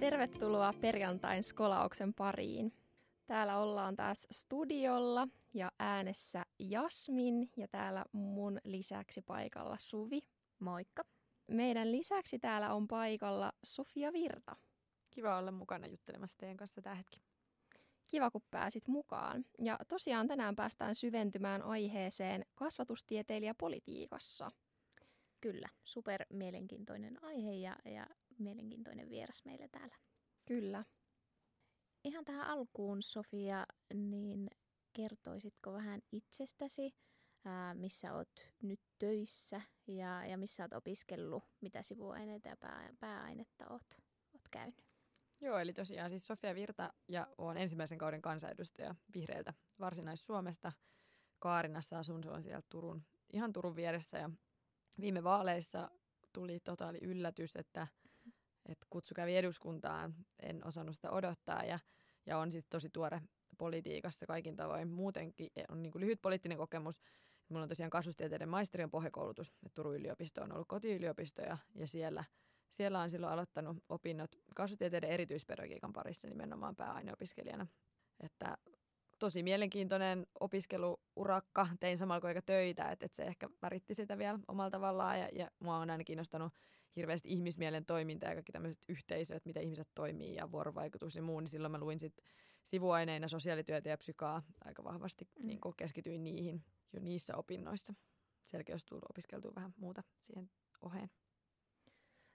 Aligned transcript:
Tervetuloa 0.00 0.74
perjantain 0.80 1.42
skolauksen 1.42 2.14
pariin. 2.14 2.72
Täällä 3.26 3.58
ollaan 3.58 3.96
taas 3.96 4.26
studiolla 4.30 5.28
ja 5.54 5.72
äänessä 5.78 6.42
Jasmin 6.58 7.50
ja 7.56 7.68
täällä 7.68 8.04
mun 8.12 8.58
lisäksi 8.64 9.22
paikalla 9.22 9.76
Suvi. 9.80 10.20
Moikka. 10.58 11.02
Meidän 11.46 11.92
lisäksi 11.92 12.38
täällä 12.38 12.74
on 12.74 12.88
paikalla 12.88 13.52
Sofia 13.64 14.12
Virta. 14.12 14.56
Kiva 15.10 15.38
olla 15.38 15.52
mukana 15.52 15.86
juttelemassa 15.86 16.38
teidän 16.38 16.56
kanssa 16.56 16.82
tämä 16.82 16.94
hetki. 16.94 17.20
Kiva, 18.06 18.30
kun 18.30 18.42
pääsit 18.50 18.88
mukaan. 18.88 19.44
Ja 19.58 19.78
tosiaan 19.88 20.28
tänään 20.28 20.56
päästään 20.56 20.94
syventymään 20.94 21.62
aiheeseen 21.62 22.44
kasvatustieteilijä 22.54 23.54
politiikassa. 23.54 24.50
Kyllä, 25.40 25.68
super 25.84 26.24
mielenkiintoinen 26.30 27.24
aihe 27.24 27.52
ja, 27.52 27.76
ja 27.84 28.06
mielenkiintoinen 28.40 29.10
vieras 29.10 29.44
meille 29.44 29.68
täällä. 29.68 29.96
Kyllä. 30.44 30.84
Ihan 32.04 32.24
tähän 32.24 32.46
alkuun, 32.46 33.02
Sofia, 33.02 33.66
niin 33.94 34.50
kertoisitko 34.92 35.72
vähän 35.72 36.00
itsestäsi, 36.12 36.94
missä 37.74 38.14
oot 38.14 38.52
nyt 38.62 38.80
töissä 38.98 39.60
ja, 39.86 40.26
ja 40.26 40.38
missä 40.38 40.64
oot 40.64 40.72
opiskellut, 40.72 41.44
mitä 41.60 41.82
sivuaineita 41.82 42.48
ja 42.48 42.56
pää, 42.56 42.90
pääainetta 43.00 43.68
oot, 43.68 43.86
oot 44.34 44.48
käynyt? 44.50 44.84
Joo, 45.40 45.58
eli 45.58 45.72
tosiaan 45.72 46.10
siis 46.10 46.26
Sofia 46.26 46.54
Virta 46.54 46.92
ja 47.08 47.26
olen 47.38 47.56
ensimmäisen 47.56 47.98
kauden 47.98 48.22
kansanedustaja 48.22 48.94
vihreiltä 49.14 49.54
Varsinais-Suomesta. 49.80 50.72
Kaarinassa 51.38 51.98
asun, 51.98 52.22
se 52.22 52.30
on 52.30 52.42
siellä 52.42 52.62
Turun, 52.68 53.02
ihan 53.32 53.52
Turun 53.52 53.76
vieressä 53.76 54.18
ja 54.18 54.30
viime 55.00 55.24
vaaleissa 55.24 55.90
tuli 56.32 56.60
totaali 56.60 56.98
yllätys, 57.02 57.56
että, 57.56 57.86
että 58.70 58.86
kutsu 58.90 59.14
kävi 59.14 59.36
eduskuntaan. 59.36 60.14
En 60.42 60.66
osannut 60.66 60.94
sitä 60.94 61.10
odottaa 61.10 61.64
ja, 61.64 61.78
ja 62.26 62.38
on 62.38 62.52
siis 62.52 62.66
tosi 62.66 62.90
tuore 62.90 63.20
politiikassa 63.58 64.26
kaikin 64.26 64.56
tavoin. 64.56 64.88
Muutenkin 64.88 65.50
on 65.68 65.82
niin 65.82 65.92
kuin 65.92 66.00
lyhyt 66.00 66.22
poliittinen 66.22 66.58
kokemus. 66.58 67.00
Mulla 67.48 67.62
on 67.62 67.68
tosiaan 67.68 67.90
kasvustieteiden 67.90 68.48
maisterion 68.48 68.90
pohjakoulutus. 68.90 69.48
että 69.48 69.74
Turun 69.74 69.96
yliopisto 69.96 70.42
on 70.42 70.52
ollut 70.52 70.68
kotiyliopisto 70.68 71.42
ja, 71.42 71.58
ja 71.74 71.86
siellä, 71.86 72.24
siellä 72.70 73.00
on 73.00 73.10
silloin 73.10 73.32
aloittanut 73.32 73.76
opinnot 73.88 74.30
kasvustieteiden 74.56 75.10
erityispedagogiikan 75.10 75.92
parissa 75.92 76.28
nimenomaan 76.28 76.76
pääaineopiskelijana. 76.76 77.66
Että 78.20 78.56
tosi 79.18 79.42
mielenkiintoinen 79.42 80.26
opiskeluurakka. 80.40 81.68
Tein 81.80 81.98
samalla 81.98 82.20
kuin 82.20 82.34
töitä, 82.46 82.90
että, 82.90 83.06
että 83.06 83.16
se 83.16 83.22
ehkä 83.22 83.48
väritti 83.62 83.94
sitä 83.94 84.18
vielä 84.18 84.38
omalla 84.48 84.70
tavallaan. 84.70 85.20
Ja, 85.20 85.28
ja 85.32 85.50
mua 85.58 85.76
on 85.76 85.90
aina 85.90 86.04
kiinnostanut 86.04 86.52
hirveästi 86.96 87.28
ihmismielen 87.28 87.86
toiminta 87.86 88.26
ja 88.26 88.34
kaikki 88.34 88.52
tämmöiset 88.52 88.84
yhteisöt, 88.88 89.44
miten 89.44 89.62
ihmiset 89.62 89.88
toimii 89.94 90.34
ja 90.34 90.52
vuorovaikutus 90.52 91.16
ja 91.16 91.22
muu. 91.22 91.40
Niin 91.40 91.48
silloin 91.48 91.72
mä 91.72 91.78
luin 91.78 92.00
sit 92.00 92.14
sivuaineina 92.64 93.28
sosiaalityötä 93.28 93.88
ja 93.88 93.98
psykaa 93.98 94.42
aika 94.64 94.84
vahvasti. 94.84 95.24
Mm. 95.24 95.46
Niin 95.46 95.58
keskityin 95.76 96.24
niihin 96.24 96.64
jo 96.92 97.00
niissä 97.00 97.36
opinnoissa. 97.36 97.94
Sielläkin 98.46 98.72
olisi 98.72 98.86
tullut 98.86 99.10
opiskeltua 99.10 99.52
vähän 99.56 99.74
muuta 99.76 100.02
siihen 100.18 100.50
oheen. 100.82 101.10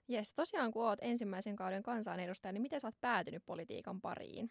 Jes, 0.08 0.34
tosiaan 0.34 0.72
kun 0.72 0.86
olet 0.86 0.98
ensimmäisen 1.02 1.56
kauden 1.56 1.82
kansanedustaja, 1.82 2.52
niin 2.52 2.62
miten 2.62 2.80
sä 2.80 2.88
oot 2.88 3.00
päätynyt 3.00 3.42
politiikan 3.46 4.00
pariin? 4.00 4.50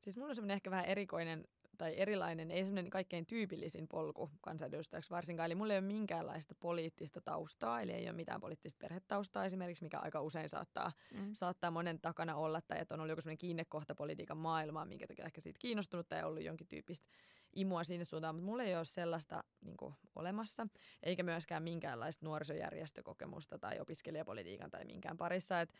Siis 0.00 0.16
mulla 0.16 0.28
on 0.28 0.34
semmoinen 0.34 0.54
ehkä 0.54 0.70
vähän 0.70 0.84
erikoinen 0.84 1.44
tai 1.78 1.94
erilainen, 1.96 2.50
ei 2.50 2.64
semmoinen 2.64 2.90
kaikkein 2.90 3.26
tyypillisin 3.26 3.88
polku 3.88 4.30
kansanedustajaksi 4.40 5.10
varsinkaan. 5.10 5.46
Eli 5.46 5.54
mulla 5.54 5.72
ei 5.72 5.78
ole 5.78 5.86
minkäänlaista 5.86 6.54
poliittista 6.60 7.20
taustaa, 7.20 7.80
eli 7.80 7.92
ei 7.92 8.06
ole 8.06 8.12
mitään 8.12 8.40
poliittista 8.40 8.78
perhetaustaa 8.80 9.44
esimerkiksi, 9.44 9.84
mikä 9.84 9.98
aika 9.98 10.20
usein 10.20 10.48
saattaa, 10.48 10.92
mm. 11.14 11.30
saattaa 11.32 11.70
monen 11.70 12.00
takana 12.00 12.36
olla, 12.36 12.60
tai 12.60 12.80
että 12.80 12.94
on 12.94 13.00
ollut 13.00 13.10
joku 13.10 13.22
semmoinen 13.22 13.38
kiinnekohta 13.38 13.94
politiikan 13.94 14.36
maailmaa, 14.36 14.84
minkä 14.84 15.06
takia 15.06 15.24
ehkä 15.24 15.40
siitä 15.40 15.58
kiinnostunut 15.58 16.08
tai 16.08 16.24
ollut 16.24 16.42
jonkin 16.42 16.68
tyyppistä 16.68 17.06
imua 17.54 17.84
sinne 17.84 18.04
suuntaan, 18.04 18.34
mutta 18.34 18.46
mulla 18.50 18.62
ei 18.62 18.76
ole 18.76 18.84
sellaista 18.84 19.44
niin 19.60 19.76
kuin, 19.76 19.94
olemassa, 20.14 20.66
eikä 21.02 21.22
myöskään 21.22 21.62
minkäänlaista 21.62 22.26
nuorisojärjestökokemusta 22.26 23.58
tai 23.58 23.80
opiskelijapolitiikan 23.80 24.70
tai 24.70 24.84
minkään 24.84 25.16
parissa, 25.16 25.60
että 25.60 25.74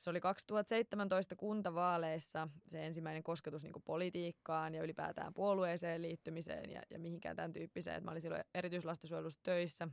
se 0.00 0.10
oli 0.10 0.20
2017 0.20 1.36
kuntavaaleissa 1.36 2.48
se 2.70 2.86
ensimmäinen 2.86 3.22
kosketus 3.22 3.64
niin 3.64 3.82
politiikkaan 3.84 4.74
ja 4.74 4.82
ylipäätään 4.82 5.34
puolueeseen 5.34 6.02
liittymiseen 6.02 6.70
ja, 6.70 6.82
ja 6.90 6.98
mihinkään 6.98 7.36
tämän 7.36 7.52
tyyppiseen. 7.52 7.96
Et 7.96 8.04
mä 8.04 8.10
olin 8.10 8.22
silloin 8.22 8.44
erityislastensuojelussa 8.54 9.40
töissä 9.42 9.88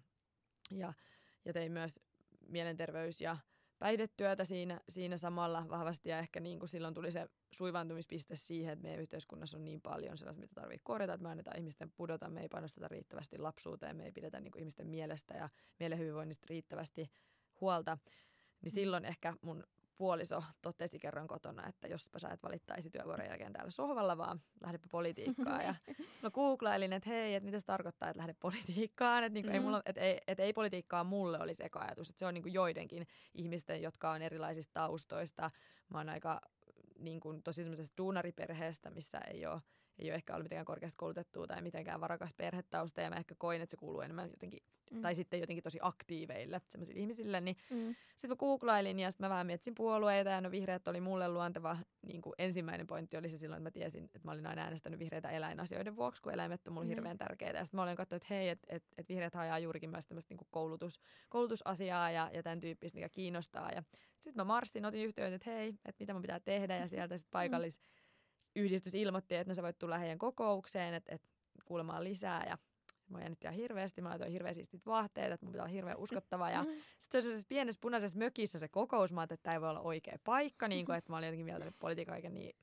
ja, 0.71 0.93
ja 1.45 1.53
tein 1.53 1.71
myös 1.71 1.99
mielenterveys- 2.47 3.21
ja 3.21 3.37
päihdetyötä 3.79 4.45
siinä, 4.45 4.81
siinä 4.89 5.17
samalla 5.17 5.65
vahvasti 5.69 6.09
ja 6.09 6.19
ehkä 6.19 6.39
niin 6.39 6.59
kuin 6.59 6.69
silloin 6.69 6.93
tuli 6.93 7.11
se 7.11 7.27
suivaantumispiste 7.51 8.35
siihen, 8.35 8.73
että 8.73 8.83
meidän 8.83 9.01
yhteiskunnassa 9.01 9.57
on 9.57 9.65
niin 9.65 9.81
paljon 9.81 10.17
sellaista, 10.17 10.41
mitä 10.41 10.55
tarvitsee 10.55 10.83
korjata, 10.83 11.13
että 11.13 11.23
me 11.23 11.29
annetaan 11.29 11.57
ihmisten 11.57 11.91
pudota, 11.91 12.29
me 12.29 12.41
ei 12.41 12.49
panosteta 12.49 12.87
riittävästi 12.87 13.37
lapsuuteen, 13.37 13.95
me 13.95 14.05
ei 14.05 14.11
pidetä 14.11 14.39
niin 14.39 14.51
kuin 14.51 14.59
ihmisten 14.59 14.87
mielestä 14.87 15.33
ja 15.37 15.49
mielen 15.79 15.99
hyvinvoinnista 15.99 16.45
riittävästi 16.49 17.11
huolta. 17.61 17.97
Niin 18.61 18.71
silloin 18.71 19.05
ehkä 19.05 19.33
mun 19.41 19.63
puoliso 19.97 20.43
totesi 20.61 20.99
kerran 20.99 21.27
kotona, 21.27 21.67
että 21.67 21.87
jospa 21.87 22.19
sä 22.19 22.29
et 22.29 22.43
valittaisi 22.43 22.89
työvuoron 22.89 23.27
jälkeen 23.27 23.53
täällä 23.53 23.71
sohvalla, 23.71 24.17
vaan 24.17 24.41
lähdepä 24.61 24.87
politiikkaan. 24.91 25.63
Ja 25.63 25.75
mä 26.23 26.31
googlailin, 26.31 26.93
että 26.93 27.09
hei, 27.09 27.35
että 27.35 27.45
mitä 27.45 27.59
se 27.59 27.65
tarkoittaa, 27.65 28.09
että 28.09 28.17
lähde 28.17 28.35
politiikkaan. 28.39 29.23
Että, 29.23 29.33
niinku, 29.33 29.49
mm. 29.49 29.53
ei, 29.53 29.59
mulla, 29.59 29.81
että, 29.85 30.01
ei, 30.01 30.21
että 30.27 30.43
ei 30.43 30.53
politiikkaa 30.53 31.03
mulle 31.03 31.39
olisi 31.39 31.65
eka 31.65 31.79
ajatus. 31.79 32.09
Että 32.09 32.19
se 32.19 32.25
on 32.25 32.33
niinku 32.33 32.49
joidenkin 32.49 33.07
ihmisten, 33.33 33.81
jotka 33.81 34.11
on 34.11 34.21
erilaisista 34.21 34.73
taustoista. 34.73 35.51
Mä 35.89 35.97
oon 35.97 36.09
aika 36.09 36.41
niin 36.99 37.19
kuin, 37.19 37.43
tosi 37.43 37.63
semmoisesta 37.63 37.97
duunariperheestä, 37.97 38.89
missä 38.89 39.17
ei 39.17 39.45
ole 39.45 39.61
ei 39.99 40.09
ole 40.09 40.15
ehkä 40.15 40.33
ollut 40.33 40.45
mitenkään 40.45 40.65
korkeasti 40.65 40.97
koulutettua 40.97 41.47
tai 41.47 41.61
mitenkään 41.61 42.01
varakas 42.01 42.33
perhetausta 42.33 43.01
ja 43.01 43.09
mä 43.09 43.15
ehkä 43.15 43.35
koin, 43.37 43.61
että 43.61 43.71
se 43.71 43.77
kuuluu 43.77 44.01
enemmän 44.01 44.29
jotenkin, 44.29 44.59
mm. 44.91 45.01
tai 45.01 45.15
sitten 45.15 45.39
jotenkin 45.39 45.63
tosi 45.63 45.79
aktiiveille 45.81 46.61
semmoisille 46.69 46.99
ihmisille, 46.99 47.41
niin 47.41 47.57
mm. 47.69 47.95
sitten 48.09 48.29
mä 48.29 48.35
googlailin 48.35 48.99
ja 48.99 49.11
sitten 49.11 49.25
mä 49.25 49.29
vähän 49.29 49.47
mietsin 49.47 49.75
puolueita 49.75 50.29
ja 50.29 50.41
no 50.41 50.51
vihreät 50.51 50.87
oli 50.87 51.01
mulle 51.01 51.29
luonteva, 51.29 51.77
niin 52.07 52.21
kuin 52.21 52.33
ensimmäinen 52.37 52.87
pointti 52.87 53.17
oli 53.17 53.29
se 53.29 53.37
silloin, 53.37 53.57
että 53.57 53.67
mä 53.67 53.71
tiesin, 53.71 54.03
että 54.03 54.19
mä 54.23 54.31
olin 54.31 54.47
aina 54.47 54.61
äänestänyt 54.61 54.99
vihreitä 54.99 55.29
eläinasioiden 55.29 55.95
vuoksi, 55.95 56.21
kun 56.21 56.33
eläimet 56.33 56.67
on 56.67 56.73
mulle 56.73 56.85
mm. 56.85 56.89
hirveän 56.89 57.17
tärkeitä 57.17 57.57
ja 57.57 57.65
sitten 57.65 57.77
mä 57.77 57.83
olin 57.83 57.95
katsonut, 57.95 58.23
että 58.23 58.33
hei, 58.33 58.49
että 58.49 58.67
et, 58.69 58.83
et 58.97 59.09
vihreät 59.09 59.35
ajaa 59.35 59.59
juurikin 59.59 59.89
myös 59.89 60.07
tämmöistä 60.07 60.33
niin 60.33 60.47
koulutus, 60.51 60.99
koulutusasiaa 61.29 62.11
ja, 62.11 62.29
ja 62.33 62.43
tämän 62.43 62.59
tyyppistä, 62.59 62.95
mikä 62.95 63.09
kiinnostaa 63.09 63.71
ja 63.71 63.83
sitten 64.19 64.39
mä 64.41 64.43
marssin, 64.43 64.85
otin 64.85 65.05
yhteyttä, 65.05 65.35
että 65.35 65.49
hei, 65.51 65.69
että 65.69 65.99
mitä 65.99 66.13
mä 66.13 66.21
pitää 66.21 66.39
tehdä 66.39 66.77
ja 66.77 66.87
sieltä 66.97 67.17
sitten 67.17 67.31
paikallis 67.31 67.77
mm 67.77 68.06
yhdistys 68.57 68.95
ilmoitti, 68.95 69.35
että 69.35 69.51
no 69.51 69.55
sä 69.55 69.63
voit 69.63 69.79
tulla 69.79 69.97
heidän 69.97 70.17
kokoukseen, 70.17 70.93
että, 70.93 71.15
että 71.15 71.27
kuulemaan 71.65 72.03
lisää 72.03 72.45
ja 72.49 72.57
Mä 73.09 73.21
jännitti 73.21 73.47
ihan 73.47 73.55
hirveästi, 73.55 74.01
mä 74.01 74.09
laitoin 74.09 74.31
hirveän 74.31 74.55
siistit 74.55 74.85
vaatteet, 74.85 75.31
että 75.31 75.45
mun 75.45 75.51
pitää 75.51 75.63
olla 75.63 75.73
hirveän 75.73 75.97
uskottava. 75.97 76.49
Ja 76.49 76.65
sitten 76.99 77.23
se 77.23 77.29
oli 77.29 77.37
pienessä 77.47 77.79
punaisessa 77.81 78.17
mökissä 78.17 78.59
se 78.59 78.67
kokous, 78.67 79.13
mä 79.13 79.23
että 79.23 79.37
tämä 79.37 79.53
ei 79.53 79.61
voi 79.61 79.69
olla 79.69 79.79
oikea 79.79 80.17
paikka, 80.23 80.67
niin 80.67 80.85
kuin, 80.85 80.97
että 80.97 81.11
mä 81.11 81.17
olin 81.17 81.27
jotenkin 81.27 81.45
mieltänyt 81.45 81.75
politiikan 81.79 82.13
kaiken 82.13 82.33
niin 82.33 82.55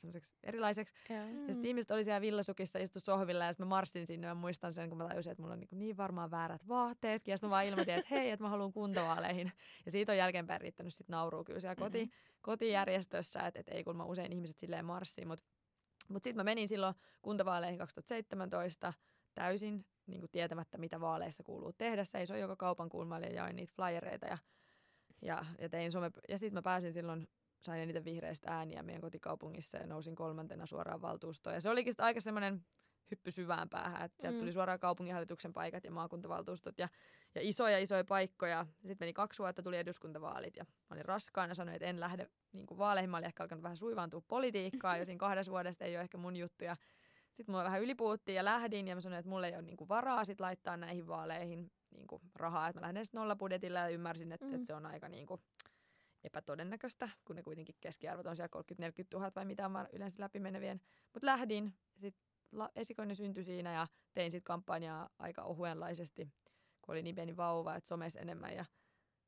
erilaiseksi. 0.43 0.94
Ja, 1.09 1.16
ja 1.16 1.53
sitten 1.53 1.65
ihmiset 1.65 1.91
oli 1.91 2.05
siellä 2.05 2.21
villasukissa, 2.21 2.78
istu 2.78 3.00
sohvilla 3.00 3.44
ja 3.44 3.53
sitten 3.53 3.66
mä 3.66 3.69
marssin 3.69 4.06
sinne. 4.06 4.26
Mä 4.26 4.34
muistan 4.34 4.72
sen, 4.72 4.88
kun 4.88 4.99
mä 4.99 5.09
tajusin, 5.09 5.32
että 5.32 5.43
mulla 5.43 5.55
on 5.55 5.61
niin, 5.61 5.69
niin 5.78 5.97
varmaan 5.97 6.31
väärät 6.31 6.69
vaatteet. 6.69 7.28
Ja 7.28 7.37
sitten 7.37 7.49
mä 7.49 7.50
vaan 7.50 7.66
ilmoitin, 7.66 7.94
että 7.94 8.15
hei, 8.15 8.31
että 8.31 8.44
mä 8.44 8.49
haluan 8.49 8.72
kuntavaaleihin. 8.72 9.53
Ja 9.84 9.91
siitä 9.91 10.12
on 10.12 10.19
jälkeenpäin 10.19 10.61
riittänyt 10.61 10.94
sitten 10.94 11.15
nauruu 11.15 11.44
kyllä 11.44 11.61
siellä 11.61 11.76
koti, 11.76 11.99
mm-hmm. 11.99 12.38
kotijärjestössä, 12.41 13.41
että, 13.41 13.61
että 13.61 13.75
ei 13.75 13.84
kun 13.84 13.97
mä 13.97 14.05
usein 14.05 14.32
ihmiset 14.32 14.59
silleen 14.59 14.84
marssiin, 14.84 15.28
mutta 15.28 15.44
mutta 16.09 16.25
sitten 16.25 16.37
mä 16.37 16.44
menin 16.44 16.69
silloin 16.69 16.94
kuntavaaleihin 17.22 17.78
2017 17.78 18.92
täysin 19.34 19.87
niin 20.06 20.20
kuin 20.20 20.31
tietämättä, 20.31 20.79
mitä 20.79 21.00
vaaleissa 21.00 21.43
kuuluu 21.43 21.73
tehdä. 21.73 22.05
Seisoin 22.05 22.40
joka 22.40 22.56
kaupan 22.56 22.88
kulmalla 22.88 23.26
ja 23.26 23.32
jaoin 23.32 23.56
niitä 23.56 23.73
flyereita 23.76 24.26
ja, 24.26 24.38
ja, 25.23 25.44
ja 25.58 25.69
tein 25.69 25.93
some... 25.93 26.11
Ja 26.29 26.38
sitten 26.38 26.55
mä 26.55 26.62
pääsin 26.62 26.93
silloin, 26.93 27.29
sain 27.61 27.82
eniten 27.82 28.05
vihreistä 28.05 28.50
ääniä 28.50 28.82
meidän 28.82 29.00
kotikaupungissa 29.00 29.79
ja 29.79 29.87
nousin 29.87 30.14
kolmantena 30.14 30.67
suoraan 30.67 31.02
valtuustoon. 31.02 31.55
Ja 31.55 31.61
se 31.61 31.70
olikin 31.70 31.94
aika 31.99 32.20
semmoinen 32.20 32.67
hyppy 33.14 33.31
syvään 33.31 33.69
päähän, 33.69 34.05
että 34.05 34.20
sieltä 34.20 34.37
mm. 34.37 34.40
tuli 34.40 34.52
suoraan 34.52 34.81
kaupunginhallituksen 34.81 35.52
paikat 35.52 35.84
ja 35.84 35.90
maakuntavaltuustot 35.90 36.78
ja, 36.78 36.88
ja 37.34 37.40
isoja 37.44 37.78
isoja 37.78 38.05
paikkoja. 38.05 38.66
Sitten 38.75 38.96
meni 39.00 39.12
kaksi 39.12 39.38
vuotta, 39.38 39.62
tuli 39.62 39.76
eduskuntavaalit 39.76 40.56
ja 40.56 40.64
mä 40.64 40.94
olin 40.94 41.05
raskaana 41.05 41.50
ja 41.50 41.55
sanoin, 41.55 41.75
että 41.75 41.87
en 41.87 42.00
lähde 42.00 42.26
niin 42.52 42.66
kuin 42.66 42.78
vaaleihin. 42.78 43.11
Mä 43.11 43.16
olin 43.16 43.26
ehkä 43.26 43.43
alkanut 43.43 43.62
vähän 43.62 43.76
suivaantua 43.76 44.22
politiikkaa 44.28 44.96
ja 44.96 45.05
siinä 45.05 45.19
kahdessa 45.19 45.52
vuodesta 45.52 45.84
ei 45.84 45.96
ole 45.96 46.02
ehkä 46.02 46.19
mun 46.19 46.37
juttu. 46.37 46.64
Ja 46.64 46.76
sitten 47.32 47.52
mua 47.52 47.64
vähän 47.64 47.82
ylipuuttiin 47.82 48.37
ja 48.37 48.44
lähdin 48.44 48.88
ja 48.88 48.94
mä 48.94 49.00
sanoin, 49.00 49.19
että 49.19 49.31
mulla 49.31 49.46
ei 49.46 49.55
ole 49.55 49.62
niin 49.62 49.76
kuin 49.76 49.88
varaa 49.88 50.25
sit 50.25 50.40
laittaa 50.40 50.76
näihin 50.76 51.06
vaaleihin 51.06 51.72
niin 51.90 52.06
kuin 52.06 52.22
rahaa. 52.34 52.69
Että 52.69 52.81
mä 52.81 52.84
lähden 52.87 53.05
sitten 53.05 53.19
nollapudjetilla 53.19 53.78
ja 53.78 53.88
ymmärsin, 53.88 54.32
että, 54.32 54.46
mm. 54.46 54.55
että 54.55 54.67
se 54.67 54.75
on 54.75 54.87
aika 54.87 55.08
niin 55.08 55.26
kuin 55.26 55.40
epätodennäköistä, 56.25 57.08
kun 57.25 57.37
ne 57.37 57.43
kuitenkin 57.43 57.75
keskiarvot 57.81 58.26
on 58.26 58.37
siellä 58.37 58.62
30-40 58.82 59.05
000 59.14 59.32
vai 59.37 59.44
mitä 59.44 59.67
on 59.67 59.88
yleensä 59.93 60.22
läpi 60.22 60.40
menevien. 60.40 60.81
Mutta 61.14 61.26
lähdin, 61.26 61.75
sitten 61.96 62.22
esikoinen 62.77 63.17
syntyi 63.17 63.45
siinä 63.45 63.73
ja 63.73 63.87
tein 64.15 64.31
sitten 64.31 64.45
kampanjaa 64.45 65.11
aika 65.19 65.43
ohuenlaisesti, 65.43 66.33
kun 66.83 66.93
oli 66.93 67.03
niin 67.03 67.15
pieni 67.15 67.37
vauva, 67.37 67.77
että 67.77 67.89
somes 67.89 68.17
enemmän 68.17 68.55
ja, 68.55 68.65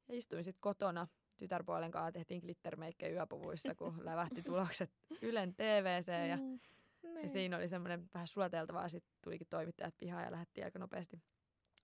ja 0.08 0.14
istuin 0.14 0.44
sitten 0.44 0.60
kotona 0.60 1.06
tytärpuolen 1.36 1.90
kanssa 1.90 2.12
tehtiin 2.12 2.40
glittermeikkejä 2.40 3.12
yöpuvuissa, 3.12 3.74
kun 3.74 3.94
lävähti 4.04 4.42
tulokset 4.42 4.90
Ylen 5.22 5.54
TVC 5.54 6.08
ja, 6.28 6.38
Mm, 7.02 7.14
ja 7.16 7.20
niin. 7.22 7.28
siinä 7.28 7.56
oli 7.56 7.68
semmoinen 7.68 8.10
vähän 8.14 8.26
sulateltavaa. 8.26 8.88
Sitten 8.88 9.12
tulikin 9.24 9.46
toimittajat 9.50 9.94
pihaan 9.98 10.24
ja 10.24 10.30
lähdettiin 10.30 10.64
aika 10.64 10.78
nopeasti 10.78 11.22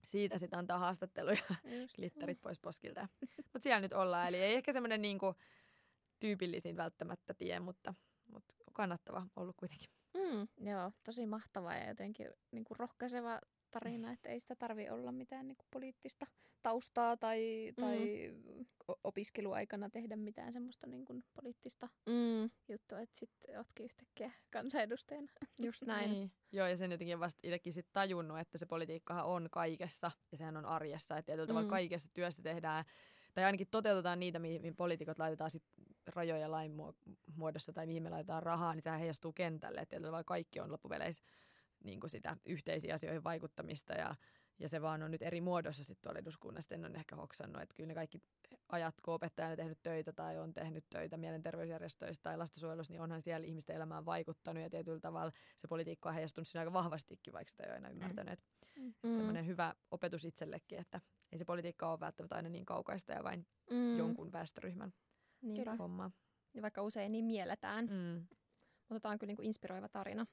siitä 0.04 0.38
sitten 0.38 0.58
antaa 0.58 0.78
haastatteluja 0.78 1.42
glitterit 1.96 2.40
pois 2.40 2.60
poskilta. 2.60 3.08
Mutta 3.36 3.60
siellä 3.60 3.80
nyt 3.80 3.92
ollaan, 3.92 4.28
eli 4.28 4.36
ei 4.36 4.54
ehkä 4.54 4.72
semmoinen 4.72 5.02
niinku 5.02 5.34
tyypillisin 6.20 6.76
välttämättä 6.76 7.34
tie, 7.34 7.60
mutta, 7.60 7.94
mutta 8.32 8.54
kannattava 8.72 9.26
ollut 9.36 9.56
kuitenkin. 9.56 9.90
Mm. 10.14 10.48
Joo, 10.70 10.92
tosi 11.04 11.26
mahtava 11.26 11.74
ja 11.74 11.88
jotenkin 11.88 12.28
niin 12.52 12.64
kuin 12.64 12.78
rohkaiseva 12.78 13.40
tarina, 13.70 14.12
että 14.12 14.28
ei 14.28 14.40
sitä 14.40 14.56
tarvi 14.56 14.90
olla 14.90 15.12
mitään 15.12 15.48
niin 15.48 15.56
kuin 15.56 15.66
poliittista 15.70 16.26
taustaa 16.62 17.16
tai, 17.16 17.72
tai 17.80 18.30
o- 18.88 19.00
opiskeluaikana 19.04 19.90
tehdä 19.90 20.16
mitään 20.16 20.52
semmoista 20.52 20.86
niin 20.86 21.04
kuin 21.04 21.24
poliittista 21.34 21.88
Mm. 22.06 22.50
juttua, 22.68 23.00
että 23.00 23.18
sitten 23.18 23.58
ootkin 23.58 23.84
yhtäkkiä 23.84 24.32
kansanedustajana. 24.50 25.28
Just 25.58 25.82
näin. 25.86 26.10
Niin. 26.10 26.32
Joo, 26.52 26.66
ja 26.66 26.76
sen 26.76 26.90
jotenkin 26.92 27.20
vasta 27.20 27.40
itsekin 27.42 27.72
sit 27.72 27.86
tajunnut, 27.92 28.38
että 28.38 28.58
se 28.58 28.66
politiikkahan 28.66 29.24
on 29.24 29.48
kaikessa 29.50 30.10
ja 30.32 30.38
sehän 30.38 30.56
on 30.56 30.66
arjessa. 30.66 31.18
Että 31.18 31.26
tietyllä 31.26 31.46
tavalla 31.46 31.66
Mm. 31.66 31.70
kaikessa 31.70 32.10
työssä 32.14 32.42
tehdään, 32.42 32.84
tai 33.34 33.44
ainakin 33.44 33.66
toteutetaan 33.70 34.20
niitä, 34.20 34.38
mihin, 34.38 34.60
mihin 34.62 34.76
poliitikot 34.76 35.18
laitetaan 35.18 35.50
sit 35.50 35.62
rajoja 36.06 36.50
lain 36.50 36.72
muo- 36.72 37.14
muodossa 37.36 37.72
tai 37.72 37.86
mihin 37.86 38.02
me 38.02 38.10
laitetaan 38.10 38.42
rahaa, 38.42 38.74
niin 38.74 38.82
sehän 38.82 39.00
heijastuu 39.00 39.32
kentälle. 39.32 39.80
Että 39.80 39.90
tietyllä 39.90 40.08
tavalla 40.08 40.24
kaikki 40.24 40.60
on 40.60 40.72
loppupeleissä 40.72 41.22
niin 41.84 42.00
kuin 42.00 42.10
sitä 42.10 42.36
yhteisiin 42.46 42.94
asioihin 42.94 43.24
vaikuttamista 43.24 43.92
ja, 43.92 44.14
ja 44.58 44.68
se 44.68 44.82
vaan 44.82 45.02
on 45.02 45.10
nyt 45.10 45.22
eri 45.22 45.40
muodossa 45.40 45.84
sitten 45.84 46.02
tuolla 46.02 46.18
eduskunnassa. 46.18 46.74
En 46.74 46.84
ole 46.84 46.94
ehkä 46.96 47.16
hoksannut, 47.16 47.62
että 47.62 47.74
kyllä 47.74 47.88
ne 47.88 47.94
kaikki 47.94 48.18
ajat, 48.68 48.94
kun 49.04 49.14
opettajana 49.14 49.56
tehnyt 49.56 49.78
töitä 49.82 50.12
tai 50.12 50.38
on 50.38 50.54
tehnyt 50.54 50.84
töitä 50.90 51.16
mielenterveysjärjestöissä 51.16 52.22
tai 52.22 52.38
lastensuojelussa, 52.38 52.92
niin 52.92 53.00
onhan 53.00 53.22
siellä 53.22 53.46
ihmisten 53.46 53.76
elämään 53.76 54.04
vaikuttanut 54.04 54.62
ja 54.62 54.70
tietyllä 54.70 55.00
tavalla 55.00 55.32
se 55.56 55.68
politiikka 55.68 56.08
on 56.08 56.14
heijastunut 56.14 56.48
siinä 56.48 56.60
aika 56.60 56.72
vahvastikin, 56.72 57.32
vaikka 57.32 57.50
sitä 57.50 57.62
ei 57.62 57.68
ole 57.68 57.74
aina 57.74 57.90
ymmärtänyt. 57.90 58.40
Mm. 58.78 58.94
Mm. 59.02 59.14
Semmoinen 59.14 59.46
hyvä 59.46 59.74
opetus 59.90 60.24
itsellekin, 60.24 60.78
että 60.78 61.00
ei 61.32 61.38
se 61.38 61.44
politiikka 61.44 61.90
ole 61.90 62.00
välttämättä 62.00 62.36
aina 62.36 62.48
niin 62.48 62.66
kaukaista 62.66 63.12
ja 63.12 63.24
vain 63.24 63.46
Mm. 63.70 63.98
jonkun 63.98 64.32
väestöryhmän 64.32 64.92
Niinpä. 65.42 65.74
hommaa. 65.76 66.10
Ja 66.54 66.62
vaikka 66.62 66.82
usein 66.82 67.12
niin 67.12 67.24
mielletään, 67.24 67.86
mm. 67.86 68.26
Mutta 68.88 69.00
tämä 69.00 69.12
on 69.12 69.18
kyllä 69.18 69.30
niinku 69.30 69.42
inspiroiva 69.42 69.88
tarina. 69.88 70.26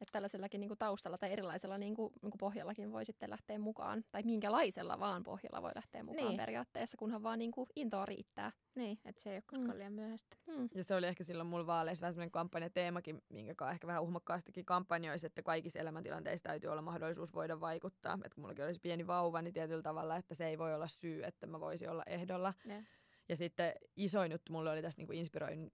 Että 0.00 0.12
tällaisellakin 0.12 0.60
niinku 0.60 0.76
taustalla 0.76 1.18
tai 1.18 1.32
erilaisella 1.32 1.78
niinku, 1.78 2.12
niinku 2.22 2.38
pohjallakin 2.38 2.92
voi 2.92 3.04
sitten 3.04 3.30
lähteä 3.30 3.58
mukaan. 3.58 4.04
Tai 4.10 4.22
minkälaisella 4.22 5.00
vaan 5.00 5.22
pohjalla 5.22 5.62
voi 5.62 5.70
lähteä 5.74 6.02
mukaan 6.02 6.26
Niin. 6.28 6.36
periaatteessa, 6.36 6.96
kunhan 6.98 7.22
vaan 7.22 7.38
niinku 7.38 7.66
intoa 7.76 8.06
riittää. 8.06 8.52
Niin, 8.74 8.98
että 9.04 9.22
se 9.22 9.30
ei 9.30 9.36
ole 9.36 9.42
koskaan 9.46 9.70
Mm. 9.70 9.78
liian 9.78 9.92
myöhäistä. 9.92 10.36
Mm. 10.46 10.68
Ja 10.74 10.84
se 10.84 10.94
oli 10.94 11.06
ehkä 11.06 11.24
silloin 11.24 11.46
mulla 11.48 11.66
vaaleissa 11.66 12.00
vähän 12.02 12.14
semmoinen 12.14 12.30
kampanjateemakin, 12.30 13.22
minkä 13.28 13.54
kanssa 13.54 13.72
ehkä 13.72 13.86
vähän 13.86 14.02
uhmakkaastikin 14.02 14.64
kampanjoisi, 14.64 15.26
että 15.26 15.42
kaikissa 15.42 15.78
elämäntilanteissa 15.78 16.42
täytyy 16.48 16.70
olla 16.70 16.82
mahdollisuus 16.82 17.34
voida 17.34 17.60
vaikuttaa. 17.60 18.14
Että 18.14 18.34
kun 18.34 18.42
mullakin 18.42 18.64
olisi 18.64 18.80
pieni 18.80 19.06
vauva, 19.06 19.42
niin 19.42 19.54
tietyllä 19.54 19.82
tavalla, 19.82 20.16
että 20.16 20.34
se 20.34 20.46
ei 20.46 20.58
voi 20.58 20.74
olla 20.74 20.88
syy, 20.88 21.22
että 21.24 21.46
mä 21.46 21.60
voisin 21.60 21.90
olla 21.90 22.02
ehdolla. 22.06 22.54
Ja. 22.64 22.82
Ja 23.30 23.36
sitten 23.36 23.72
isoin 23.96 24.32
juttu 24.32 24.52
mulle 24.52 24.70
oli 24.70 24.82
tästä 24.82 25.02
niin 25.02 25.14
inspiroin, 25.14 25.72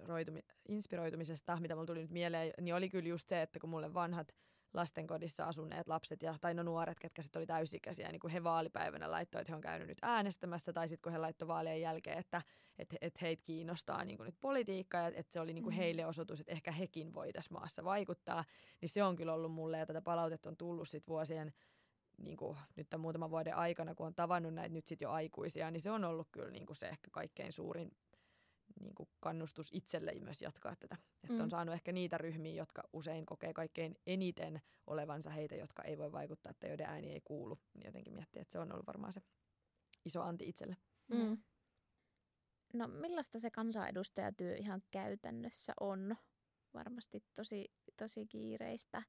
roitumi- 0.00 0.54
inspiroitumisesta, 0.68 1.60
mitä 1.60 1.74
mulle 1.74 1.86
tuli 1.86 2.02
nyt 2.02 2.10
mieleen, 2.10 2.52
niin 2.60 2.74
oli 2.74 2.88
kyllä 2.88 3.08
just 3.08 3.28
se, 3.28 3.42
että 3.42 3.58
kun 3.58 3.70
mulle 3.70 3.94
vanhat 3.94 4.34
lastenkodissa 4.74 5.44
asuneet 5.44 5.88
lapset 5.88 6.22
ja, 6.22 6.34
tai 6.40 6.54
no 6.54 6.62
nuoret, 6.62 6.98
ketkä 7.00 7.22
sitten 7.22 7.40
oli 7.40 7.46
täysikäisiä, 7.46 8.12
niin 8.12 8.20
kun 8.20 8.30
he 8.30 8.44
vaalipäivänä 8.44 9.10
laittoi, 9.10 9.40
että 9.40 9.52
he 9.52 9.56
on 9.56 9.60
käynyt 9.60 9.88
nyt 9.88 9.98
äänestämässä, 10.02 10.72
tai 10.72 10.88
sitten 10.88 11.02
kun 11.02 11.12
he 11.12 11.18
laittoi 11.18 11.48
vaalien 11.48 11.80
jälkeen, 11.80 12.18
että 12.18 12.42
et, 12.78 12.94
et 13.00 13.20
heitä 13.20 13.42
kiinnostaa 13.44 14.04
niin 14.04 14.18
nyt 14.24 14.36
politiikka, 14.40 14.98
ja 14.98 15.06
että 15.06 15.32
se 15.32 15.40
oli 15.40 15.52
niin 15.52 15.64
Mm. 15.64 15.70
heille 15.70 16.06
osoitus, 16.06 16.40
että 16.40 16.52
ehkä 16.52 16.72
hekin 16.72 17.14
voi 17.14 17.32
tässä 17.32 17.54
maassa 17.54 17.84
vaikuttaa, 17.84 18.44
niin 18.80 18.88
se 18.88 19.02
on 19.02 19.16
kyllä 19.16 19.32
ollut 19.34 19.52
mulle, 19.52 19.78
ja 19.78 19.86
tätä 19.86 20.02
palautetta 20.02 20.48
on 20.48 20.56
tullut 20.56 20.88
sitten 20.88 21.12
vuosien 21.12 21.52
niin 22.18 22.36
kuin 22.36 22.58
nyt 22.76 22.90
tämän 22.90 23.00
muutaman 23.00 23.30
vuoden 23.30 23.56
aikana, 23.56 23.94
kun 23.94 24.06
on 24.06 24.14
tavannut 24.14 24.54
näitä 24.54 24.72
nyt 24.74 24.86
sitten 24.86 25.06
jo 25.06 25.10
aikuisia, 25.10 25.70
niin 25.70 25.80
se 25.80 25.90
on 25.90 26.04
ollut 26.04 26.28
kyllä 26.32 26.50
niin 26.50 26.66
kuin 26.66 26.76
se 26.76 26.88
ehkä 26.88 27.08
kaikkein 27.10 27.52
suurin 27.52 27.90
niin 28.80 28.94
kuin 28.94 29.08
kannustus 29.20 29.68
itselle 29.72 30.12
myös 30.20 30.42
jatkaa 30.42 30.76
tätä. 30.76 30.96
Että 31.24 31.34
Mm. 31.34 31.40
on 31.40 31.50
saanut 31.50 31.74
ehkä 31.74 31.92
niitä 31.92 32.18
ryhmiä, 32.18 32.54
jotka 32.54 32.82
usein 32.92 33.26
kokee 33.26 33.52
kaikkein 33.52 33.96
eniten 34.06 34.62
olevansa 34.86 35.30
heitä, 35.30 35.56
jotka 35.56 35.82
ei 35.82 35.98
voi 35.98 36.12
vaikuttaa 36.12 36.52
tai 36.54 36.70
joiden 36.70 36.86
ääni 36.86 37.12
ei 37.12 37.20
kuulu. 37.24 37.58
Niin 37.74 37.86
jotenkin 37.86 38.14
miettiä, 38.14 38.42
että 38.42 38.52
se 38.52 38.58
on 38.58 38.72
ollut 38.72 38.86
varmaan 38.86 39.12
se 39.12 39.22
iso 40.04 40.22
anti 40.22 40.48
itselle. 40.48 40.76
Mm. 41.08 41.38
No 42.74 42.88
millaista 42.88 43.38
se 43.38 43.50
kansanedustajatyö 43.50 44.56
ihan 44.56 44.82
käytännössä 44.90 45.72
on? 45.80 46.16
Varmasti 46.74 47.24
tosi, 47.34 47.72
tosi 47.96 48.26
kiireistä. 48.26 49.02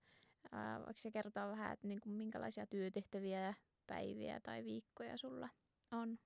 Ää, 0.52 0.80
voiko 0.80 0.94
se 1.00 1.12
kertoa 1.12 1.48
vähän, 1.48 1.74
että 1.74 1.88
niin 1.88 2.02
kuin 2.02 2.14
minkälaisia 2.14 2.68
työtehtäviä, 2.68 3.54
päiviä 3.88 4.40
tai 4.40 4.64
viikkoja 4.64 5.18
sulla 5.18 5.50
on? 5.92 6.20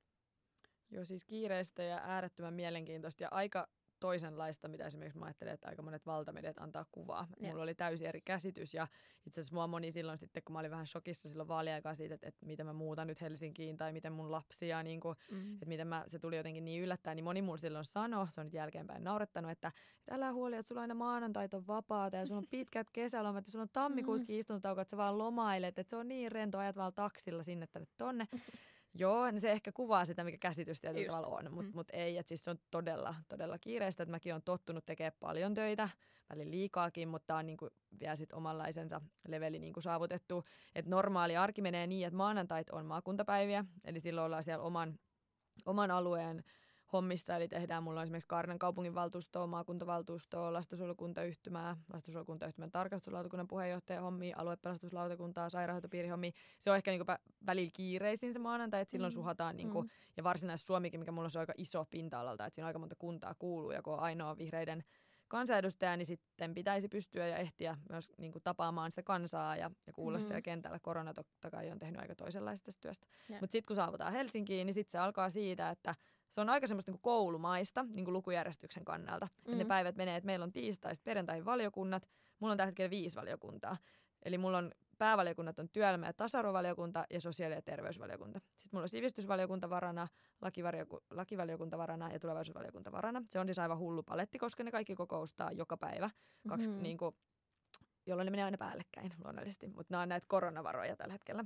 Joo, 0.91 1.06
siis 1.06 1.25
kiireistä 1.25 1.83
ja 1.83 2.01
äärettömän 2.03 2.53
mielenkiintoista 2.53 3.23
ja 3.23 3.29
aika 3.31 3.68
toisenlaista, 4.01 4.68
mitä 4.68 4.86
esimerkiksi 4.86 5.19
mä 5.19 5.25
ajattelen, 5.25 5.53
että 5.53 5.68
aika 5.68 5.81
monet 5.81 6.06
valtamediat 6.06 6.57
antaa 6.59 6.86
kuvaa. 6.92 7.27
Joo. 7.39 7.50
Mulla 7.50 7.63
oli 7.63 7.75
täysin 7.75 8.07
eri 8.07 8.21
käsitys 8.21 8.74
ja 8.74 8.88
itse 9.27 9.42
asiassa 9.42 9.56
mua 9.56 9.68
moni 9.68 9.92
silloin 9.92 10.18
sitten, 10.18 10.44
kun 10.44 10.53
mä 10.53 10.59
olin 10.59 10.71
vähän 10.71 10.88
shokissa 10.88 11.30
silloin 11.30 11.48
vaaliaikaa 11.48 11.95
siitä, 11.95 12.15
että, 12.15 12.27
että 12.27 12.45
miten 12.45 12.65
mä 12.65 12.74
muutan 12.74 13.07
nyt 13.07 13.21
Helsinkiin 13.21 13.77
tai 13.77 13.94
miten 13.94 14.13
mun 14.13 14.31
lapsia, 14.31 14.83
niin 14.83 15.00
kuin, 15.00 15.15
Mm. 15.31 15.53
että 15.53 15.65
miten 15.65 15.88
mä, 15.88 16.03
se 16.07 16.19
tuli 16.19 16.38
jotenkin 16.38 16.65
niin 16.65 16.83
yllättäen, 16.83 17.15
niin 17.15 17.24
moni 17.24 17.42
mulla 17.42 17.57
silloin 17.57 17.86
sanoi, 17.86 18.27
se 18.31 18.42
on 18.42 18.48
nyt 18.48 18.53
jälkeenpäin 18.53 19.03
naurettanut, 19.03 19.51
että, 19.51 19.71
että 20.00 20.15
älä 20.15 20.31
huoli, 20.33 20.56
että 20.56 20.68
sulla 20.68 20.81
aina 20.81 20.94
maanantait 20.94 21.53
on 21.53 21.68
vapaata 21.68 22.18
ja 22.18 22.25
sulla 22.25 22.38
on 22.38 22.48
pitkät 22.50 22.88
kesälomat 22.94 23.48
ja 23.48 23.51
sulla 23.51 23.63
on 23.63 23.69
tammikuuskin 23.74 24.39
istuntotauko, 24.39 24.81
että 24.81 24.89
sä 24.92 24.98
vaan 24.98 25.18
lomailet, 25.18 25.80
että 25.80 25.89
se 25.89 25.95
on 25.95 26.07
niin 26.07 26.31
rento, 26.31 26.57
ajat 26.57 26.75
vaan 26.75 26.94
taksilla 26.94 27.44
sinne 27.44 27.68
tänne 27.68 27.88
tonne. 27.98 28.27
Joo, 28.93 29.31
niin 29.31 29.41
se 29.41 29.51
ehkä 29.51 29.71
kuvaa 29.71 30.05
sitä, 30.05 30.23
mikä 30.23 30.38
käsitys 30.38 30.81
tietyllä 30.81 31.05
Just. 31.05 31.15
tavalla 31.15 31.38
on, 31.38 31.53
mutta 31.53 31.71
Mm. 31.71 31.75
mut 31.75 31.88
ei, 31.93 32.17
että 32.17 32.27
siis 32.27 32.43
se 32.43 32.49
on 32.49 32.57
todella, 32.71 33.15
todella 33.29 33.59
kiireistä, 33.59 34.03
että 34.03 34.11
mäkin 34.11 34.33
olen 34.33 34.41
tottunut 34.43 34.85
tekemään 34.85 35.13
paljon 35.19 35.53
töitä, 35.53 35.89
välillä 36.29 36.51
liikaakin, 36.51 37.07
mutta 37.09 37.35
on 37.35 37.45
niinku 37.45 37.69
vielä 37.99 38.15
sit 38.15 38.33
omanlaisensa 38.33 39.01
leveli 39.27 39.59
niinku 39.59 39.81
saavutettu. 39.81 40.43
Et 40.75 40.85
normaali 40.85 41.38
arki 41.38 41.61
menee 41.61 41.88
niin, 41.88 42.07
että 42.07 42.17
maanantait 42.17 42.69
on 42.69 42.86
maakuntapäiviä, 42.86 43.65
eli 43.86 44.00
silloin 44.00 44.25
ollaan 44.25 44.43
siellä 44.43 44.63
oman, 44.63 45.00
oman 45.65 45.91
alueen 45.91 46.43
hommissa, 46.93 47.36
eli 47.36 47.48
tehdään, 47.48 47.83
mulla 47.83 48.00
on 48.00 48.03
esimerkiksi 48.03 48.27
Kaarinan 48.27 48.60
kaupunginvaltuustoa, 48.60 49.48
maakuntavaltuustoa, 49.48 50.53
lastensuojelukuntayhtymää, 50.53 51.77
lastensuojelukuntayhtymän 51.93 52.71
tarkastuslautakunnan 52.71 53.48
puheenjohtaja 53.48 54.01
hommia, 54.01 54.36
aluepelastuslautakuntaa, 54.39 55.50
sairaanhoitopiirihommia. 55.50 56.31
Se 56.60 56.71
on 56.71 56.77
ehkä 56.77 56.91
pä- 56.91 57.31
välillä 57.45 57.71
kiireisin 57.74 58.33
se 58.33 58.39
maanantai, 58.39 58.81
että 58.81 58.91
silloin 58.91 59.13
Mm. 59.13 59.15
suhataan 59.15 59.57
niinku, 59.57 59.81
Mm. 59.81 59.89
ja 60.17 60.24
varsinais 60.24 60.67
Suomikin, 60.67 61.00
mikä 61.00 61.12
mulla 61.12 61.25
on 61.25 61.31
se 61.31 61.39
aika 61.39 61.53
iso 61.57 61.86
pinta-alalta, 61.89 62.45
että 62.45 62.55
siinä 62.55 62.65
on 62.65 62.67
aika 62.67 62.79
monta 62.79 62.95
kuntaa 62.95 63.36
kuuluu, 63.39 63.71
ja 63.71 63.81
kun 63.81 63.93
on 63.93 64.00
ainoa 64.00 64.38
vihreiden 64.38 64.83
kansanedustaja, 65.27 65.98
niin 65.98 66.05
sitten 66.05 66.53
pitäisi 66.53 66.88
pystyä 66.88 67.27
ja 67.27 67.38
ehtiä 67.38 67.77
myös 67.89 68.10
niin 68.17 68.31
kuin, 68.31 68.43
tapaamaan 68.43 68.91
sitä 68.91 69.03
kansaa 69.03 69.55
ja, 69.55 69.71
ja 69.88 69.93
kuulla 69.93 70.17
mm. 70.17 70.21
siellä 70.21 70.41
kentällä. 70.41 70.79
Korona 70.79 71.13
totta 71.13 71.50
kai 71.51 71.71
on 71.71 71.79
tehnyt 71.79 72.01
aika 72.01 72.15
toisenlaista 72.15 72.71
työstä. 72.81 73.07
Mutta 73.41 73.51
sitten 73.51 73.67
kun 73.67 73.75
saavutaan 73.75 74.13
Helsinkiin, 74.13 74.65
niin 74.65 74.74
sitten 74.74 74.91
se 74.91 74.98
alkaa 74.98 75.29
siitä, 75.29 75.69
että 75.69 75.95
se 76.31 76.41
on 76.41 76.50
aika 76.50 76.67
semmoista 76.67 76.91
niin 76.91 77.00
kuin 77.01 77.13
koulumaista 77.13 77.83
niin 77.83 78.05
kuin 78.05 78.13
lukujärjestyksen 78.13 78.85
kannalta. 78.85 79.27
Mm. 79.47 79.51
Mm. 79.51 79.57
ne 79.57 79.65
päivät 79.65 79.95
menee, 79.95 80.15
että 80.15 80.25
meillä 80.25 80.43
on 80.43 80.51
tiistaista 80.51 81.03
perjantaihin 81.03 81.45
valiokunnat. 81.45 82.07
Mulla 82.39 82.51
on 82.51 82.57
tällä 82.57 82.67
hetkellä 82.67 82.89
viisi 82.89 83.15
valiokuntaa. 83.15 83.77
Eli 84.23 84.38
mulla 84.38 84.57
on 84.57 84.71
päävaliokunnat 84.97 85.59
on 85.59 85.69
työelämä- 85.69 86.05
ja 86.05 86.13
tasa-arvovaliokunta 86.13 87.05
ja 87.09 87.21
sosiaali- 87.21 87.55
ja 87.55 87.61
terveysvaliokunta. 87.61 88.39
Sitten 88.39 88.69
mulla 88.71 88.83
on 88.83 88.89
sivistysvaliokunta 88.89 89.69
varana, 89.69 90.07
lakivalioku- 90.45 91.03
lakivaliokunta 91.11 91.77
varana 91.77 92.11
ja 92.11 92.19
tulevaisuusvaliokunta 92.19 92.91
varana. 92.91 93.23
Se 93.29 93.39
on 93.39 93.47
siis 93.47 93.59
aivan 93.59 93.77
hullu 93.77 94.03
paletti, 94.03 94.38
koska 94.38 94.63
ne 94.63 94.71
kaikki 94.71 94.95
kokoustaa 94.95 95.51
joka 95.51 95.77
päivä, 95.77 96.09
kaksi, 96.50 96.67
Mhm. 96.67 96.71
mm-hmm. 96.71 96.83
niin 96.83 96.97
kuin, 96.97 97.15
jolloin 98.05 98.25
ne 98.25 98.31
menee 98.31 98.45
aina 98.45 98.57
päällekkäin 98.57 99.13
luonnollisesti. 99.23 99.67
Mutta 99.67 99.93
nämä 99.93 100.01
on 100.03 100.09
näitä 100.09 100.25
koronavaroja 100.29 100.95
tällä 100.95 101.11
hetkellä. 101.11 101.45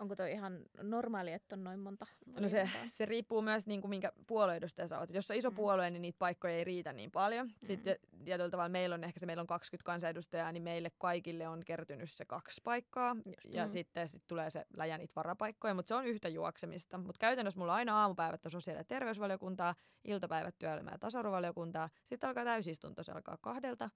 Onko 0.00 0.16
toi 0.16 0.32
ihan 0.32 0.58
normaali, 0.82 1.32
että 1.32 1.54
on 1.54 1.64
noin 1.64 1.78
monta 1.80 2.06
No 2.40 2.48
se, 2.48 2.68
se 2.86 3.04
riippuu 3.06 3.42
myös 3.42 3.66
niin 3.66 3.80
kuin 3.80 3.88
minkä 3.88 4.12
puolueedustaja 4.26 4.88
sä 4.88 4.98
oot. 4.98 5.10
Jos 5.14 5.30
on 5.30 5.36
iso 5.36 5.50
Mm. 5.50 5.56
puolue, 5.56 5.90
niin 5.90 6.02
niitä 6.02 6.18
paikkoja 6.18 6.54
ei 6.54 6.64
riitä 6.64 6.92
niin 6.92 7.10
paljon. 7.10 7.50
Sitten 7.64 7.96
tietyllä 8.24 8.50
tavalla 8.50 8.68
meillä 8.68 8.94
on 8.94 9.04
ehkä 9.04 9.20
se, 9.20 9.26
meillä 9.26 9.40
on 9.40 9.46
20 9.46 9.86
kansanedustajaa, 9.86 10.52
niin 10.52 10.62
meille 10.62 10.90
kaikille 10.98 11.48
on 11.48 11.62
kertynyt 11.66 12.10
se 12.10 12.24
kaksi 12.24 12.60
paikkaa. 12.64 13.16
Just. 13.26 13.54
Ja 13.54 13.64
Mm. 13.66 13.70
sitten 13.70 14.08
sit 14.08 14.22
tulee 14.28 14.50
se 14.50 14.64
läjä 14.76 14.98
niitä 14.98 15.12
varapaikkoja, 15.16 15.74
mutta 15.74 15.88
se 15.88 15.94
on 15.94 16.06
yhtä 16.06 16.28
juoksemista. 16.28 16.98
Mutta 16.98 17.18
käytännössä 17.20 17.60
mulla 17.60 17.72
on 17.72 17.78
aina 17.78 18.00
aamupäivät 18.00 18.44
on 18.44 18.50
sosiaali- 18.50 18.80
ja 18.80 18.84
terveysvaliokuntaa, 18.84 19.74
iltapäivät 20.04 20.54
työelämä- 20.58 20.90
ja 20.90 20.98
tasa-arvovaliokuntaa. 20.98 21.88
Sitten 22.04 22.28
alkaa 22.28 22.44
täysistunto, 22.44 23.02
se 23.02 23.12
alkaa 23.12 23.36
kahdelta. 23.40 23.90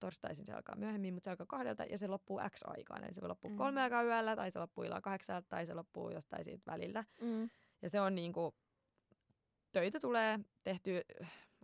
Torstaisin 0.00 0.46
se 0.46 0.52
alkaa 0.52 0.76
myöhemmin, 0.76 1.14
mutta 1.14 1.24
se 1.24 1.30
alkaa 1.30 1.46
kahdelta 1.46 1.84
ja 1.84 1.98
se 1.98 2.06
loppuu 2.06 2.40
X 2.50 2.60
aikaan. 2.64 3.04
Eli 3.04 3.14
se 3.14 3.20
voi 3.20 3.28
loppua 3.28 3.50
Mm. 3.50 3.56
kolme 3.56 3.82
aikaa 3.82 4.02
yöllä, 4.02 4.36
tai 4.36 4.50
se 4.50 4.58
loppuu 4.58 4.84
illan 4.84 5.02
kahdeksalta, 5.02 5.48
tai 5.48 5.66
se 5.66 5.74
loppuu 5.74 6.10
jostain 6.10 6.44
siitä 6.44 6.62
välillä. 6.66 7.04
Mm. 7.20 7.50
Ja 7.82 7.90
se 7.90 8.00
on 8.00 8.14
niinku, 8.14 8.54
töitä 9.72 10.00
tulee 10.00 10.40
tehty 10.62 11.00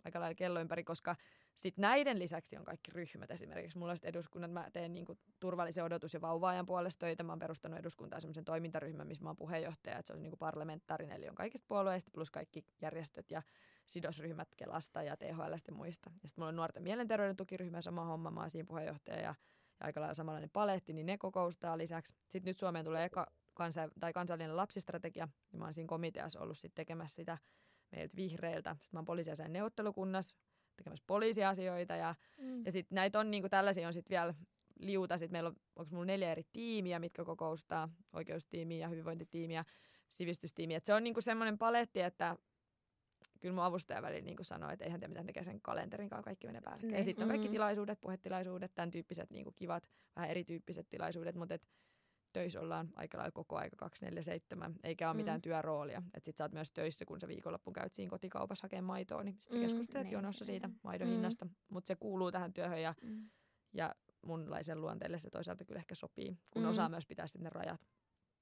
aika 0.05 0.19
lailla 0.19 0.35
kello 0.35 0.59
ympäri, 0.59 0.83
koska 0.83 1.15
sitten 1.55 1.81
näiden 1.81 2.19
lisäksi 2.19 2.57
on 2.57 2.65
kaikki 2.65 2.91
ryhmät 2.91 3.31
esimerkiksi. 3.31 3.77
Mulla 3.77 3.91
on 3.91 3.97
eduskunnat, 4.03 4.51
mä 4.51 4.67
teen 4.73 4.93
niinku 4.93 5.17
turvallisen 5.39 5.83
odotus- 5.83 6.13
ja 6.13 6.21
vauvaajan 6.21 6.65
puolesta 6.65 6.99
töitä. 6.99 7.23
Mä 7.23 7.31
oon 7.31 7.39
perustanut 7.39 7.79
eduskuntaan 7.79 8.21
semmoisen 8.21 8.45
toimintaryhmän, 8.45 9.07
missä 9.07 9.23
mä 9.23 9.29
oon 9.29 9.35
puheenjohtaja. 9.37 9.97
Että 9.97 10.07
se 10.07 10.13
on 10.13 10.21
niinku 10.21 10.37
parlamentaarinen, 10.37 11.17
eli 11.17 11.29
on 11.29 11.35
kaikista 11.35 11.65
puolueista 11.67 12.11
plus 12.13 12.31
kaikki 12.31 12.65
järjestöt 12.81 13.31
ja 13.31 13.41
sidosryhmät 13.87 14.47
Kelasta 14.57 15.03
ja 15.03 15.17
THL 15.17 15.51
ja 15.67 15.73
muista. 15.73 16.09
Ja 16.23 16.27
sitten 16.27 16.41
mulla 16.41 16.49
on 16.49 16.55
nuorten 16.55 16.83
mielenterveyden 16.83 17.35
tukiryhmä, 17.35 17.81
sama 17.81 18.05
homma, 18.05 18.31
mä 18.31 18.39
oon 18.39 18.49
siinä 18.49 18.67
puheenjohtaja 18.67 19.17
ja, 19.17 19.35
ja 19.79 19.85
aika 19.85 20.01
lailla 20.01 20.13
samanlainen 20.13 20.49
paletti, 20.49 20.93
niin 20.93 21.05
ne 21.05 21.17
kokoustaa 21.17 21.77
lisäksi. 21.77 22.13
Sitten 22.29 22.49
nyt 22.49 22.57
Suomeen 22.57 22.85
tulee 22.85 23.05
eka 23.05 23.27
kansa, 23.53 23.89
tai 23.99 24.13
kansallinen 24.13 24.57
lapsistrategia, 24.57 25.27
niin 25.51 25.59
mä 25.59 25.65
oon 25.65 25.73
siinä 25.73 25.87
komiteassa 25.87 26.39
ollut 26.39 26.57
sitten 26.57 26.75
tekemässä 26.75 27.15
sitä 27.15 27.37
meiltä 27.91 28.15
vihreiltä. 28.15 28.69
Sitten 28.69 28.89
mä 28.91 28.99
oon 28.99 29.05
poliisiasian 29.05 29.53
neuvottelukunnassa 29.53 30.37
tekemässä 30.77 31.03
poliisiasioita 31.07 31.95
ja, 31.95 32.15
mm. 32.37 32.65
ja 32.65 32.71
sitten 32.71 32.95
näitä 32.95 33.19
on 33.19 33.31
niinku 33.31 33.49
tällaisia 33.49 33.87
on 33.87 33.93
sitten 33.93 34.15
vielä 34.15 34.33
liuta. 34.79 35.17
Sitten 35.17 35.33
meillä 35.33 35.47
on, 35.47 35.55
onko 35.75 35.89
mulla 35.91 36.05
neljä 36.05 36.31
eri 36.31 36.43
tiimiä, 36.53 36.99
mitkä 36.99 37.25
kokoustaa, 37.25 37.89
oikeustiimiä 38.13 38.77
ja 38.77 38.87
hyvinvointitiimiä, 38.87 39.65
sivistystiimiä. 40.09 40.77
Et 40.77 40.85
se 40.85 40.93
on 40.93 41.03
niinku 41.03 41.21
semmoinen 41.21 41.57
paletti, 41.57 42.01
että 42.01 42.35
kyllä 43.39 43.55
mun 43.55 43.63
avustaja 43.63 44.01
väliin 44.01 44.25
niin 44.25 44.37
sanoi, 44.41 44.73
että 44.73 44.85
eihän 44.85 44.99
te 44.99 45.07
mitään 45.07 45.25
tekee 45.25 45.43
sen 45.43 45.61
kalenterin 45.61 46.09
kanssa, 46.09 46.23
kaikki 46.23 46.47
menee 46.47 46.61
päälle. 46.61 46.97
Ja 46.97 47.03
sitten 47.03 47.23
on 47.23 47.29
kaikki 47.29 47.47
mm. 47.47 47.51
tilaisuudet, 47.51 48.01
puhetilaisuudet, 48.01 48.71
tämän 48.75 48.91
tyyppiset 48.91 49.29
niin 49.31 49.45
kivat, 49.55 49.89
vähän 50.15 50.29
erityyppiset 50.29 50.89
tilaisuudet, 50.89 51.35
mutta 51.35 51.53
et 51.53 51.67
töissä 52.33 52.59
ollaan 52.59 52.89
aika 52.95 53.17
lailla 53.17 53.31
koko 53.31 53.57
aika 53.57 53.75
247, 53.75 54.75
eikä 54.83 55.07
ole 55.07 55.13
mm. 55.13 55.17
mitään 55.17 55.41
työroolia. 55.41 56.01
Että 56.13 56.25
sit 56.25 56.37
sä 56.37 56.43
oot 56.43 56.51
myös 56.51 56.71
töissä, 56.71 57.05
kun 57.05 57.19
sä 57.19 57.27
viikonloppuun 57.27 57.73
käyt 57.73 57.93
siinä 57.93 58.09
kotikaupassa 58.09 58.65
hakemaan 58.65 58.83
maitoa, 58.83 59.23
niin 59.23 59.37
sit 59.39 59.51
sä 59.51 59.57
mm, 59.57 59.63
keskustelet 59.63 60.03
niin, 60.03 60.13
jonossa 60.13 60.45
siitä 60.45 60.69
maidon 60.83 61.07
mm. 61.07 61.11
hinnasta. 61.11 61.47
Mutta 61.69 61.87
se 61.87 61.95
kuuluu 61.95 62.31
tähän 62.31 62.53
työhön 62.53 62.81
ja, 62.81 62.95
mm. 63.01 63.29
ja 63.73 63.95
munlaisen 64.25 64.81
luonteelle 64.81 65.19
se 65.19 65.29
toisaalta 65.29 65.65
kyllä 65.65 65.79
ehkä 65.79 65.95
sopii, 65.95 66.37
kun 66.51 66.61
mm. 66.61 66.69
osaa 66.69 66.89
myös 66.89 67.07
pitää 67.07 67.27
sitten 67.27 67.43
ne 67.43 67.49
rajat. 67.49 67.81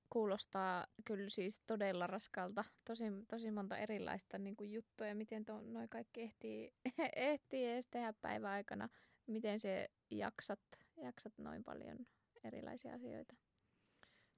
Kuulostaa 0.10 0.88
kyllä 1.06 1.30
siis 1.30 1.62
todella 1.68 2.08
raskalta. 2.08 2.64
Tosi, 2.86 3.04
tosi 3.28 3.52
monta 3.52 3.78
erilaista 3.78 4.38
niin 4.38 4.56
kuin 4.56 4.72
juttuja, 4.72 5.16
miten 5.16 5.46
noin 5.62 5.90
kaikki 5.90 6.22
ehtii, 6.22 6.74
ehtii 7.16 7.66
edes 7.66 7.88
tehdä 7.88 8.14
päiväaikana. 8.22 8.90
Miten 9.28 9.60
se 9.60 9.90
jaksat, 10.12 10.60
jaksat 10.98 11.34
noin 11.38 11.64
paljon 11.64 11.98
erilaisia 12.44 12.94
asioita? 12.94 13.36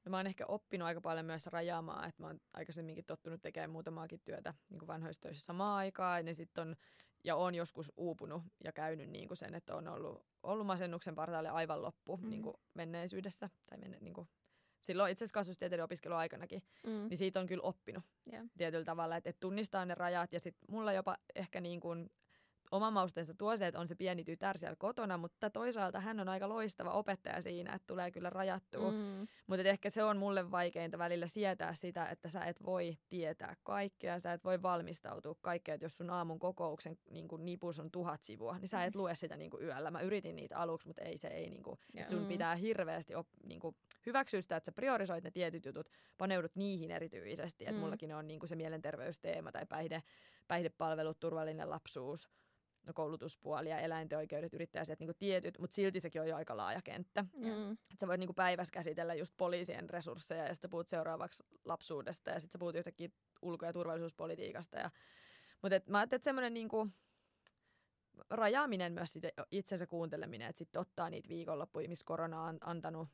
No 0.06 0.10
mä 0.10 0.18
oon 0.18 0.28
ehkä 0.28 0.46
oppinut 0.48 0.86
aika 0.86 1.02
paljon 1.02 1.26
myös 1.26 1.46
rajaamaan, 1.46 2.10
että 2.10 2.24
mä 2.24 2.28
oon 2.28 2.40
aikaisemminkin 2.54 3.06
tottunut 3.06 3.42
tekemään 3.42 3.70
muutamaakin 3.70 4.22
työtä 4.26 4.54
niin 4.70 4.80
kuin 4.80 4.88
vanhoissa 4.88 5.22
töissä 5.22 5.46
samaan 5.46 5.78
aikaan. 5.78 6.28
Ja, 6.28 6.36
sit 6.36 6.58
on, 6.58 6.76
ja 7.24 7.36
on 7.36 7.56
joskus 7.56 7.92
uupunut 7.98 8.44
ja 8.64 8.72
käynyt 8.72 9.10
niin 9.10 9.28
kuin 9.28 9.38
sen, 9.38 9.56
että 9.56 9.76
on 9.76 9.88
ollut, 9.88 10.26
ollut 10.44 10.68
masennuksen 10.68 11.16
partaalle 11.16 11.50
aivan 11.50 11.82
loppu 11.82 12.18
mm. 12.18 12.30
niin 12.30 12.42
kuin 12.42 12.56
menneisyydessä. 12.74 13.50
Tai 13.70 13.78
menne, 13.78 13.98
niin 14.02 14.14
kuin, 14.14 14.28
silloin 14.88 15.12
itse 15.12 15.26
asiassa 15.26 15.34
kasvustieteiden 15.34 15.84
opiskeluaikanakin, 15.84 16.64
mm. 16.88 17.08
niin 17.10 17.18
siitä 17.18 17.40
on 17.40 17.48
kyllä 17.48 17.64
oppinut 17.64 18.04
yeah. 18.32 18.46
tietyllä 18.58 18.86
tavalla, 18.86 19.18
että, 19.18 19.30
että 19.30 19.40
tunnistaa 19.40 19.86
ne 19.86 19.96
rajat. 19.96 20.34
Ja 20.34 20.40
sitten 20.40 20.66
mulla 20.72 20.94
jopa 20.94 21.18
ehkä 21.36 21.62
niin 21.62 21.80
kuin 21.80 22.10
oma 22.72 22.92
mausteensa 22.92 23.34
tuo 23.38 23.58
se, 23.58 23.68
että 23.68 23.80
on 23.80 23.88
se 23.88 23.96
pieni 23.96 24.24
tytär 24.24 24.58
siellä 24.58 24.76
kotona, 24.76 25.18
mutta 25.18 25.50
toisaalta 25.50 26.00
hän 26.00 26.20
on 26.20 26.30
aika 26.30 26.50
loistava 26.50 26.92
opettaja 26.92 27.42
siinä, 27.42 27.74
että 27.74 27.88
tulee 27.88 28.12
kyllä 28.12 28.30
rajattua. 28.30 28.92
Mm. 28.92 29.28
Mutta 29.48 29.70
ehkä 29.70 29.90
se 29.90 30.04
on 30.04 30.18
mulle 30.18 30.52
vaikeinta 30.52 30.98
välillä 30.98 31.28
sietää 31.28 31.74
sitä, 31.74 32.06
että 32.06 32.30
sä 32.30 32.46
et 32.46 32.64
voi 32.66 32.98
tietää 33.10 33.56
kaikkea, 33.64 34.20
sä 34.20 34.34
et 34.34 34.44
voi 34.44 34.62
valmistautua 34.62 35.36
kaikkea, 35.42 35.76
että 35.76 35.86
jos 35.86 35.98
sun 35.98 36.10
aamun 36.10 36.40
kokouksen 36.40 36.98
niin 37.10 37.28
kuin 37.28 37.46
nipus 37.46 37.80
on 37.80 37.92
tuhat 37.92 38.24
sivua, 38.24 38.58
niin 38.58 38.68
sä 38.68 38.84
et 38.84 38.96
lue 38.96 39.16
sitä 39.16 39.38
niin 39.38 39.52
kuin 39.52 39.64
yöllä. 39.64 39.92
Mä 39.92 40.02
yritin 40.02 40.36
niitä 40.36 40.58
aluksi, 40.58 40.88
mutta 40.88 41.02
ei 41.02 41.18
se 41.18 41.28
ei, 41.28 41.50
niin 41.50 41.64
kuin, 41.64 41.80
että 41.96 42.12
sun 42.12 42.22
mm. 42.22 42.28
pitää 42.28 42.56
hirveästi 42.56 43.16
op, 43.16 43.28
niin 43.44 43.60
kuin, 43.60 43.76
hyväksyä 44.06 44.42
sitä, 44.42 44.56
että 44.56 44.66
sä 44.66 44.72
priorisoit 44.72 45.24
ne 45.24 45.32
tietyt 45.32 45.66
jutut, 45.66 45.90
paneudut 46.18 46.56
niihin 46.56 46.92
erityisesti, 46.92 47.64
että 47.64 47.74
mm. 47.74 47.80
mullakin 47.80 48.14
on 48.14 48.28
niin 48.28 48.40
kuin 48.40 48.50
se 48.50 48.56
mielenterveysteema 48.56 49.52
tai 49.52 49.66
päihde, 49.66 50.04
päihdepalvelut, 50.48 51.20
turvallinen 51.20 51.70
lapsuus, 51.70 52.28
no, 52.88 52.94
koulutuspuoli 52.94 53.70
ja 53.70 53.80
eläinten 53.80 54.18
oikeudet, 54.18 54.54
yrittäjäiset 54.54 55.00
niin 55.00 55.12
tietyt, 55.20 55.60
mutta 55.60 55.76
silti 55.76 56.00
sekin 56.00 56.22
on 56.22 56.28
jo 56.28 56.36
aika 56.36 56.58
laaja 56.58 56.82
kenttä. 56.82 57.26
Mm. 57.40 57.72
Et 57.72 58.00
sä 58.00 58.08
voit 58.08 58.20
niin 58.20 58.36
päivässä 58.36 58.72
käsitellä 58.72 59.14
just 59.14 59.34
poliisien 59.38 59.90
resursseja 59.90 60.46
ja 60.46 60.54
sitten 60.54 60.70
puhut 60.70 60.88
seuraavaksi 60.88 61.44
lapsuudesta 61.66 62.30
ja 62.30 62.40
sitten 62.40 62.52
sä 62.52 62.60
puhut 62.60 62.76
yhtäkkiä 62.76 63.10
ulko- 63.42 63.66
ja 63.66 63.74
turvallisuuspolitiikasta. 63.74 64.78
Ja, 64.78 64.92
mutta 65.62 65.76
et, 65.76 65.88
mä 65.88 65.98
ajattelin, 65.98 66.20
että 66.20 66.28
semmoinen 66.30 66.54
niin 66.54 66.70
kuin, 66.70 66.94
rajaaminen 68.30 68.94
myös 68.94 69.20
itsensä 69.52 69.88
kuunteleminen, 69.88 70.50
että 70.50 70.58
sitten 70.58 70.82
ottaa 70.82 71.10
niitä 71.10 71.30
viikonloppuja, 71.30 71.90
missä 71.90 72.06
korona 72.06 72.44
on 72.44 72.58
antanut 72.62 73.10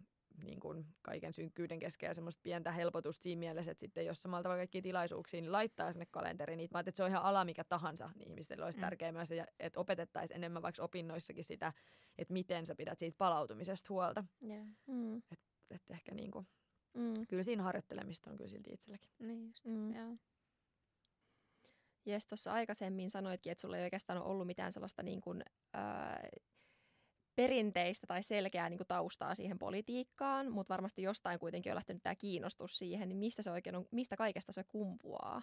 niin 0.45 0.59
kuin 0.59 0.85
kaiken 1.01 1.33
synkkyyden 1.33 1.79
keskellä 1.79 2.13
semmoista 2.13 2.41
pientä 2.43 2.71
helpotusta 2.71 3.23
siinä 3.23 3.39
mielessä, 3.39 3.71
että 3.71 3.79
sitten 3.79 4.05
jos 4.05 4.21
samalla 4.21 4.43
tavalla 4.43 4.59
kaikki 4.59 4.81
tilaisuuksia, 4.81 5.41
niin 5.41 5.51
laittaa 5.51 5.91
sinne 5.91 6.05
kalenteriin 6.05 6.57
niitä. 6.57 6.75
Mä 6.75 6.79
että 6.79 6.91
se 6.95 7.03
on 7.03 7.09
ihan 7.09 7.23
ala 7.23 7.45
mikä 7.45 7.63
tahansa, 7.63 8.09
niin 8.15 8.29
ihmisille 8.29 8.65
olisi 8.65 8.77
mm. 8.77 8.81
tärkeää 8.81 9.12
myös, 9.12 9.29
että 9.59 9.79
opetettaisiin 9.79 10.35
enemmän 10.35 10.62
vaikka 10.62 10.83
opinnoissakin 10.83 11.43
sitä, 11.43 11.73
että 12.17 12.33
miten 12.33 12.65
sä 12.65 12.75
pidät 12.75 13.00
siitä 13.00 13.17
palautumisesta 13.17 13.88
huolta. 13.89 14.23
Yeah. 14.47 14.67
Mm. 14.88 15.17
Että 15.17 15.45
et 15.69 15.91
ehkä 15.91 16.13
niin 16.13 16.31
kuin, 16.31 16.47
mm. 16.93 17.27
kyllä 17.27 17.43
siinä 17.43 17.63
harjoittelemista 17.63 18.29
on 18.29 18.38
kyllä 18.38 18.50
silti 18.50 18.73
itselläkin. 18.73 19.09
Niin 19.19 19.47
just, 19.47 19.65
mm. 19.65 19.95
joo. 19.95 20.17
Jes, 22.05 22.27
tuossa 22.27 22.53
aikaisemmin 22.53 23.09
sanoitkin, 23.09 23.51
että 23.51 23.62
sulla 23.62 23.77
ei 23.77 23.83
oikeastaan 23.83 24.21
ole 24.21 24.31
ollut 24.31 24.47
mitään 24.47 24.71
sellaista 24.71 25.03
niin 25.03 25.21
kuin, 25.21 25.43
ää, 25.73 26.29
perinteistä 27.35 28.07
tai 28.07 28.23
selkeää 28.23 28.69
niin 28.69 28.77
kuin 28.77 28.87
taustaa 28.87 29.35
siihen 29.35 29.59
politiikkaan, 29.59 30.51
mutta 30.51 30.73
varmasti 30.73 31.01
jostain 31.01 31.39
kuitenkin 31.39 31.71
on 31.71 31.75
lähtenyt 31.75 32.03
tämä 32.03 32.15
kiinnostus 32.15 32.77
siihen, 32.77 33.09
niin 33.09 33.17
mistä 33.17 33.41
se 33.41 33.51
oikein 33.51 33.75
on, 33.75 33.85
mistä 33.91 34.17
kaikesta 34.17 34.51
se 34.51 34.63
kumpuaa? 34.63 35.41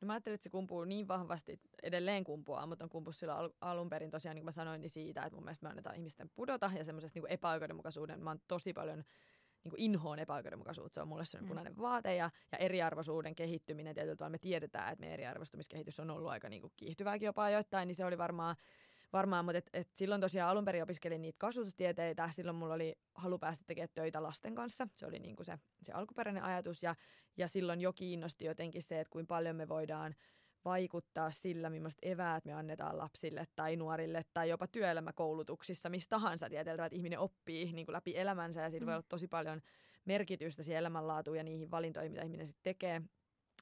No 0.00 0.06
mä 0.06 0.12
ajattelin, 0.12 0.34
että 0.34 0.42
se 0.44 0.50
kumpuu 0.50 0.84
niin 0.84 1.08
vahvasti, 1.08 1.60
edelleen 1.82 2.24
kumpuaa, 2.24 2.66
mutta 2.66 2.84
on 2.84 2.90
kumpus 2.90 3.18
sillä 3.18 3.36
al- 3.36 3.50
alun 3.60 3.88
perin 3.88 4.10
tosiaan, 4.10 4.34
niin 4.34 4.42
kuin 4.42 4.46
mä 4.46 4.52
sanoin, 4.52 4.80
niin 4.80 4.90
siitä, 4.90 5.22
että 5.22 5.36
mun 5.36 5.44
mielestä 5.44 5.66
me 5.66 5.70
annetaan 5.70 5.96
ihmisten 5.96 6.30
pudota 6.34 6.70
ja 6.78 6.84
semmoisesta 6.84 7.20
niin 7.20 7.32
epäoikeudenmukaisuuden, 7.32 8.22
mä 8.22 8.30
oon 8.30 8.40
tosi 8.48 8.72
paljon 8.72 9.04
niin 9.64 9.70
kuin 9.70 9.80
inhoon 9.80 10.18
epäoikeudenmukaisuutta. 10.18 10.94
Se 10.94 11.00
on 11.00 11.08
mulle 11.08 11.24
sellainen 11.24 11.46
mm. 11.46 11.48
punainen 11.48 11.76
vaate 11.78 12.14
ja, 12.14 12.30
ja 12.52 12.58
eriarvoisuuden 12.58 13.34
kehittyminen. 13.34 13.94
Tietyllä 13.94 14.16
tavalla 14.16 14.30
me 14.30 14.38
tiedetään, 14.38 14.92
että 14.92 15.00
meidän 15.00 15.14
eriarvoistumiskehitys 15.14 16.00
on 16.00 16.10
ollut 16.10 16.28
aika 16.28 16.48
niin 16.48 16.62
kuin 16.62 16.72
kiihtyvääkin 16.76 17.26
jopa 17.26 17.44
ajoittain, 17.44 17.86
niin 17.86 17.96
se 17.96 18.04
oli 18.04 18.18
varmaan 18.18 18.56
varmaan, 19.12 19.44
mutta 19.44 19.58
et, 19.58 19.70
et 19.72 19.88
silloin 19.94 20.20
tosiaan 20.20 20.50
alun 20.50 20.64
perin 20.64 20.82
opiskelin 20.82 21.22
niitä 21.22 21.36
kasvatustieteitä. 21.38 22.30
Silloin 22.30 22.56
mulla 22.56 22.74
oli 22.74 22.98
halu 23.14 23.38
päästä 23.38 23.64
tekemään 23.66 23.88
töitä 23.94 24.22
lasten 24.22 24.54
kanssa. 24.54 24.88
Se 24.96 25.06
oli 25.06 25.18
niinku 25.18 25.44
se, 25.44 25.58
se 25.82 25.92
alkuperäinen 25.92 26.42
ajatus 26.42 26.82
ja, 26.82 26.94
ja 27.36 27.48
silloin 27.48 27.80
jo 27.80 27.92
kiinnosti 27.92 28.44
jotenkin 28.44 28.82
se, 28.82 29.00
että 29.00 29.10
kuinka 29.10 29.34
paljon 29.34 29.56
me 29.56 29.68
voidaan 29.68 30.14
vaikuttaa 30.64 31.30
sillä, 31.30 31.70
millaista 31.70 32.08
eväät 32.08 32.44
me 32.44 32.52
annetaan 32.52 32.98
lapsille 32.98 33.46
tai 33.56 33.76
nuorille 33.76 34.24
tai 34.34 34.48
jopa 34.48 34.66
työelämäkoulutuksissa, 34.66 35.88
missä 35.88 36.08
tahansa 36.08 36.50
tietyllä 36.50 36.86
että 36.86 36.96
ihminen 36.96 37.18
oppii 37.18 37.72
niin 37.72 37.86
kuin 37.86 37.92
läpi 37.92 38.18
elämänsä 38.18 38.62
ja 38.62 38.70
sillä 38.70 38.84
mm. 38.84 38.86
voi 38.86 38.94
olla 38.94 39.06
tosi 39.08 39.28
paljon 39.28 39.60
merkitystä 40.04 40.62
siihen 40.62 40.78
elämänlaatuun 40.78 41.36
ja 41.36 41.42
niihin 41.42 41.70
valintoihin, 41.70 42.12
mitä 42.12 42.24
ihminen 42.24 42.46
sitten 42.46 42.62
tekee. 42.62 43.02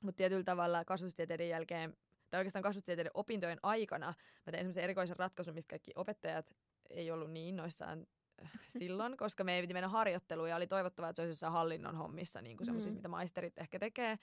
Mutta 0.02 0.17
tietyllä 0.17 0.45
tavalla 0.45 0.85
kasvustieteiden 0.85 1.49
jälkeen 1.49 1.97
tai 2.30 2.40
oikeastaan 2.40 2.62
kasvustieteiden 2.62 3.11
opintojen 3.14 3.58
aikana 3.62 4.14
mä 4.47 4.50
tein 4.50 4.61
semmoisen 4.61 4.85
erikoisen 4.85 5.16
ratkaisun, 5.16 5.54
mistä 5.54 5.70
kaikki 5.70 5.92
opettajat 5.94 6.54
ei 6.90 7.11
ollut 7.11 7.30
niin 7.30 7.49
innoissaan 7.49 8.06
äh, 8.44 8.50
silloin, 8.78 9.16
koska 9.23 9.44
me 9.44 9.54
ei 9.54 9.62
piti 9.62 9.75
mennä 9.75 9.88
harjoitteluun 9.88 10.49
ja 10.49 10.56
oli 10.56 10.66
toivottavaa, 10.66 11.11
että 11.11 11.16
se 11.16 11.23
olisi 11.23 11.30
jossain 11.30 11.52
hallinnon 11.52 11.97
hommissa, 11.97 12.42
niin 12.42 12.56
kuin 12.56 12.64
semmoisissa, 12.64 12.94
mm. 12.94 12.97
mitä 12.97 13.08
maisterit 13.08 13.58
ehkä 13.58 13.78
tekee. 13.78 14.18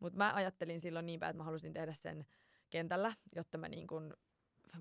Mutta 0.00 0.16
mä 0.16 0.34
ajattelin 0.34 0.80
silloin 0.80 1.06
niin 1.06 1.20
päin, 1.20 1.30
että 1.30 1.38
mä 1.38 1.44
halusin 1.44 1.72
tehdä 1.72 1.92
sen 1.92 2.26
kentällä, 2.70 3.14
jotta 3.36 3.58
mä 3.58 3.68
niin 3.68 3.86
kuin 3.86 4.14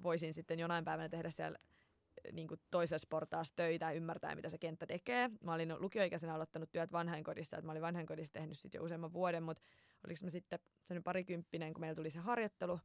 voisin 0.03 0.33
sitten 0.33 0.59
jonain 0.59 0.85
päivänä 0.85 1.09
tehdä 1.09 1.29
siellä 1.29 1.57
äh, 1.61 2.33
niin 2.33 2.47
kuin 2.47 2.59
toisessa 2.71 3.07
portaassa 3.09 3.55
töitä 3.55 3.85
ja 3.85 3.91
ymmärtää, 3.91 4.35
mitä 4.35 4.49
se 4.49 4.57
kenttä 4.57 4.85
tekee. 4.85 5.29
Mä 5.43 5.53
olin 5.53 5.75
lukioikäisenä 5.79 6.35
aloittanut 6.35 6.71
työt 6.71 6.91
vanhainkodissa, 6.91 7.57
että 7.57 7.65
mä 7.65 7.71
olin 7.71 7.81
vanhainkodissa 7.81 8.33
tehnyt 8.33 8.57
sitten 8.57 8.79
jo 8.79 8.85
useamman 8.85 9.13
vuoden, 9.13 9.43
mutta 9.43 9.63
oliko 10.05 10.19
mä 10.23 10.29
sitten 10.29 10.59
sen 10.87 11.03
parikymppinen, 11.03 11.73
kun 11.73 11.81
meillä 11.81 11.95
tuli 11.95 12.11
se 12.11 12.19
harjoittelu, 12.19 12.79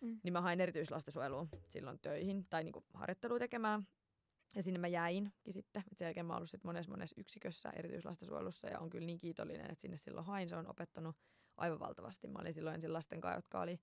mm. 0.00 0.20
niin 0.22 0.32
mä 0.32 0.40
hain 0.40 0.60
erityislastensuojeluun 0.60 1.48
silloin 1.68 1.98
töihin 1.98 2.46
tai 2.50 2.64
niin 2.64 2.74
harjoittelua 2.94 3.38
tekemään. 3.38 3.86
Ja 4.54 4.62
sinne 4.62 4.78
mä 4.78 4.88
jäinkin 4.88 5.32
sitten. 5.52 5.82
Et 5.92 5.98
sen 5.98 6.06
jälkeen 6.06 6.26
mä 6.26 6.36
ollut 6.36 6.50
sitten 6.50 6.68
monessa 6.68 6.90
monessa 6.90 7.20
yksikössä 7.20 7.70
erityislastensuojelussa 7.70 8.68
ja 8.68 8.78
on 8.78 8.90
kyllä 8.90 9.06
niin 9.06 9.18
kiitollinen, 9.18 9.70
että 9.70 9.80
sinne 9.80 9.96
silloin 9.96 10.26
hain. 10.26 10.48
Se 10.48 10.56
on 10.56 10.70
opettanut 10.70 11.16
aivan 11.56 11.78
valtavasti. 11.78 12.28
Mä 12.28 12.38
olin 12.38 12.52
silloin 12.52 12.74
ensin 12.74 12.92
lasten 12.92 13.20
kanssa, 13.20 13.38
jotka 13.38 13.60
oli, 13.60 13.80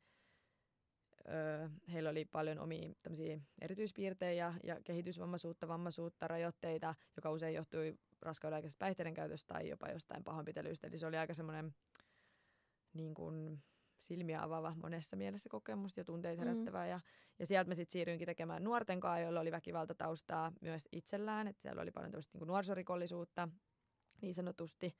öö, 1.30 1.70
heillä 1.92 2.10
oli 2.10 2.26
paljon 2.26 2.60
omia 2.60 2.90
erityispiirteitä 3.62 4.34
ja, 4.34 4.54
ja 4.64 4.82
kehitysvammaisuutta, 4.84 5.68
vammaisuutta, 5.68 6.28
rajoitteita, 6.28 6.96
joka 7.16 7.32
usein 7.32 7.56
johtui 7.56 7.98
raskauden 8.22 8.56
aikaisesta 8.56 8.86
päihteiden 8.86 9.14
käytöstä 9.14 9.54
tai 9.54 9.70
jopa 9.70 9.90
jostain 9.90 10.24
pahoinpitelyistä. 10.24 10.88
Eli 10.88 10.98
se 10.98 11.08
oli 11.08 11.18
aika 11.18 11.34
semmoinen 11.34 11.76
niin 12.94 13.14
kuin 13.14 13.64
silmiä 14.00 14.44
avaava 14.44 14.76
monessa 14.82 15.16
mielessä 15.16 15.50
kokemus 15.50 15.98
ja 15.98 16.06
tunteita 16.06 16.42
mm. 16.42 16.48
herättävää. 16.48 16.86
Mm. 16.86 16.90
Ja, 16.90 17.00
ja 17.40 17.46
sieltä 17.46 17.70
mä 17.70 17.76
sitten 17.76 17.92
siirryinkin 17.92 18.26
tekemään 18.26 18.64
nuorten 18.64 19.00
kanssa, 19.00 19.20
joilla 19.20 19.40
oli 19.40 19.52
väkivaltataustaa 19.52 20.52
myös 20.62 20.90
itsellään. 20.92 21.48
Että 21.48 21.62
siellä 21.62 21.82
oli 21.82 21.92
paljon 21.92 22.12
tämmöistä 22.12 22.38
niin 22.38 22.48
nuorisorikollisuutta 22.48 23.48
niin 24.22 24.34
sanotusti 24.34 24.96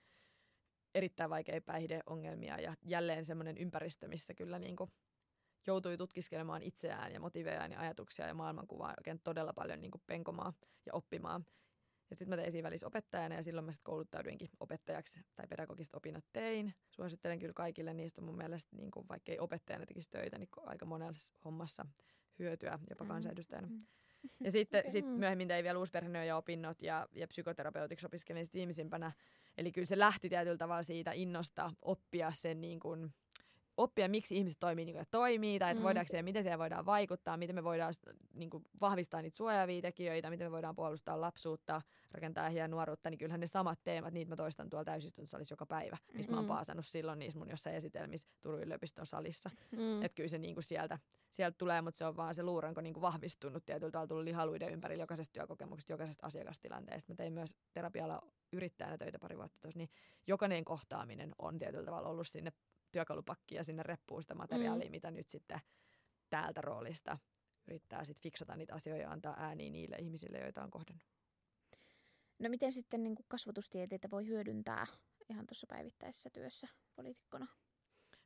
erittäin 0.96 1.30
vaikeita 1.30 1.66
päihdeongelmia 1.66 2.62
ja 2.62 2.76
jälleen 2.82 3.26
semmoinen 3.26 3.58
ympäristö, 3.58 4.08
missä 4.08 4.34
kyllä 4.34 4.60
niin 4.60 4.76
kuin 4.76 4.92
joutui 5.68 5.98
tutkiskelemaan 5.98 6.64
itseään 6.64 7.14
ja 7.14 7.20
motiveaan 7.20 7.72
ja 7.72 7.80
ajatuksia 7.80 8.28
ja 8.28 8.34
maailmankuvaa 8.34 8.94
oikein 8.98 9.20
todella 9.24 9.54
paljon 9.54 9.82
niin 9.82 9.92
kuin 9.92 10.02
penkomaan 10.06 10.54
ja 10.86 10.94
oppimaan. 10.94 11.46
Ja 12.12 12.16
sitten 12.16 12.30
mä 12.30 12.42
tein 12.42 12.52
siinä 12.52 12.66
välissä 12.66 12.88
opettajana 12.88 13.36
ja 13.36 13.44
silloin 13.44 13.66
mä 13.66 13.72
sitten 13.72 13.84
kouluttauduinkin 13.84 14.50
opettajaksi 14.60 15.20
tai 15.36 15.48
pedagogista 15.48 15.98
opinnot 15.98 16.26
tein. 16.34 16.74
Suosittelen 16.90 17.40
kyllä 17.40 17.54
kaikille 17.54 17.94
niistä 17.94 18.22
mun 18.22 18.38
mielestä, 18.38 18.76
niin 18.76 18.92
kuin, 18.92 19.08
vaikka 19.10 19.32
ei 19.32 19.40
opettajana 19.40 19.86
tekisi 19.86 20.10
töitä, 20.10 20.38
niin 20.38 20.50
aika 20.66 20.86
monessa 20.86 21.34
hommassa 21.46 21.86
hyötyä 22.40 22.80
jopa 22.90 23.04
mm-hmm. 23.04 23.14
kansanedustajana. 23.14 23.68
Mm-hmm. 23.68 23.86
Ja 24.44 24.52
sitten 24.52 24.80
okay. 24.80 24.92
sit 24.92 25.06
myöhemmin 25.06 25.48
tein 25.48 25.64
vielä 25.64 26.26
ja 26.26 26.38
opinnot 26.38 26.82
ja, 26.82 27.08
ja 27.12 27.28
psykoterapeutiksi 27.28 28.06
opiskelin 28.06 28.46
sitten 28.46 28.60
viimeisimpänä. 28.60 29.12
Eli 29.58 29.72
kyllä 29.72 29.86
se 29.86 30.00
lähti 30.00 30.30
tietyllä 30.30 30.58
tavalla 30.58 30.84
siitä 30.84 31.12
innosta 31.12 31.72
oppia 31.82 32.32
sen 32.32 32.62
niin 32.62 32.80
kuin, 32.80 33.14
oppia, 33.78 34.10
miksi 34.10 34.38
ihmiset 34.38 34.60
toimii 34.60 34.86
niin 34.86 34.94
kuin 34.94 35.02
ne 35.02 35.08
toimii, 35.12 35.60
tai 35.60 35.72
että 35.72 35.80
mm. 35.80 35.84
voidaanko 35.84 36.10
siellä, 36.10 36.24
miten 36.24 36.44
siellä 36.44 36.60
voidaan 36.60 36.86
vaikuttaa, 36.86 37.38
miten 37.38 37.56
me 37.56 37.64
voidaan 37.64 37.94
niin 38.34 38.50
kuin, 38.50 38.64
vahvistaa 38.82 39.22
niitä 39.22 39.38
suojaavia 39.38 39.82
tekijöitä, 39.82 40.30
miten 40.30 40.48
me 40.48 40.52
voidaan 40.52 40.76
puolustaa 40.76 41.22
lapsuutta, 41.22 41.82
rakentaa 42.12 42.50
hienoa 42.50 42.68
nuoruutta, 42.68 43.10
niin 43.10 43.18
kyllähän 43.18 43.40
ne 43.40 43.48
samat 43.48 43.80
teemat, 43.84 44.14
niitä 44.14 44.30
mä 44.30 44.36
toistan 44.36 44.70
tuolla 44.70 44.86
täysistuntosalissa 44.86 45.54
joka 45.54 45.66
päivä, 45.66 45.98
missä 46.14 46.32
mm. 46.32 46.34
mä 46.34 46.38
oon 46.38 46.46
mm. 46.46 46.48
paasannut 46.48 46.86
silloin 46.86 47.20
niissä 47.20 47.40
mun 47.40 47.50
jossain 47.50 47.76
esitelmissä 47.76 48.30
Turun 48.42 48.62
yliopiston 48.62 49.06
salissa. 49.06 49.50
Mm. 49.72 50.04
Että 50.04 50.16
kyllä 50.16 50.30
se 50.30 50.38
niin 50.38 50.56
kuin 50.56 50.64
sieltä, 50.64 51.00
sieltä 51.32 51.56
tulee, 51.58 51.82
mutta 51.82 51.98
se 51.98 52.06
on 52.06 52.18
vaan 52.18 52.36
se 52.36 52.44
luuranko 52.44 52.82
niin 52.82 52.94
kuin 52.94 53.02
vahvistunut 53.02 53.66
tietyllä 53.66 53.92
tavalla 53.92 54.08
tullut 54.08 54.24
lihaluiden 54.24 54.74
ympärillä 54.74 55.04
jokaisesta 55.04 55.34
työkokemuksesta, 55.34 55.94
jokaisesta 55.94 56.28
asiakastilanteesta. 56.28 57.14
Mä 57.14 57.16
tein 57.16 57.34
myös 57.34 57.56
terapialla 57.74 58.22
yrittäjänä 58.52 58.98
töitä 58.98 59.20
pari 59.20 59.38
vuotta 59.38 59.58
tuossa, 59.62 59.78
niin 59.78 59.90
jokainen 60.28 60.66
kohtaaminen 60.66 61.32
on 61.40 61.60
tietyllä 61.60 61.86
tavalla 61.86 62.10
ollut 62.10 62.28
sinne 62.28 62.52
työkalupakkia 62.92 63.64
sinne 63.64 63.84
reppuun 63.84 64.22
sitä 64.22 64.36
materiaalia, 64.36 64.86
mm. 64.86 64.92
mitä 64.92 65.12
nyt 65.12 65.30
sitten 65.30 65.60
täältä 66.30 66.62
roolista 66.62 67.18
yrittää 67.68 68.06
sitten 68.06 68.24
fiksata 68.24 68.56
niitä 68.56 68.74
asioita 68.74 69.02
ja 69.04 69.12
antaa 69.12 69.36
ääniä 69.38 69.70
niille 69.70 69.96
ihmisille, 69.96 70.40
joita 70.40 70.64
on 70.64 70.72
kohdannut. 70.72 71.04
No 72.40 72.50
miten 72.50 72.72
sitten 72.72 73.04
niin 73.04 73.16
kasvatustieteitä 73.28 74.10
voi 74.12 74.28
hyödyntää 74.28 74.88
ihan 75.30 75.48
tuossa 75.48 75.68
päivittäisessä 75.70 76.30
työssä 76.30 76.68
poliitikkona? 76.96 77.48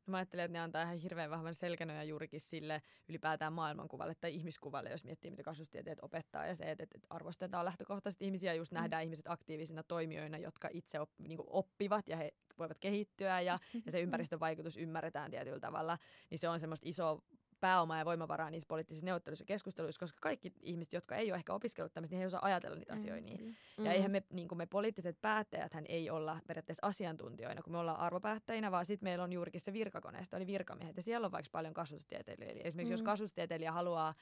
No 0.07 0.12
mä 0.12 0.17
ajattelen, 0.17 0.45
että 0.45 0.53
ne 0.53 0.59
antaa 0.59 0.81
ihan 0.81 0.97
hirveän 0.97 1.29
vahvan 1.29 1.53
selkänöjä 1.53 2.03
juurikin 2.03 2.41
sille 2.41 2.81
ylipäätään 3.09 3.53
maailmankuvalle 3.53 4.15
tai 4.21 4.35
ihmiskuvalle, 4.35 4.89
jos 4.89 5.03
miettii, 5.03 5.31
mitä 5.31 5.43
kasvustieteet 5.43 6.00
opettaa. 6.01 6.45
Ja 6.45 6.55
se, 6.55 6.71
että, 6.71 6.83
että 6.83 7.00
arvostetaan 7.09 7.65
lähtökohtaisesti 7.65 8.25
ihmisiä 8.25 8.53
just 8.53 8.71
mm. 8.71 8.75
nähdään 8.75 9.03
ihmiset 9.03 9.27
aktiivisina 9.27 9.83
toimijoina, 9.83 10.38
jotka 10.38 10.69
itse 10.71 11.00
op, 11.00 11.09
niin 11.19 11.39
oppivat 11.47 12.07
ja 12.07 12.17
he 12.17 12.33
voivat 12.57 12.77
kehittyä 12.79 13.41
ja, 13.41 13.59
ja 13.85 13.91
se 13.91 14.01
ympäristön 14.01 14.39
vaikutus 14.39 14.77
ymmärretään 14.77 15.31
tietyllä 15.31 15.59
tavalla. 15.59 15.97
Niin 16.29 16.39
se 16.39 16.50
on 16.50 16.59
semmoista 16.59 16.89
isoa 16.89 17.21
pääomaa 17.65 17.98
ja 17.98 18.05
voimavaraa 18.05 18.50
niissä 18.50 18.67
poliittisissa 18.67 19.05
neuvotteluissa 19.05 19.43
ja 19.43 19.45
keskusteluissa, 19.45 20.00
koska 20.00 20.17
kaikki 20.22 20.53
ihmiset, 20.62 20.93
jotka 20.93 21.15
ei 21.15 21.31
ole 21.31 21.38
ehkä 21.38 21.53
opiskellut 21.53 21.93
tämmöistä, 21.93 22.13
niin 22.13 22.17
he 22.17 22.24
ei 22.24 22.27
osaa 22.27 22.45
ajatella 22.45 22.77
niitä 22.77 22.93
mm, 22.93 23.00
asioita 23.00 23.25
niin. 23.25 23.55
Mm. 23.77 23.86
Ja 23.86 23.91
eihän 23.91 24.12
me, 24.12 24.24
niin 24.29 24.48
kuin 24.48 24.57
me 24.57 24.65
poliittiset 24.65 25.22
päättäjät 25.22 25.74
hän 25.74 25.86
ei 25.89 26.10
olla 26.10 26.39
periaatteessa 26.48 26.88
asiantuntijoina, 26.88 27.62
kun 27.62 27.74
me 27.74 27.77
ollaan 27.77 28.00
arvopäättäjinä, 28.00 28.72
vaan 28.72 28.86
sitten 28.86 29.05
meillä 29.07 29.24
on 29.24 29.34
juurikin 29.34 29.62
se 29.62 29.74
virkakoneisto, 29.74 30.37
eli 30.37 30.48
virkamiehet. 30.48 30.98
Ja 30.98 31.03
siellä 31.03 31.25
on 31.25 31.31
vaikka 31.31 31.50
paljon 31.51 31.74
kasvustieteilijöitä. 31.74 32.53
Eli 32.53 32.68
esimerkiksi 32.68 32.89
mm. 32.89 32.94
jos 32.94 33.03
kasvustieteilijä 33.03 33.72
haluaa 33.72 34.13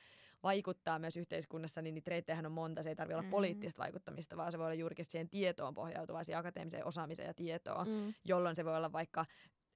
vaikuttaa 0.44 1.00
myös 1.00 1.18
yhteiskunnassa, 1.18 1.82
niin 1.82 1.96
niitä 1.96 2.10
reittejähän 2.10 2.46
on 2.46 2.52
monta. 2.52 2.84
Se 2.84 2.90
ei 2.90 2.96
tarvitse 2.96 3.16
olla 3.16 3.24
mm. 3.24 3.32
poliittista 3.32 3.84
vaikuttamista, 3.84 4.38
vaan 4.38 4.52
se 4.52 4.58
voi 4.58 4.66
olla 4.66 4.74
juurikin 4.74 5.06
siihen 5.06 5.30
tietoon 5.30 5.74
pohjautuvaa, 5.74 6.24
siihen 6.24 6.40
akateemiseen 6.40 6.86
osaamiseen 6.86 7.28
ja 7.28 7.34
tietoon, 7.34 7.88
mm. 7.88 8.14
jolloin 8.26 8.56
se 8.56 8.66
voi 8.66 8.78
olla 8.78 8.92
vaikka 8.92 9.26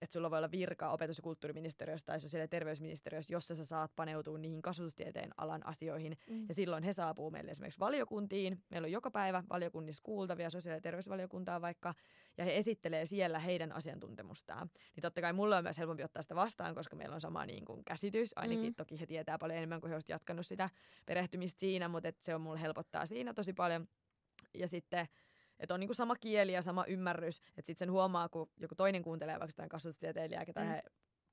että 0.01 0.13
sulla 0.13 0.31
voi 0.31 0.37
olla 0.37 0.51
virka 0.51 0.91
opetus- 0.91 1.17
ja 1.17 1.23
kulttuuriministeriössä 1.23 2.05
tai 2.05 2.19
sosiaali- 2.19 2.43
ja 2.43 2.47
terveysministeriössä, 2.47 3.33
jossa 3.33 3.55
sä 3.55 3.65
saat 3.65 3.91
paneutua 3.95 4.37
niihin 4.37 4.61
kasvatustieteen 4.61 5.29
alan 5.37 5.65
asioihin. 5.65 6.17
Mm. 6.29 6.45
Ja 6.47 6.53
silloin 6.53 6.83
he 6.83 6.93
saapuu 6.93 7.31
meille 7.31 7.51
esimerkiksi 7.51 7.79
valiokuntiin. 7.79 8.63
Meillä 8.69 8.85
on 8.85 8.91
joka 8.91 9.11
päivä 9.11 9.43
valiokunnissa 9.49 10.03
kuultavia 10.03 10.49
sosiaali- 10.49 10.77
ja 10.77 10.81
terveysvaliokuntaa 10.81 11.61
vaikka, 11.61 11.93
ja 12.37 12.45
he 12.45 12.57
esittelee 12.57 13.05
siellä 13.05 13.39
heidän 13.39 13.71
asiantuntemustaan. 13.71 14.69
Niin 14.95 15.01
totta 15.01 15.21
kai 15.21 15.33
mulla 15.33 15.57
on 15.57 15.63
myös 15.63 15.77
helpompi 15.77 16.03
ottaa 16.03 16.21
sitä 16.21 16.35
vastaan, 16.35 16.75
koska 16.75 16.95
meillä 16.95 17.15
on 17.15 17.21
sama 17.21 17.45
niin 17.45 17.65
kuin, 17.65 17.85
käsitys. 17.85 18.31
Ainakin 18.35 18.71
mm. 18.71 18.75
toki 18.75 18.99
he 18.99 19.05
tietää 19.05 19.37
paljon 19.37 19.57
enemmän 19.57 19.81
kuin 19.81 19.89
he 19.89 19.95
olisivat 19.95 20.09
jatkanut 20.09 20.45
sitä 20.45 20.69
perehtymistä 21.05 21.59
siinä, 21.59 21.87
mutta 21.87 22.09
et 22.09 22.21
se 22.21 22.35
on 22.35 22.41
mulle 22.41 22.61
helpottaa 22.61 23.05
siinä 23.05 23.33
tosi 23.33 23.53
paljon. 23.53 23.87
Ja 24.53 24.67
sitten 24.67 25.07
että 25.59 25.73
on 25.73 25.79
niinku 25.79 25.93
sama 25.93 26.15
kieli 26.15 26.53
ja 26.53 26.61
sama 26.61 26.85
ymmärrys, 26.85 27.37
että 27.37 27.67
sitten 27.67 27.77
sen 27.77 27.91
huomaa, 27.91 28.29
kun 28.29 28.49
joku 28.57 28.75
toinen 28.75 29.03
kuuntelee 29.03 29.39
vaikka 29.39 29.49
jotain 29.49 29.69
kasvatustieteilijää, 29.69 30.45
tai 30.53 30.63
mm. 30.63 30.69
he, 30.69 30.83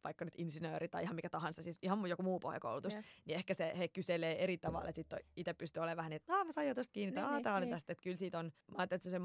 vaikka 0.05 0.25
nyt 0.25 0.35
insinööri 0.39 0.89
tai 0.89 1.03
ihan 1.03 1.15
mikä 1.15 1.31
tahansa, 1.31 1.63
siis 1.63 1.79
ihan 1.83 2.07
joku 2.07 2.23
muu 2.23 2.41
pohjakoulutus, 2.41 2.93
yeah. 2.93 3.05
niin 3.25 3.37
ehkä 3.37 3.55
se 3.55 3.73
he 3.79 3.89
kyselee 3.89 4.45
eri 4.45 4.59
tavalla, 4.59 4.89
että 4.89 4.97
sitten 4.97 5.19
itse 5.37 5.55
pystyy 5.55 5.81
olemaan 5.81 5.97
vähän 5.97 6.11
niin, 6.11 6.17
että 6.17 6.45
mä 6.45 6.53
sain 6.53 6.69
jo 6.69 6.75
tosta 6.75 6.93
kiinni, 6.93 7.21
niin, 7.21 7.43
tämä 7.43 7.57
oli 7.57 7.67
niin. 7.67 7.75
tästä, 7.75 7.93
että 7.93 8.03
kyllä 8.03 8.17
siitä 8.17 8.39
on, 8.39 8.45
mä 8.45 8.75
ajattelin, 8.79 8.99
että 8.99 9.11
se 9.11 9.19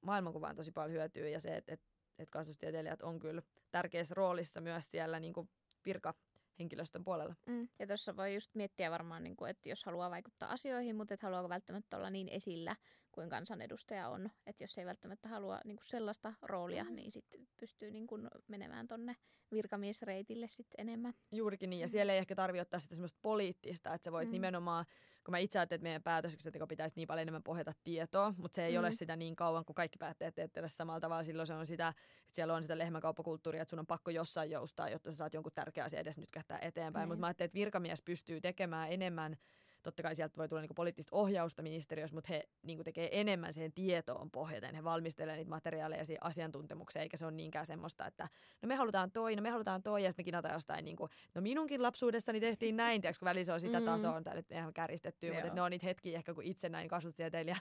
maailmankuvaan 0.00 0.56
tosi 0.56 0.72
paljon 0.72 0.92
hyötyy, 0.92 1.28
ja 1.28 1.40
se, 1.40 1.56
että, 1.56 1.74
että, 1.74 1.86
että 2.18 2.30
kasvustieteilijät 2.30 3.02
on 3.02 3.18
kyllä 3.18 3.42
tärkeässä 3.70 4.14
roolissa 4.14 4.60
myös 4.60 4.90
siellä 4.90 5.20
niin 5.20 5.32
kuin 5.32 5.50
virka 5.86 6.14
henkilöstön 6.58 7.04
puolella. 7.04 7.34
Mm. 7.46 7.68
Ja 7.78 7.86
tuossa 7.86 8.16
voi 8.16 8.34
just 8.34 8.54
miettiä 8.54 8.90
varmaan, 8.90 9.22
niin 9.22 9.36
kuin, 9.36 9.50
että 9.50 9.68
jos 9.68 9.84
haluaa 9.84 10.10
vaikuttaa 10.10 10.52
asioihin, 10.52 10.96
mutta 10.96 11.14
et 11.14 11.22
haluaako 11.22 11.48
välttämättä 11.48 11.96
olla 11.96 12.10
niin 12.10 12.28
esillä 12.28 12.76
kuin 13.12 13.30
kansanedustaja 13.30 14.08
on. 14.08 14.30
Että 14.46 14.64
jos 14.64 14.78
ei 14.78 14.86
välttämättä 14.86 15.28
halua 15.28 15.60
niin 15.64 15.76
kuin 15.76 15.86
sellaista 15.86 16.32
roolia, 16.42 16.84
mm. 16.84 16.94
niin 16.94 17.10
sitten 17.10 17.48
pystyy 17.60 17.90
niin 17.90 18.06
kuin 18.06 18.28
menemään 18.48 18.88
tonne 18.88 19.16
virkamiesreitille 19.52 20.48
sitten 20.48 20.88
enemmän. 20.88 21.14
Juurikin 21.32 21.70
niin, 21.70 21.80
ja 21.80 21.88
siellä 21.88 22.12
ei 22.12 22.18
ehkä 22.18 22.34
tarvitse 22.34 22.62
ottaa 22.62 22.80
sitä 22.80 22.94
semmoista 22.94 23.18
poliittista, 23.22 23.94
että 23.94 24.04
sä 24.04 24.12
voit 24.12 24.28
mm. 24.28 24.32
nimenomaan, 24.32 24.84
kun 25.24 25.32
mä 25.32 25.38
itse 25.38 25.58
ajattelen, 25.58 25.78
että 25.78 25.82
meidän 25.82 26.02
päätöksenteko 26.02 26.66
pitäisi 26.66 26.96
niin 26.96 27.08
paljon 27.08 27.22
enemmän 27.22 27.42
pohjata 27.42 27.72
tietoa, 27.84 28.34
mutta 28.36 28.56
se 28.56 28.64
ei 28.64 28.72
mm. 28.72 28.78
ole 28.78 28.92
sitä 28.92 29.16
niin 29.16 29.36
kauan, 29.36 29.64
kuin 29.64 29.74
kaikki 29.74 29.98
päättäjät 29.98 30.34
teette 30.34 30.62
samalla 30.66 31.00
tavalla. 31.00 31.24
Silloin 31.24 31.46
se 31.46 31.54
on 31.54 31.66
sitä, 31.66 31.88
että 31.88 32.34
siellä 32.34 32.54
on 32.54 32.62
sitä 32.62 32.78
lehmäkauppakulttuuria, 32.78 33.62
että 33.62 33.70
sun 33.70 33.78
on 33.78 33.86
pakko 33.86 34.10
jossain 34.10 34.50
joustaa, 34.50 34.88
jotta 34.88 35.12
sä 35.12 35.16
saat 35.16 35.34
jonkun 35.34 35.52
tärkeä 35.54 35.84
asia 35.84 36.00
edes 36.00 36.18
nyt 36.18 36.30
kähtää 36.30 36.58
eteenpäin. 36.58 37.08
Mm. 37.08 37.08
Mutta 37.08 37.20
mä 37.20 37.26
ajattelin, 37.26 37.46
että 37.46 37.58
virkamies 37.58 38.02
pystyy 38.02 38.40
tekemään 38.40 38.92
enemmän 38.92 39.36
totta 39.82 40.02
kai 40.02 40.14
sieltä 40.14 40.36
voi 40.36 40.48
tulla 40.48 40.62
niin 40.62 40.74
poliittista 40.74 41.16
ohjausta 41.16 41.62
ministeriössä, 41.62 42.16
mutta 42.16 42.32
he 42.32 42.48
niin 42.62 42.84
tekee 42.84 43.20
enemmän 43.20 43.52
siihen 43.52 43.72
tietoon 43.72 44.30
pohjaten. 44.30 44.74
He 44.74 44.84
valmistelevat 44.84 45.36
niitä 45.36 45.50
materiaaleja 45.50 46.04
siihen 46.04 46.24
asiantuntemukseen, 46.24 47.02
eikä 47.02 47.16
se 47.16 47.26
ole 47.26 47.32
niinkään 47.32 47.66
semmoista, 47.66 48.06
että 48.06 48.28
no 48.62 48.66
me 48.66 48.74
halutaan 48.74 49.10
toi, 49.10 49.36
no 49.36 49.42
me 49.42 49.50
halutaan 49.50 49.82
toi, 49.82 50.04
ja 50.04 50.10
sitten 50.10 50.22
me 50.22 50.24
kinataan 50.24 50.54
jostain, 50.54 50.84
niin 50.84 50.96
kuin, 50.96 51.10
no 51.34 51.40
minunkin 51.40 51.82
lapsuudessani 51.82 52.40
tehtiin 52.40 52.76
näin, 52.76 53.00
tiedätkö, 53.00 53.18
kun 53.18 53.26
välissä 53.26 53.54
on 53.54 53.60
sitä 53.60 53.80
mm. 53.80 53.86
tasoa, 53.86 54.22
tämä 54.22 54.36
nyt 54.36 54.50
ihan 54.50 54.74
kärjistettyä, 54.74 55.34
mutta 55.34 55.54
ne 55.54 55.62
on 55.62 55.70
niitä 55.70 55.86
hetkiä 55.86 56.18
ehkä, 56.18 56.34
kun 56.34 56.44
itse 56.44 56.68
näin 56.68 56.88
kasvustieteilijä 56.88 57.58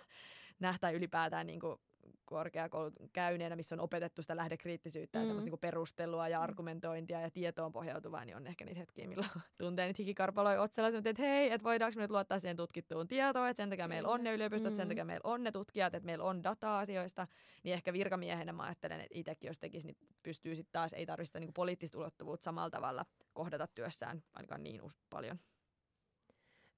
nähtää 0.60 0.92
ylipäätään 0.92 1.48
niin 1.48 1.60
kuin 2.02 2.14
korkeakoulut 2.26 2.94
käyneenä, 3.14 3.56
missä 3.56 3.76
on 3.76 3.80
opetettu 3.80 4.22
sitä 4.22 4.36
lähdekriittisyyttä 4.36 5.20
mm. 5.20 5.22
ja 5.22 5.26
semmoista 5.26 5.50
niin 5.50 5.60
perustelua 5.60 6.28
ja 6.28 6.38
mm. 6.38 6.44
argumentointia 6.44 7.22
ja 7.22 7.32
tietoon 7.32 7.72
pohjautuvaa, 7.72 8.26
niin 8.26 8.36
on 8.36 8.48
ehkä 8.48 8.66
niitä 8.66 8.80
hetkiä, 8.80 9.08
milloin 9.08 9.30
tuntee 9.58 9.86
niitä 9.86 9.98
hikikarpaloi 9.98 10.58
otsella, 10.58 10.90
että 10.90 11.22
hei, 11.22 11.52
että 11.52 11.64
voidaanko 11.64 11.96
me 11.96 12.02
nyt 12.02 12.12
luottaa 12.12 12.40
siihen 12.40 12.58
tutkittuun 12.58 13.08
tietoon, 13.08 13.50
että 13.50 13.64
sen 13.64 13.70
takia 13.70 13.88
meillä 13.88 14.10
on 14.10 14.24
ne 14.24 14.34
yliopistot, 14.34 14.74
mm. 14.74 14.78
sen 14.78 14.88
takia 14.88 15.06
meillä 15.06 15.30
on 15.30 15.44
ne 15.44 15.52
tutkijat, 15.52 15.96
että 15.96 16.06
meillä 16.06 16.24
on 16.24 16.44
dataa 16.44 16.80
asioista, 16.80 17.28
niin 17.64 17.74
ehkä 17.74 17.94
virkamiehenä 17.94 18.54
mä 18.54 18.64
ajattelen, 18.64 19.02
että 19.02 19.20
itsekin 19.20 19.48
jos 19.48 19.60
tekisi, 19.60 19.88
niin 19.88 19.98
pystyy 20.24 20.56
sitten 20.56 20.72
taas, 20.72 20.94
ei 20.94 21.06
tarvitse 21.06 21.40
niin 21.40 21.54
poliittista 21.54 21.98
ulottuvuutta 21.98 22.44
samalla 22.44 22.70
tavalla 22.70 23.06
kohdata 23.34 23.68
työssään 23.68 24.24
ainakaan 24.34 24.64
niin 24.64 24.82
paljon. 25.10 25.40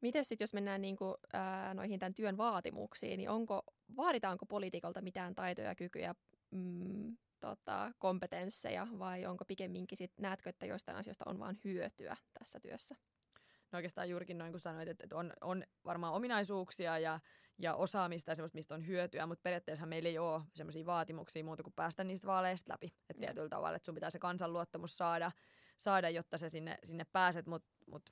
Miten 0.04 0.26
sitten, 0.26 0.44
jos 0.44 0.54
mennään 0.54 0.82
niinku, 0.82 1.16
ää, 1.34 1.74
noihin 1.74 2.00
tämän 2.00 2.14
työn 2.14 2.38
vaatimuksiin, 2.38 3.18
niin 3.18 3.30
onko, 3.30 3.64
vaaditaanko 3.98 4.46
poliitikolta 4.46 5.02
mitään 5.02 5.36
taitoja 5.36 5.68
ja 5.68 5.76
kykyjä, 5.76 6.16
mm, 6.52 7.18
tota, 7.40 7.92
kompetensseja 8.00 8.88
vai 9.00 9.26
onko 9.26 9.46
pikemminkin 9.46 9.98
sit, 9.98 10.12
näetkö, 10.20 10.50
että 10.50 10.66
joistain 10.66 10.98
asioista 10.98 11.26
on 11.28 11.40
vain 11.40 11.58
hyötyä 11.64 12.18
tässä 12.40 12.60
työssä? 12.60 12.96
No 13.72 13.78
oikeastaan 13.78 14.10
juurikin 14.10 14.38
noin 14.38 14.52
kuin 14.52 14.62
sanoit, 14.62 14.90
että, 14.90 15.04
että 15.04 15.18
on, 15.18 15.34
on 15.42 15.64
varmaan 15.86 16.14
ominaisuuksia 16.14 17.00
ja, 17.00 17.20
ja 17.60 17.76
osaamista 17.76 18.32
ja 18.32 18.36
semmoista, 18.36 18.58
mistä 18.58 18.76
on 18.76 18.88
hyötyä, 18.88 19.26
mutta 19.26 19.44
periaatteessa 19.44 19.86
meillä 19.86 20.10
ei 20.10 20.18
ole 20.18 20.42
semmoisia 20.56 20.86
vaatimuksia 20.86 21.44
muuta 21.44 21.64
kuin 21.64 21.74
päästä 21.74 22.04
niistä 22.04 22.28
vaaleista 22.28 22.74
läpi. 22.74 22.94
Että 23.10 23.26
tietyllä 23.26 23.50
tavalla, 23.50 23.76
että 23.76 23.86
sun 23.86 23.96
pitää 23.96 24.10
se 24.10 24.20
kansanluottamus 24.20 24.98
saada, 24.98 25.32
saada 25.78 26.10
jotta 26.10 26.38
se 26.38 26.50
sinne, 26.50 26.78
sinne 26.84 27.06
pääset, 27.12 27.46
mutta 27.48 27.70
mut 27.88 28.10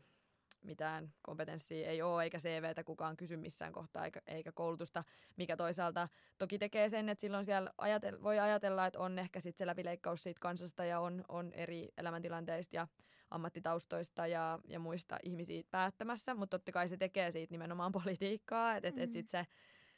mitään 0.64 1.14
kompetenssia 1.22 1.90
ei 1.90 2.02
ole, 2.02 2.24
eikä 2.24 2.38
CVtä 2.38 2.84
kukaan 2.84 3.18
kysy 3.18 3.38
missään 3.38 3.74
kohtaa, 3.74 4.06
eikä, 4.06 4.22
eikä 4.28 4.52
koulutusta, 4.52 5.04
mikä 5.36 5.58
toisaalta 5.58 6.10
toki 6.38 6.60
tekee 6.60 6.90
sen, 6.90 7.10
että 7.10 7.22
silloin 7.22 7.46
siellä 7.46 7.72
ajatel, 7.78 8.24
voi 8.24 8.40
ajatella, 8.40 8.86
että 8.86 9.00
on 9.00 9.20
ehkä 9.20 9.40
sitten 9.40 9.58
se 9.58 9.68
läpileikkaus 9.68 10.24
siitä 10.24 10.40
kansasta 10.40 10.86
ja 10.86 11.00
on, 11.00 11.24
on 11.28 11.54
eri 11.54 11.90
elämäntilanteista 11.98 12.76
ja 12.76 12.88
ammattitaustoista 13.32 14.28
ja, 14.28 14.60
ja 14.68 14.80
muista 14.80 15.18
ihmisiä 15.24 15.64
päättämässä, 15.72 16.36
mutta 16.36 16.60
totta 16.60 16.72
kai 16.72 16.88
se 16.88 16.98
tekee 16.98 17.32
siitä 17.32 17.54
nimenomaan 17.54 17.92
politiikkaa, 18.04 18.76
että 18.76 18.88
et, 18.88 18.98
et 18.98 19.12
sitten 19.12 19.46
se 19.46 19.52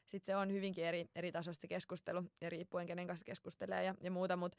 sit 0.06 0.26
se 0.26 0.36
on 0.36 0.52
hyvinkin 0.52 0.86
eri, 0.86 1.10
eri 1.16 1.32
tasoista 1.32 1.62
se 1.62 1.68
keskustelu 1.68 2.24
ja 2.42 2.50
riippuen 2.50 2.88
kenen 2.88 3.08
kanssa 3.08 3.26
keskustelee 3.26 3.84
ja, 3.84 3.96
ja 4.02 4.12
muuta, 4.12 4.36
mutta 4.36 4.58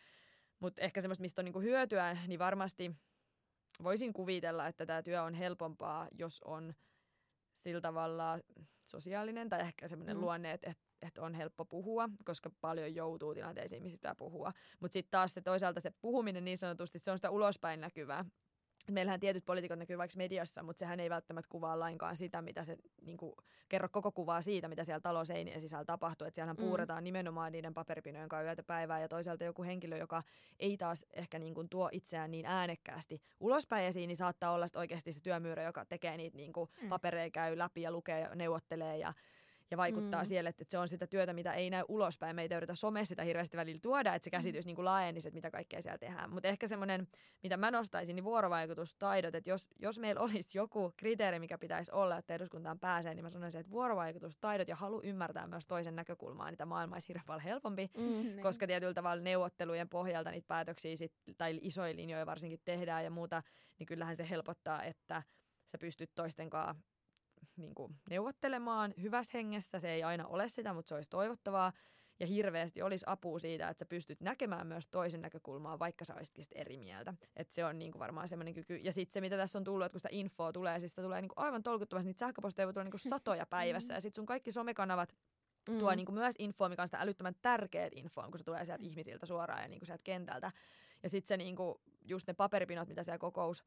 mut 0.60 0.78
ehkä 0.78 1.00
semmoista, 1.00 1.22
mistä 1.22 1.40
on 1.40 1.44
niinku 1.44 1.60
hyötyä, 1.60 2.16
niin 2.26 2.38
varmasti 2.38 2.96
voisin 3.82 4.12
kuvitella, 4.12 4.66
että 4.66 4.86
tämä 4.86 5.02
työ 5.02 5.22
on 5.22 5.34
helpompaa, 5.34 6.08
jos 6.18 6.40
on 6.44 6.74
sillä 7.54 7.80
tavalla 7.80 8.38
sosiaalinen 8.84 9.48
tai 9.48 9.60
ehkä 9.60 9.88
semmoinen 9.88 10.16
mm. 10.16 10.20
luonne, 10.20 10.52
että, 10.52 10.74
että, 11.02 11.22
on 11.22 11.34
helppo 11.34 11.64
puhua, 11.64 12.08
koska 12.24 12.50
paljon 12.60 12.94
joutuu 12.94 13.34
tilanteisiin, 13.34 13.82
missä 13.82 13.96
pitää 13.96 14.14
puhua. 14.14 14.52
Mutta 14.80 14.92
sitten 14.92 15.10
taas 15.10 15.34
se 15.34 15.40
toisaalta 15.40 15.80
se 15.80 15.90
puhuminen 16.00 16.44
niin 16.44 16.58
sanotusti, 16.58 16.98
se 16.98 17.10
on 17.10 17.18
sitä 17.18 17.30
ulospäin 17.30 17.80
näkyvää. 17.80 18.24
Meillähän 18.90 19.20
tietyt 19.20 19.44
poliitikot 19.44 19.78
näkyy 19.78 19.98
vaikka 19.98 20.16
mediassa, 20.16 20.62
mutta 20.62 20.78
sehän 20.78 21.00
ei 21.00 21.10
välttämättä 21.10 21.48
kuvaa 21.48 21.80
lainkaan 21.80 22.16
sitä, 22.16 22.42
mitä 22.42 22.64
se 22.64 22.76
niin 23.02 23.16
kuin, 23.16 23.32
kerro 23.68 23.88
koko 23.88 24.12
kuvaa 24.12 24.42
siitä, 24.42 24.68
mitä 24.68 24.84
siellä 24.84 25.00
talon 25.00 25.26
seinien 25.26 25.60
sisällä 25.60 25.84
tapahtuu. 25.84 26.26
Että 26.26 26.34
siellähän 26.34 26.56
mm. 26.56 26.64
puuretaan 26.64 27.04
nimenomaan 27.04 27.52
niiden 27.52 27.74
paperipinojen 27.74 28.28
kanssa 28.28 28.44
yötä 28.44 28.62
päivää 28.62 29.00
ja 29.00 29.08
toisaalta 29.08 29.44
joku 29.44 29.62
henkilö, 29.62 29.96
joka 29.96 30.22
ei 30.58 30.76
taas 30.76 31.06
ehkä 31.12 31.38
niin 31.38 31.54
kuin, 31.54 31.68
tuo 31.68 31.88
itseään 31.92 32.30
niin 32.30 32.46
äänekkäästi 32.46 33.22
ulospäin 33.40 33.84
esiin, 33.86 34.08
niin 34.08 34.16
saattaa 34.16 34.52
olla 34.52 34.66
oikeasti 34.74 35.12
se 35.12 35.22
työmyyrä, 35.22 35.62
joka 35.62 35.84
tekee 35.84 36.16
niitä 36.16 36.36
niin 36.36 36.52
kuin, 36.52 36.70
mm. 36.82 36.88
papereja, 36.88 37.30
käy 37.30 37.58
läpi 37.58 37.82
ja 37.82 37.90
lukee 37.90 38.20
ja 38.20 38.34
neuvottelee 38.34 38.98
ja 38.98 39.14
ja 39.70 39.76
vaikuttaa 39.76 40.22
mm. 40.22 40.26
siellä, 40.26 40.50
että 40.50 40.64
se 40.68 40.78
on 40.78 40.88
sitä 40.88 41.06
työtä, 41.06 41.32
mitä 41.32 41.52
ei 41.52 41.70
näy 41.70 41.84
ulospäin. 41.88 42.36
Meitä 42.36 42.56
yritä 42.56 42.74
somessa 42.74 43.08
sitä 43.08 43.22
hirveästi 43.22 43.56
välillä 43.56 43.80
tuoda, 43.82 44.14
että 44.14 44.24
se 44.24 44.30
mm. 44.30 44.38
käsitys 44.38 44.64
mm. 44.64 44.66
niin 44.66 44.76
kuin 44.76 44.84
laajenisi, 44.84 45.28
että 45.28 45.36
mitä 45.36 45.50
kaikkea 45.50 45.82
siellä 45.82 45.98
tehdään. 45.98 46.30
Mutta 46.30 46.48
ehkä 46.48 46.68
semmoinen, 46.68 47.08
mitä 47.42 47.56
mä 47.56 47.70
nostaisin, 47.70 48.16
niin 48.16 48.24
vuorovaikutustaidot, 48.24 49.34
että 49.34 49.50
jos, 49.50 49.70
jos 49.78 49.98
meillä 49.98 50.20
olisi 50.20 50.58
joku 50.58 50.92
kriteeri, 50.96 51.38
mikä 51.38 51.58
pitäisi 51.58 51.92
olla, 51.92 52.18
että 52.18 52.34
eduskuntaan 52.34 52.78
pääsee, 52.78 53.14
niin 53.14 53.24
mä 53.24 53.30
sanoisin, 53.30 53.60
että 53.60 53.72
vuorovaikutustaidot 53.72 54.68
ja 54.68 54.76
halu 54.76 55.00
ymmärtää 55.04 55.46
myös 55.46 55.66
toisen 55.66 55.96
näkökulmaa, 55.96 56.50
niin 56.50 56.58
tämä 56.58 56.68
maailma 56.68 56.96
olisi 56.96 57.08
hirveän 57.08 57.26
paljon 57.26 57.44
helpompi, 57.44 57.90
mm. 57.96 58.02
Niin. 58.02 58.42
koska 58.42 58.66
tietyllä 58.66 58.94
tavalla 58.94 59.22
neuvottelujen 59.22 59.88
pohjalta 59.88 60.30
niitä 60.30 60.48
päätöksiä 60.48 60.96
sit, 60.96 61.12
tai 61.36 61.58
isoja 61.62 61.96
linjoja 61.96 62.26
varsinkin 62.26 62.60
tehdään 62.64 63.04
ja 63.04 63.10
muuta, 63.10 63.42
niin 63.78 63.86
kyllähän 63.86 64.16
se 64.16 64.28
helpottaa, 64.30 64.82
että 64.82 65.22
sä 65.66 65.78
pystyt 65.78 66.10
toisten 66.14 66.50
kanssa 66.50 66.93
niin 67.56 67.74
kuin 67.74 67.94
neuvottelemaan 68.10 68.94
hyvässä 69.02 69.38
hengessä. 69.38 69.78
Se 69.78 69.90
ei 69.90 70.02
aina 70.02 70.26
ole 70.26 70.48
sitä, 70.48 70.72
mutta 70.72 70.88
se 70.88 70.94
olisi 70.94 71.10
toivottavaa. 71.10 71.72
Ja 72.20 72.26
hirveästi 72.26 72.82
olisi 72.82 73.04
apua 73.08 73.38
siitä, 73.38 73.68
että 73.68 73.78
sä 73.78 73.86
pystyt 73.86 74.20
näkemään 74.20 74.66
myös 74.66 74.88
toisen 74.88 75.20
näkökulmaa, 75.20 75.78
vaikka 75.78 76.04
sä 76.04 76.14
olisitkin 76.14 76.44
eri 76.54 76.76
mieltä. 76.78 77.14
Et 77.36 77.50
se 77.50 77.64
on 77.64 77.78
niin 77.78 77.92
kuin 77.92 78.00
varmaan 78.00 78.28
semmoinen 78.28 78.54
kyky. 78.54 78.76
Ja 78.76 78.92
sitten 78.92 79.14
se, 79.14 79.20
mitä 79.20 79.36
tässä 79.36 79.58
on 79.58 79.64
tullut, 79.64 79.84
että 79.86 79.94
kun 79.94 80.00
sitä 80.00 80.08
infoa 80.12 80.52
tulee, 80.52 80.80
siis 80.80 80.92
sitä 80.92 81.02
tulee 81.02 81.20
niin 81.20 81.28
kuin 81.28 81.44
aivan 81.44 81.62
tolkuttomasti. 81.62 82.08
Niitä 82.08 82.18
sähköposteja 82.18 82.66
voi 82.66 82.72
tulla 82.72 82.84
niin 82.84 82.90
kuin 82.90 83.00
satoja 83.00 83.46
päivässä. 83.46 83.94
Ja 83.94 84.00
sitten 84.00 84.16
sun 84.16 84.26
kaikki 84.26 84.52
somekanavat 84.52 85.14
mm. 85.70 85.78
tuo 85.78 85.94
niin 85.94 86.06
kuin 86.06 86.14
myös 86.14 86.34
infoa, 86.38 86.68
mikä 86.68 86.82
on 86.82 86.88
sitä 86.88 86.98
älyttömän 86.98 87.34
tärkeät 87.42 87.92
infoa, 87.96 88.28
kun 88.28 88.38
se 88.38 88.44
tulee 88.44 88.64
sieltä 88.64 88.84
ihmisiltä 88.84 89.26
suoraan 89.26 89.62
ja 89.62 89.68
niin 89.68 89.80
kuin 89.80 89.86
sieltä 89.86 90.04
kentältä. 90.04 90.52
Ja 91.02 91.08
sitten 91.08 91.28
se 91.28 91.36
niin 91.36 91.56
kuin, 91.56 91.78
just 92.04 92.26
ne 92.26 92.34
paperipinot, 92.34 92.88
mitä 92.88 93.02
siellä 93.02 93.18
kokous 93.18 93.64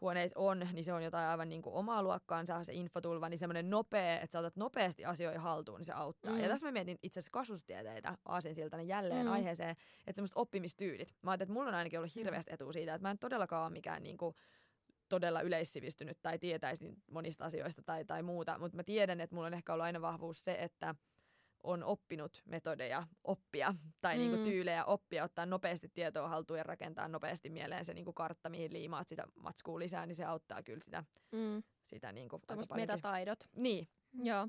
huoneissa 0.00 0.40
on, 0.40 0.68
niin 0.72 0.84
se 0.84 0.92
on 0.92 1.02
jotain 1.02 1.28
aivan 1.28 1.48
niin 1.48 1.62
kuin 1.62 1.74
omaa 1.74 2.02
luokkaansa, 2.02 2.64
se 2.64 2.72
infotulva, 2.72 3.28
niin 3.28 3.38
semmoinen 3.38 3.70
nopea, 3.70 4.20
että 4.20 4.32
sä 4.32 4.38
otat 4.38 4.56
nopeasti 4.56 5.04
asioihin 5.04 5.40
haltuun, 5.40 5.78
niin 5.78 5.86
se 5.86 5.92
auttaa. 5.92 6.32
Mm. 6.32 6.40
Ja 6.40 6.48
tässä 6.48 6.66
mä 6.66 6.72
mietin 6.72 6.98
itse 7.02 7.20
asiassa 7.20 7.32
kasvustieteitä 7.32 8.18
aasinsiltani 8.24 8.88
jälleen 8.88 9.26
mm. 9.26 9.32
aiheeseen, 9.32 9.70
että 9.70 10.12
semmoiset 10.14 10.36
oppimistyylit. 10.36 11.14
Mä 11.22 11.30
ajattelin, 11.30 11.48
että 11.48 11.52
mulla 11.52 11.68
on 11.68 11.74
ainakin 11.74 11.98
ollut 11.98 12.14
mm. 12.14 12.18
hirveästi 12.20 12.52
etu 12.52 12.72
siitä, 12.72 12.94
että 12.94 13.08
mä 13.08 13.10
en 13.10 13.18
todellakaan 13.18 13.62
ole 13.62 13.72
mikään 13.72 14.02
niin 14.02 14.16
kuin, 14.16 14.34
todella 15.08 15.40
yleissivistynyt 15.40 16.18
tai 16.22 16.38
tietäisin 16.38 16.96
monista 17.10 17.44
asioista 17.44 17.82
tai, 17.82 18.04
tai 18.04 18.22
muuta, 18.22 18.58
mutta 18.58 18.76
mä 18.76 18.84
tiedän, 18.84 19.20
että 19.20 19.36
mulla 19.36 19.46
on 19.46 19.54
ehkä 19.54 19.72
ollut 19.72 19.84
aina 19.84 20.00
vahvuus 20.00 20.44
se, 20.44 20.56
että 20.60 20.94
on 21.62 21.84
oppinut 21.84 22.42
metodeja 22.44 23.06
oppia 23.24 23.74
tai 24.00 24.18
niinku 24.18 24.36
mm. 24.36 24.42
niinku 24.42 24.50
tyylejä 24.50 24.84
oppia, 24.84 25.24
ottaa 25.24 25.46
nopeasti 25.46 25.88
tietoa 25.88 26.28
haltuun 26.28 26.58
ja 26.58 26.62
rakentaa 26.62 27.08
nopeasti 27.08 27.50
mieleen 27.50 27.84
se 27.84 27.94
niinku 27.94 28.12
kartta, 28.12 28.48
mihin 28.48 28.72
liimaat 28.72 29.08
sitä 29.08 29.24
matskua 29.42 29.78
lisää, 29.78 30.06
niin 30.06 30.16
se 30.16 30.24
auttaa 30.24 30.62
kyllä 30.62 30.84
sitä, 30.84 31.04
mm. 31.32 31.62
sitä 31.82 32.12
niinku 32.12 32.40
metataidot. 32.74 33.38
Niin. 33.56 33.88
Joo. 34.22 34.48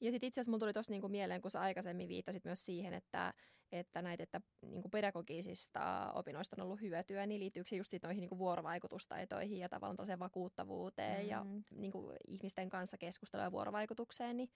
Ja 0.00 0.10
sitten 0.10 0.28
itse 0.28 0.40
asiassa 0.40 0.50
mulla 0.50 0.60
tuli 0.60 0.72
tuossa 0.72 0.92
niinku 0.92 1.08
mieleen, 1.08 1.40
kun 1.40 1.50
sä 1.50 1.60
aikaisemmin 1.60 2.08
viittasit 2.08 2.44
myös 2.44 2.64
siihen, 2.64 2.94
että, 2.94 3.34
että 3.72 4.02
näitä 4.02 4.22
että 4.22 4.40
niinku 4.62 4.88
pedagogisista 4.88 6.12
opinnoista 6.12 6.56
on 6.58 6.64
ollut 6.64 6.80
hyötyä, 6.80 7.26
niin 7.26 7.40
liittyykö 7.40 7.68
se 7.68 7.76
just 7.76 7.92
noihin 8.02 8.20
niinku 8.20 8.38
vuorovaikutustaitoihin 8.38 9.58
ja 9.58 9.68
tavallaan 9.68 10.18
vakuuttavuuteen 10.18 11.22
mm. 11.22 11.28
ja 11.28 11.46
niinku 11.70 12.12
ihmisten 12.28 12.68
kanssa 12.68 12.98
keskustelua 12.98 13.44
ja 13.44 13.52
vuorovaikutukseen, 13.52 14.36
niin 14.36 14.50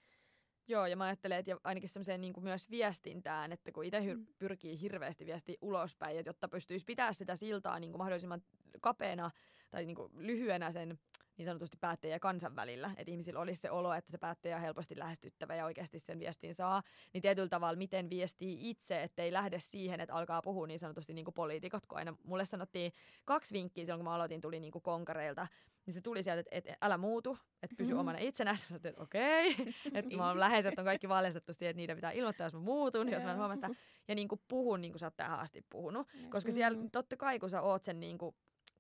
Joo, 0.69 0.87
ja 0.87 0.97
mä 0.97 1.05
ajattelen, 1.05 1.39
että 1.39 1.57
ainakin 1.65 1.89
semmoiseen 1.89 2.21
niin 2.21 2.33
kuin 2.33 2.45
myös 2.45 2.71
viestintään, 2.71 3.53
että 3.53 3.73
kun 3.73 3.85
itse 3.85 4.01
mm. 4.01 4.27
pyrkii 4.39 4.81
hirveästi 4.81 5.27
viesti 5.27 5.59
ulospäin, 5.61 6.19
että 6.19 6.29
jotta 6.29 6.49
pystyisi 6.49 6.85
pitää 6.85 7.13
sitä 7.13 7.37
siltaa 7.37 7.79
niin 7.79 7.91
kuin 7.91 7.99
mahdollisimman 7.99 8.43
kapeana 8.81 9.31
tai 9.71 9.85
niin 9.85 9.97
kuin 9.97 10.13
lyhyenä 10.15 10.71
sen 10.71 10.99
niin 11.37 11.47
sanotusti 11.47 11.77
päättäjä 11.81 12.15
ja 12.15 12.21
kansan 12.21 12.57
välillä, 12.57 12.91
että 12.97 13.11
ihmisillä 13.11 13.41
olisi 13.41 13.61
se 13.61 13.71
olo, 13.71 13.95
että 13.95 14.11
se 14.11 14.19
päättäjä 14.19 14.57
on 14.57 14.63
helposti 14.63 14.99
lähestyttävä 14.99 15.55
ja 15.55 15.65
oikeasti 15.65 15.99
sen 15.99 16.19
viestin 16.19 16.55
saa, 16.55 16.83
niin 17.13 17.23
tietyllä 17.23 17.49
tavalla 17.49 17.79
miten 17.79 18.11
viestii 18.11 18.71
itse, 18.71 19.03
ettei 19.03 19.33
lähde 19.33 19.59
siihen, 19.61 20.01
että 20.01 20.15
alkaa 20.15 20.43
puhua 20.43 20.67
niin 20.67 20.79
sanotusti 20.79 21.13
niin 21.13 21.25
kuin 21.25 21.35
poliitikot, 21.35 21.87
kun 21.87 21.99
aina 21.99 22.17
mulle 22.25 22.45
sanottiin 22.45 22.93
kaksi 23.25 23.53
vinkkiä 23.53 23.85
silloin, 23.85 23.99
kun 23.99 24.05
mä 24.05 24.15
aloitin, 24.15 24.41
tuli 24.41 24.61
niin 24.61 24.73
kuin 24.73 24.83
konkareilta, 24.83 25.47
niin 25.87 25.95
se 25.95 26.01
tuli 26.01 26.23
sieltä, 26.23 26.41
että, 26.41 26.71
että 26.71 26.87
älä 26.87 26.99
muutu, 26.99 27.39
että 27.63 27.77
pysy 27.77 27.95
omana 27.95 28.19
itsenässä. 28.19 28.77
että 28.77 28.93
okei, 28.97 29.53
okay. 29.53 29.67
että 29.95 30.17
mä 30.17 30.29
oon 30.29 30.41
läheiset 30.41 30.79
on 30.79 30.85
kaikki 30.85 31.09
valjastettu 31.09 31.53
siihen, 31.53 31.71
että 31.71 31.77
niiden 31.77 31.97
pitää 31.97 32.11
ilmoittaa, 32.11 32.47
jos 32.47 32.55
mä 32.55 32.61
muutun, 32.61 33.09
jos 33.09 33.23
mä 33.23 33.31
en 33.31 33.37
huomaa 33.37 33.55
sitä. 33.55 33.71
Ja 34.09 34.15
niin 34.15 34.29
kuin 34.29 34.41
puhun 34.49 34.81
niin 34.81 34.93
kuin 34.93 35.01
sä 35.01 35.07
oot 35.07 35.17
tähän 35.17 35.39
asti 35.39 35.65
puhunut. 35.71 36.09
Koska 36.31 36.53
siellä 36.53 36.79
totta 36.93 37.17
kai, 37.17 37.39
kun 37.39 37.51
sä 37.51 37.63
oot 37.63 37.83
sen 37.83 38.01
niin 38.01 38.19
kuin 38.19 38.35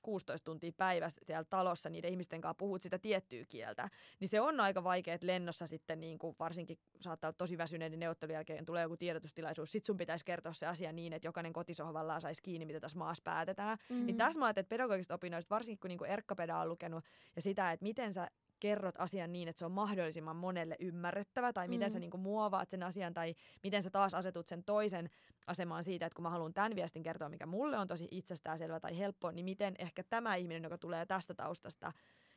16 0.04 0.44
tuntia 0.44 0.72
päivässä 0.76 1.20
siellä 1.24 1.44
talossa 1.44 1.90
niiden 1.90 2.10
ihmisten 2.10 2.40
kanssa 2.40 2.54
puhut 2.54 2.82
sitä 2.82 2.98
tiettyä 2.98 3.44
kieltä, 3.48 3.90
niin 4.20 4.28
se 4.28 4.40
on 4.40 4.60
aika 4.60 4.84
vaikea, 4.84 5.14
että 5.14 5.26
lennossa 5.26 5.66
sitten 5.66 6.00
niin 6.00 6.18
kuin 6.18 6.36
varsinkin 6.38 6.78
saattaa 7.00 7.28
olla 7.28 7.36
tosi 7.38 7.58
väsyneiden 7.58 8.00
neuvottelun 8.00 8.34
jälkeen 8.34 8.66
tulee 8.66 8.82
joku 8.82 8.96
tiedotustilaisuus, 8.96 9.72
sit 9.72 9.84
sun 9.84 9.96
pitäisi 9.96 10.24
kertoa 10.24 10.52
se 10.52 10.66
asia 10.66 10.92
niin, 10.92 11.12
että 11.12 11.28
jokainen 11.28 11.52
kotisohvallaan 11.52 12.20
saisi 12.20 12.42
kiinni, 12.42 12.66
mitä 12.66 12.80
tässä 12.80 12.98
maassa 12.98 13.22
päätetään. 13.24 13.78
Niin 13.78 13.96
mm-hmm. 13.96 14.06
Niin 14.06 14.16
tässä 14.16 14.40
mä 14.40 14.50
että 14.50 14.64
pedagogisista 14.64 15.14
opinnoista, 15.14 15.54
varsinkin 15.54 15.80
kun 15.80 15.88
niin 15.88 16.12
Erkka 16.12 16.34
Peda 16.34 16.58
on 16.58 16.68
lukenut 16.68 17.04
ja 17.36 17.42
sitä, 17.42 17.72
että 17.72 17.84
miten 17.84 18.12
sä 18.12 18.30
kerrot 18.64 18.94
asian 18.98 19.32
niin, 19.32 19.48
että 19.48 19.58
se 19.58 19.64
on 19.64 19.72
mahdollisimman 19.72 20.36
monelle 20.36 20.76
ymmärrettävä, 20.80 21.52
tai 21.52 21.68
miten 21.68 21.88
mm. 21.88 21.92
sä 21.92 21.98
niinku 21.98 22.16
muovaat 22.16 22.70
sen 22.70 22.82
asian, 22.82 23.14
tai 23.14 23.34
miten 23.62 23.82
sä 23.82 23.90
taas 23.90 24.14
asetut 24.14 24.46
sen 24.46 24.64
toisen 24.64 25.10
asemaan 25.46 25.84
siitä, 25.84 26.06
että 26.06 26.14
kun 26.14 26.22
mä 26.22 26.30
haluan 26.30 26.54
tämän 26.54 26.74
viestin 26.76 27.02
kertoa, 27.02 27.28
mikä 27.28 27.46
mulle 27.46 27.78
on 27.78 27.88
tosi 27.88 28.08
itsestäänselvä 28.10 28.80
tai 28.80 28.98
helppo, 28.98 29.30
niin 29.30 29.44
miten 29.44 29.74
ehkä 29.78 30.02
tämä 30.02 30.34
ihminen, 30.34 30.62
joka 30.62 30.78
tulee 30.78 31.06
tästä 31.06 31.34
taustasta, 31.34 31.92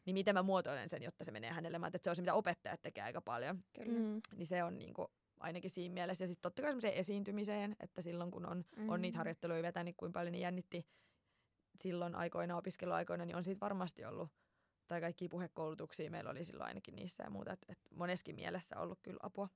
niin 0.06 0.14
miten 0.14 0.36
mä 0.36 0.44
muotoilen 0.44 0.90
sen, 0.90 1.04
jotta 1.04 1.24
se 1.24 1.32
menee 1.32 1.52
hänelle. 1.52 1.80
Mä 1.80 1.88
että 1.88 2.00
se 2.04 2.10
on 2.10 2.16
se, 2.16 2.22
mitä 2.22 2.34
opettajat 2.34 2.82
tekee 2.82 3.04
aika 3.04 3.22
paljon. 3.22 3.64
Kyllä. 3.74 4.00
Mm. 4.00 4.22
Niin 4.36 4.48
se 4.48 4.64
on 4.64 4.78
niinku, 4.78 5.12
ainakin 5.40 5.72
siinä 5.72 5.94
mielessä. 5.94 6.24
Ja 6.24 6.28
sitten 6.28 6.42
totta 6.42 6.62
kai 6.62 6.72
semmoiseen 6.72 6.94
esiintymiseen, 6.94 7.76
että 7.80 8.02
silloin 8.02 8.32
kun 8.32 8.46
on, 8.46 8.66
mm. 8.76 8.90
on 8.90 9.02
niitä 9.02 9.18
harjoitteluja 9.18 9.64
vetänyt, 9.64 9.86
niin 9.86 9.96
kuin 9.98 10.12
paljon 10.12 10.32
niin 10.32 10.42
jännitti 10.42 10.86
silloin 11.82 12.16
aikoina, 12.16 12.58
opiskeluaikoina, 12.58 13.26
niin 13.26 13.38
on 13.38 13.44
siitä 13.44 13.60
varmasti 13.60 14.06
ollut 14.06 14.30
tai 14.88 15.02
kaikki 15.02 15.30
puhekoulutuksia 15.30 16.12
meillä 16.12 16.30
oli 16.30 16.44
silloin 16.44 16.68
ainakin 16.68 16.96
niissä 16.96 17.24
ja 17.24 17.30
muuta, 17.30 17.54
että 17.54 17.66
et 17.70 17.80
moneskin 17.96 18.36
mielessä 18.36 18.80
ollut 18.80 19.00
kyllä 19.04 19.20
apua. 19.22 19.50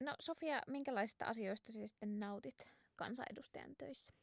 No 0.00 0.14
Sofia, 0.20 0.60
minkälaisista 0.66 1.24
asioista 1.24 1.72
siis 1.72 1.90
sitten 1.90 2.20
nautit 2.20 2.64
kansanedustajan 2.96 3.76
töissä? 3.78 4.14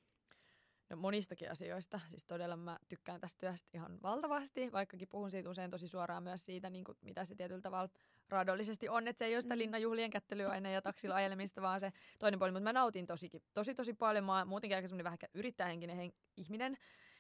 No 0.90 0.98
monistakin 0.98 1.52
asioista. 1.52 2.00
Siis 2.08 2.26
todella 2.26 2.58
mä 2.58 2.80
tykkään 2.90 3.22
tästä 3.22 3.40
työstä 3.40 3.70
ihan 3.74 4.00
valtavasti, 4.04 4.72
vaikkakin 4.72 5.08
puhun 5.08 5.32
siitä 5.32 5.50
usein 5.50 5.72
tosi 5.72 5.88
suoraan 5.88 6.24
myös 6.24 6.46
siitä, 6.46 6.70
niin 6.70 6.84
kuin, 6.84 6.98
mitä 7.02 7.26
se 7.26 7.36
tietyllä 7.36 7.62
tavalla 7.62 7.90
raadollisesti 8.30 8.90
on. 8.90 9.08
Että 9.08 9.20
se 9.20 9.26
ei 9.26 9.36
ole 9.36 9.42
sitä 9.42 9.56
mm. 9.56 9.60
linnanjuhlien 9.60 10.10
kättelyä 10.10 10.50
aina 10.50 10.70
ja 10.70 10.82
taksilla 10.82 11.16
ajelemista, 11.16 11.62
vaan 11.62 11.80
se 11.80 11.94
toinen 12.20 12.40
puoli. 12.40 12.52
Mutta 12.52 12.64
mä 12.64 12.74
nautin 12.74 13.08
tosi, 13.08 13.30
tosi, 13.54 13.76
tosi 13.76 13.94
paljon. 13.94 14.24
Mä 14.24 14.38
oon 14.38 14.48
muutenkin 14.48 14.76
aika 14.76 14.88
semmoinen 14.88 15.04
vähän 15.04 15.20
yrittäjähenkinen 15.34 15.98
hen- 15.98 16.18
ihminen. 16.38 16.78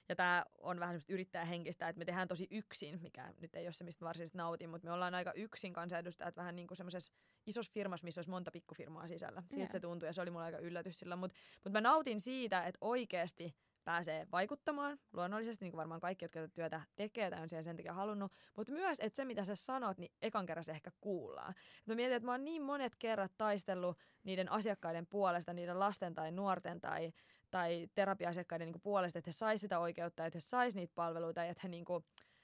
Ja 0.09 0.15
tämä 0.15 0.45
on 0.59 0.79
vähän 0.79 0.93
semmoista 0.93 1.13
yrittäjähenkistä, 1.13 1.89
että 1.89 1.99
me 1.99 2.05
tehdään 2.05 2.27
tosi 2.27 2.47
yksin, 2.51 3.01
mikä 3.01 3.33
nyt 3.41 3.55
ei 3.55 3.65
ole 3.65 3.71
se, 3.71 3.83
mistä 3.83 4.05
varsinaisesti 4.05 4.37
nautin, 4.37 4.69
mutta 4.69 4.87
me 4.87 4.93
ollaan 4.93 5.15
aika 5.15 5.31
yksin 5.33 5.73
kansanedustajat 5.73 6.37
vähän 6.37 6.55
niin 6.55 6.67
kuin 6.67 6.77
semmoisessa 6.77 7.13
isossa 7.45 7.71
firmassa, 7.73 8.05
missä 8.05 8.19
olisi 8.19 8.29
monta 8.29 8.51
pikkufirmaa 8.51 9.07
sisällä. 9.07 9.43
Siltä 9.51 9.71
se 9.71 9.79
tuntui 9.79 10.09
ja 10.09 10.13
se 10.13 10.21
oli 10.21 10.31
mulle 10.31 10.45
aika 10.45 10.57
yllätys 10.57 10.99
sillä. 10.99 11.15
Mutta 11.15 11.37
mut 11.65 11.73
mä 11.73 11.81
nautin 11.81 12.21
siitä, 12.21 12.63
että 12.63 12.77
oikeasti 12.81 13.55
pääsee 13.83 14.27
vaikuttamaan 14.31 14.99
luonnollisesti, 15.13 15.65
niin 15.65 15.71
kuin 15.71 15.77
varmaan 15.77 16.01
kaikki, 16.01 16.25
jotka 16.25 16.39
tätä 16.39 16.53
työtä 16.53 16.81
tekee 16.95 17.29
tai 17.29 17.41
on 17.41 17.49
siellä 17.49 17.63
sen 17.63 17.77
takia 17.77 17.93
halunnut, 17.93 18.31
mutta 18.57 18.73
myös, 18.73 18.99
että 18.99 19.15
se 19.15 19.25
mitä 19.25 19.43
sä 19.43 19.55
sanot, 19.55 19.97
niin 19.97 20.11
ekan 20.21 20.45
kerran 20.45 20.63
se 20.63 20.71
ehkä 20.71 20.91
kuullaan. 21.01 21.51
Et 21.51 21.87
mä 21.87 21.95
mietin, 21.95 22.15
että 22.15 22.25
mä 22.25 22.31
oon 22.31 22.43
niin 22.43 22.61
monet 22.61 22.95
kerrat 22.99 23.31
taistellut 23.37 23.97
niiden 24.23 24.51
asiakkaiden 24.51 25.07
puolesta, 25.07 25.53
niiden 25.53 25.79
lasten 25.79 26.15
tai 26.15 26.31
nuorten 26.31 26.81
tai, 26.81 27.13
tai 27.53 27.89
terapia-asiakkaiden 27.95 28.71
niin 28.71 28.81
puolesta, 28.81 29.19
että 29.19 29.29
he 29.29 29.33
sais 29.33 29.61
sitä 29.61 29.79
oikeutta, 29.79 30.25
että 30.25 30.37
he 30.37 30.39
sais 30.39 30.75
niitä 30.75 30.93
palveluita 30.95 31.43
ja 31.43 31.51
että 31.51 31.61
he 31.63 31.69
niin 31.69 31.85
kuin, 31.85 32.03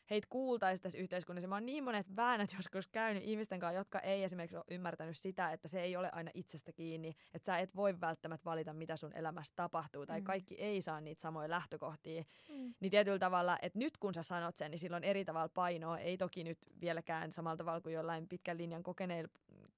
heitä 0.09 0.27
kuultaisi 0.29 0.83
tässä 0.83 0.97
yhteiskunnassa. 0.97 1.47
Mä 1.47 1.55
oon 1.55 1.65
niin 1.65 1.83
monet 1.83 2.15
väännät 2.15 2.53
joskus 2.57 2.87
käynyt 2.87 3.23
ihmisten 3.23 3.59
kanssa, 3.59 3.77
jotka 3.77 3.99
ei 3.99 4.23
esimerkiksi 4.23 4.57
ole 4.57 4.65
ymmärtänyt 4.71 5.17
sitä, 5.17 5.51
että 5.51 5.67
se 5.67 5.81
ei 5.81 5.95
ole 5.95 6.09
aina 6.11 6.31
itsestä 6.33 6.71
kiinni, 6.71 7.15
että 7.33 7.45
sä 7.45 7.57
et 7.57 7.75
voi 7.75 8.01
välttämättä 8.01 8.45
valita, 8.45 8.73
mitä 8.73 8.97
sun 8.97 9.13
elämässä 9.13 9.53
tapahtuu, 9.55 10.05
tai 10.05 10.19
mm. 10.19 10.23
kaikki 10.23 10.55
ei 10.55 10.81
saa 10.81 11.01
niitä 11.01 11.21
samoja 11.21 11.49
lähtökohtia. 11.49 12.23
Mm. 12.49 12.73
Niin 12.79 12.91
tietyllä 12.91 13.19
tavalla, 13.19 13.57
että 13.61 13.79
nyt 13.79 13.97
kun 13.97 14.13
sä 14.13 14.23
sanot 14.23 14.57
sen, 14.57 14.71
niin 14.71 14.79
silloin 14.79 15.03
eri 15.03 15.25
tavalla 15.25 15.49
painoa, 15.49 15.97
ei 15.97 16.17
toki 16.17 16.43
nyt 16.43 16.57
vieläkään 16.81 17.31
samalla 17.31 17.57
tavalla 17.57 17.81
kuin 17.81 17.93
jollain 17.93 18.27
pitkän 18.27 18.57
linjan 18.57 18.83
kokeneilla 18.83 19.29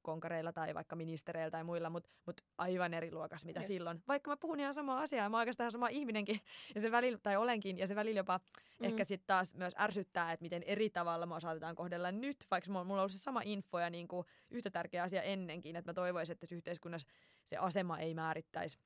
konkareilla 0.02 0.54
tai 0.54 0.74
vaikka 0.74 0.96
ministereillä 0.96 1.52
tai 1.52 1.64
muilla, 1.64 1.90
mutta 1.90 2.10
mut 2.26 2.42
aivan 2.58 2.94
eri 2.94 3.12
luokas 3.12 3.46
mitä 3.46 3.60
Just. 3.60 3.68
silloin. 3.68 4.04
Vaikka 4.08 4.32
mä 4.32 4.38
puhun 4.38 4.60
ihan 4.60 4.74
samaa 4.74 5.02
asiaa, 5.02 5.30
mä 5.30 5.38
oon 5.38 5.42
oikeastaan 5.42 5.72
sama 5.72 5.88
ihminenkin, 5.88 6.42
ja 6.76 6.82
se 6.82 6.92
välillä, 6.92 7.20
tai 7.24 7.38
olenkin, 7.38 7.78
ja 7.78 7.88
se 7.88 7.96
välillä 7.96 8.20
jopa 8.20 8.40
mm. 8.80 8.86
ehkä 8.86 9.06
sitten 9.06 9.28
taas 9.28 9.54
myös 9.54 9.74
ärsyttää, 9.80 10.21
että 10.30 10.44
miten 10.44 10.64
eri 10.64 10.90
tavalla 10.90 11.26
mä 11.26 11.40
saatetaan 11.40 11.76
kohdella 11.76 12.12
nyt, 12.12 12.46
vaikka 12.52 12.72
mulla 12.72 12.82
on 12.82 12.92
ollut 12.92 13.12
se 13.12 13.18
sama 13.18 13.42
info 13.44 13.80
ja 13.80 13.90
niin 13.90 14.08
kuin 14.08 14.28
yhtä 14.50 14.70
tärkeä 14.70 15.04
asia 15.04 15.22
ennenkin, 15.22 15.76
että 15.76 15.90
mä 15.90 15.94
toivoisin, 15.94 16.34
että 16.34 16.56
yhteiskunnassa 16.56 17.10
se 17.44 17.58
asema 17.58 18.00
ei 18.00 18.14
määrittäisi 18.14 18.78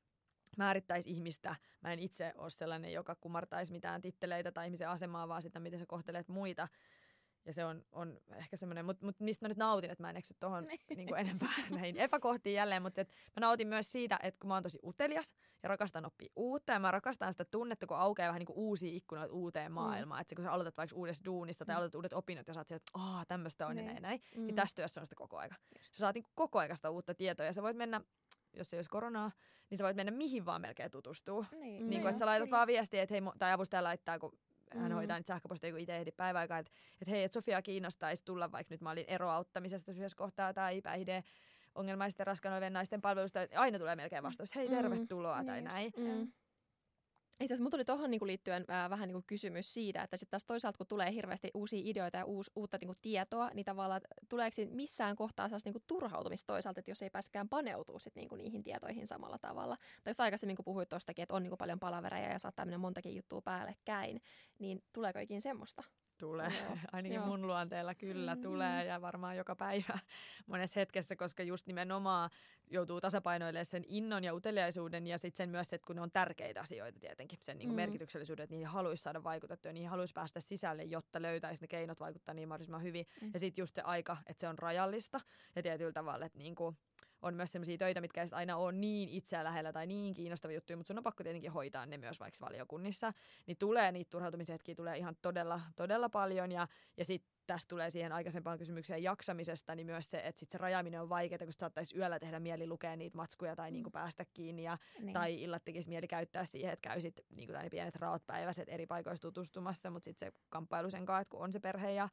määrittäisi 0.58 1.12
ihmistä. 1.12 1.56
Mä 1.82 1.93
en 1.93 2.00
itse 2.00 2.34
ole 2.38 2.50
sellainen, 2.50 2.93
joka 2.93 3.15
kumartaisi 3.15 3.71
mitään 3.71 4.02
titteleitä 4.02 4.52
tai 4.52 4.65
ihmisen 4.65 4.89
asemaa, 4.89 5.28
vaan 5.28 5.41
sitä, 5.41 5.60
miten 5.60 5.80
sä 5.80 5.86
kohtelet 5.86 6.28
muita. 6.28 6.67
Ja 7.45 7.53
se 7.53 7.65
on, 7.65 7.86
on 7.91 8.19
ehkä 8.36 8.58
semmoinen, 8.58 8.86
mutta 8.86 9.05
mut 9.05 9.19
mistä 9.19 9.45
mä 9.45 9.49
nyt 9.49 9.58
nautin, 9.58 9.91
että 9.91 10.03
mä 10.03 10.10
en 10.10 10.17
eksy 10.17 10.34
tuohon 10.39 10.67
niin 10.95 11.15
enempää 11.17 11.53
näihin 11.69 11.97
epäkohtiin 11.97 12.55
jälleen, 12.55 12.81
mutta 12.81 13.01
et 13.01 13.10
mä 13.10 13.39
nautin 13.39 13.67
myös 13.67 13.91
siitä, 13.91 14.19
että 14.23 14.39
kun 14.39 14.47
mä 14.47 14.53
oon 14.53 14.63
tosi 14.63 14.79
utelias 14.84 15.36
ja 15.63 15.69
rakastan 15.69 16.05
oppia 16.05 16.29
uutta 16.36 16.73
ja 16.73 16.79
mä 16.79 16.91
rakastan 16.91 17.34
sitä 17.34 17.45
tunnetta, 17.45 17.88
kun 17.88 17.97
aukeaa 17.97 18.27
vähän 18.27 18.39
niin 18.39 18.47
kuin 18.47 18.58
uusia 18.58 18.93
ikkunoita 18.93 19.34
uuteen 19.34 19.71
mm. 19.71 19.75
maailmaan. 19.75 20.19
Mm. 20.19 20.21
Että 20.21 20.36
kun 20.36 20.45
sä 20.45 20.51
aloitat 20.51 20.77
vaikka 20.77 20.95
uudessa 20.95 21.25
duunissa 21.25 21.65
tai 21.65 21.75
mm. 21.75 21.77
aloitat 21.77 21.95
uudet 21.95 22.13
opinnot 22.13 22.47
ja 22.47 22.53
saat 22.53 22.67
sieltä, 22.67 22.84
että 22.88 22.99
aah, 22.99 23.25
tämmöistä 23.27 23.67
on 23.67 23.75
niin. 23.75 23.86
ja 23.86 23.91
näin, 23.91 24.01
näin 24.01 24.21
mm. 24.36 24.45
niin 24.45 24.55
tässä 24.55 24.75
työssä 24.75 25.01
on 25.01 25.05
sitä 25.05 25.15
koko 25.15 25.38
aika. 25.38 25.55
Just. 25.77 25.93
Sä 25.93 25.99
saat 25.99 26.15
niin 26.15 26.25
koko 26.36 26.60
aika 26.60 26.89
uutta 26.89 27.15
tietoa 27.15 27.45
ja 27.45 27.53
sä 27.53 27.63
voit 27.63 27.77
mennä 27.77 28.01
jos 28.58 28.73
ei 28.73 28.77
olisi 28.77 28.89
koronaa, 28.89 29.31
niin 29.69 29.77
sä 29.77 29.84
voit 29.84 29.95
mennä 29.95 30.12
mihin 30.12 30.45
vaan 30.45 30.62
melkein 30.62 30.91
tutustua. 30.91 31.45
Niin, 31.51 31.89
niin 31.89 32.01
kuin, 32.01 32.10
että 32.10 32.19
sä 32.19 32.25
laitat 32.25 32.47
kyllä. 32.47 32.58
vaan 32.58 32.67
viestiä, 32.67 33.03
että 33.03 33.15
hei, 33.15 33.21
tai 33.39 33.51
avustaja 33.51 33.84
laittaa, 33.84 34.19
kun 34.19 34.38
hän 34.80 34.92
mm. 34.92 34.96
hoitaa 34.96 35.18
niitä 35.18 35.28
sähköposteja, 35.28 35.74
kun 35.74 35.80
itse 35.80 35.98
ehdi 35.98 36.12
päiväaikaan, 36.12 36.60
että, 36.60 36.72
että 37.02 37.12
hei, 37.12 37.24
että 37.24 37.34
Sofia 37.34 37.62
kiinnostaisi 37.62 38.26
tulla, 38.26 38.52
vaikka 38.52 38.74
nyt 38.74 38.82
mä 38.82 38.92
olin 38.92 39.06
eroauttamisesta 39.08 39.92
yhdessä 39.92 40.18
kohtaa 40.18 40.54
tai 40.54 40.82
päihde 40.82 41.24
ongelmaisten 41.76 42.28
raskaana 42.28 42.70
naisten 42.70 43.02
palvelusta, 43.02 43.40
aina 43.56 43.80
tulee 43.80 43.96
melkein 43.96 44.24
vastaus, 44.24 44.56
hei 44.56 44.68
mm. 44.68 44.76
tervetuloa 44.76 45.42
mm. 45.42 45.46
tai 45.46 45.62
näin. 45.62 45.92
Mm. 45.98 46.32
Itse 47.39 47.54
asiassa 47.54 47.69
tuli 47.69 47.86
tuohon 47.86 48.12
niinku 48.12 48.28
liittyen 48.28 48.65
äh, 48.69 48.89
vähän 48.89 49.10
niinku 49.10 49.24
kysymys 49.28 49.74
siitä, 49.74 50.04
että 50.04 50.17
sitten 50.17 50.32
taas 50.32 50.45
toisaalta 50.45 50.78
kun 50.78 50.88
tulee 50.88 51.12
hirveästi 51.12 51.52
uusia 51.54 51.82
ideoita 51.84 52.17
ja 52.17 52.26
uus, 52.26 52.52
uutta 52.56 52.78
niinku 52.82 52.95
tietoa, 53.02 53.50
niin 53.54 53.65
tavallaan 53.65 54.02
tuleeko 54.30 54.56
missään 54.69 55.15
kohtaa 55.15 55.48
sellaista 55.48 55.67
niinku 55.67 55.84
turhautumista 55.88 56.54
toisaalta, 56.54 56.80
että 56.80 56.91
jos 56.91 57.02
ei 57.02 57.10
pääskään 57.10 57.50
paneutua 57.50 58.00
sit 58.00 58.15
niinku 58.15 58.36
niihin 58.36 58.63
tietoihin 58.63 59.08
samalla 59.08 59.38
tavalla. 59.38 59.78
Tai 60.04 60.12
just 60.12 60.19
aikaisemmin 60.19 60.56
kun 60.56 60.65
puhuit 60.65 60.89
tuostakin, 60.89 61.24
että 61.24 61.34
on 61.34 61.43
niinku 61.43 61.58
paljon 61.58 61.80
palavereja 61.80 62.32
ja 62.32 62.39
saattaa 62.39 62.65
mennä 62.65 62.78
montakin 62.78 63.15
juttua 63.15 63.41
päällekkäin, 63.41 64.21
niin 64.60 64.84
tuleeko 64.93 65.19
ikin 65.19 65.41
semmoista? 65.41 65.84
Tulee. 66.17 66.51
Joo. 66.63 66.78
Ainakin 66.91 67.15
Joo. 67.15 67.25
mun 67.25 67.47
luonteella 67.47 67.95
kyllä 67.95 68.36
mm. 68.36 68.41
tulee 68.41 68.86
ja 68.86 69.01
varmaan 69.01 69.38
joka 69.38 69.56
päivä 69.56 69.99
monessa 70.47 70.80
hetkessä, 70.80 71.15
koska 71.15 71.43
just 71.43 71.67
nimenomaan 71.67 72.30
joutuu 72.71 73.01
tasapainoilemaan 73.01 73.65
sen 73.65 73.84
innon 73.88 74.23
ja 74.23 74.34
uteliaisuuden 74.34 75.08
ja 75.08 75.17
sitten 75.17 75.38
sen 75.38 75.49
myös, 75.49 75.73
että 75.73 75.88
kun 75.88 75.95
ne 75.95 76.01
on 76.01 76.12
tärkeitä 76.12 76.62
asioita 76.62 76.99
tietenkin, 76.99 77.39
sen 77.41 77.58
niin 77.58 77.69
mm. 77.69 77.75
merkityksellisyyden, 77.75 78.43
että 78.43 78.54
niihin 78.54 78.67
haluaisi 78.67 79.04
saada 79.04 79.23
vaikutettua 79.23 79.69
ja 79.69 79.73
niihin 79.73 79.89
haluaisi 79.89 80.13
päästä 80.13 80.39
sisälle, 80.39 80.84
jotta 80.84 81.21
löytäisi 81.21 81.63
ne 81.63 81.67
keinot 81.67 81.99
vaikuttaa 81.99 82.36
niin 82.36 82.47
mahdollisimman 82.47 82.84
hyvin. 82.84 83.08
Mm. 83.21 83.30
Ja 83.34 83.39
sitten 83.39 83.62
just 83.62 83.75
se 83.75 83.82
aika, 83.82 84.17
että 84.28 84.41
se 84.41 84.47
on 84.47 84.60
rajallista 84.60 85.21
ja 85.56 85.63
tietyllä 85.63 85.93
tavalla, 85.93 86.25
että 86.25 86.38
niin 86.38 86.56
kuin, 86.56 86.78
on 87.21 87.34
myös 87.34 87.51
sellaisia 87.51 87.78
töitä, 87.78 88.01
mitkä 88.01 88.21
ei 88.21 88.30
aina 88.32 88.58
ole 88.58 88.71
niin 88.71 89.10
itseä 89.10 89.43
lähellä 89.43 89.73
tai 89.73 89.88
niin 89.88 90.13
kiinnostavia 90.13 90.58
juttuja, 90.58 90.78
mutta 90.78 90.88
sun 90.88 90.97
on 90.97 91.04
pakko 91.04 91.23
tietenkin 91.23 91.51
hoitaa 91.51 91.86
ne 91.86 91.97
myös 91.97 92.19
vaikka 92.19 92.45
valiokunnissa. 92.45 93.13
Niin 93.45 93.58
tulee 93.58 93.91
niitä 93.91 94.10
turhautumishetkiä, 94.10 94.75
tulee 94.75 94.97
ihan 94.97 95.15
todella, 95.21 95.62
todella 95.75 96.10
paljon 96.10 96.51
ja, 96.51 96.67
ja 96.97 97.06
sitten 97.06 97.36
tästä 97.47 97.69
tulee 97.69 97.89
siihen 97.89 98.12
aikaisempaan 98.12 98.58
kysymykseen 98.58 99.04
jaksamisesta, 99.04 99.75
niin 99.75 99.86
myös 99.86 100.10
se, 100.10 100.21
että 100.23 100.39
sit 100.39 100.49
se 100.49 100.58
rajaaminen 100.58 101.01
on 101.01 101.10
vaikeaa, 101.10 101.39
kun 101.39 101.54
saattaisi 101.54 101.97
yöllä 101.97 102.19
tehdä 102.19 102.39
mieli 102.39 102.67
lukea 102.67 102.95
niitä 102.95 103.17
matskuja 103.17 103.56
tai 103.56 103.71
niinku 103.71 103.89
päästä 103.89 104.25
kiinni, 104.34 104.63
ja, 104.63 104.78
niin. 104.99 105.13
tai 105.13 105.41
illat 105.41 105.65
tekisi 105.65 105.89
mieli 105.89 106.08
käyttää 106.08 106.45
siihen, 106.45 106.73
että 106.73 106.89
käy 106.89 107.01
sitten 107.01 107.25
niinku 107.36 107.54
ne 107.54 107.69
pienet 107.69 107.95
raotpäiväiset 107.95 108.69
eri 108.69 108.86
paikoissa 108.86 109.21
tutustumassa, 109.21 109.89
mutta 109.89 110.06
sitten 110.06 110.32
se 110.32 110.39
kamppailu 110.49 110.89
sen 110.89 111.06
kanssa, 111.06 111.21
että 111.21 111.32
kun 111.32 111.43
on 111.43 111.54
se 111.54 111.60
perhe 111.60 111.91
ja 111.91 112.10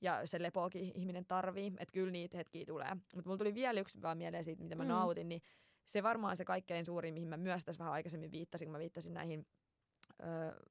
ja 0.00 0.26
se 0.26 0.42
lepoakin 0.42 0.92
ihminen 0.94 1.26
tarvii, 1.26 1.72
että 1.78 1.92
kyllä 1.92 2.10
niitä 2.10 2.36
hetkiä 2.36 2.64
tulee. 2.66 2.94
Mutta 2.94 3.28
mulla 3.28 3.38
tuli 3.38 3.54
vielä 3.54 3.80
yksi 3.80 4.02
vaan 4.02 4.18
mieleen 4.18 4.44
siitä, 4.44 4.62
mitä 4.62 4.74
mä 4.74 4.82
mm. 4.82 4.88
nautin, 4.88 5.28
niin 5.28 5.42
se 5.84 6.02
varmaan 6.02 6.36
se 6.36 6.44
kaikkein 6.44 6.86
suurin, 6.86 7.14
mihin 7.14 7.28
mä 7.28 7.36
myös 7.36 7.64
tässä 7.64 7.78
vähän 7.78 7.92
aikaisemmin 7.92 8.30
viittasin, 8.30 8.66
kun 8.66 8.72
mä 8.72 8.78
viittasin 8.78 9.14
näihin 9.14 9.46
ö, 10.20 10.24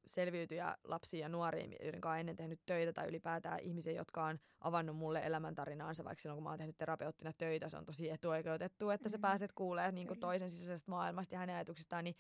selviytyjä 0.06 0.78
lapsia 0.84 1.20
ja 1.20 1.30
nuoria, 1.30 1.68
joiden 1.84 2.02
kanssa 2.02 2.20
ennen 2.20 2.36
tehnyt 2.36 2.60
töitä 2.66 2.94
tai 2.94 3.08
ylipäätään 3.08 3.60
ihmisiä, 3.60 3.94
jotka 3.94 4.26
on 4.26 4.40
avannut 4.62 4.98
mulle 4.98 5.22
elämäntarinaansa, 5.24 6.04
vaikka 6.04 6.22
silloin 6.22 6.38
kun 6.38 6.44
mä 6.44 6.50
oon 6.50 6.58
tehnyt 6.58 6.78
terapeuttina 6.78 7.34
töitä, 7.34 7.70
se 7.70 7.78
on 7.78 7.86
tosi 7.86 8.10
etuoikeutettu, 8.10 8.90
että 8.90 9.10
mm-hmm. 9.10 9.12
sä 9.12 9.20
pääset 9.20 9.52
kuulemaan 9.56 9.96
niin 9.96 10.20
toisen 10.20 10.50
sisäisestä 10.50 10.92
maailmasta 10.92 11.36
ja 11.36 11.40
hänen 11.40 11.56
ajatuksistaan, 11.56 12.04
niin 12.04 12.16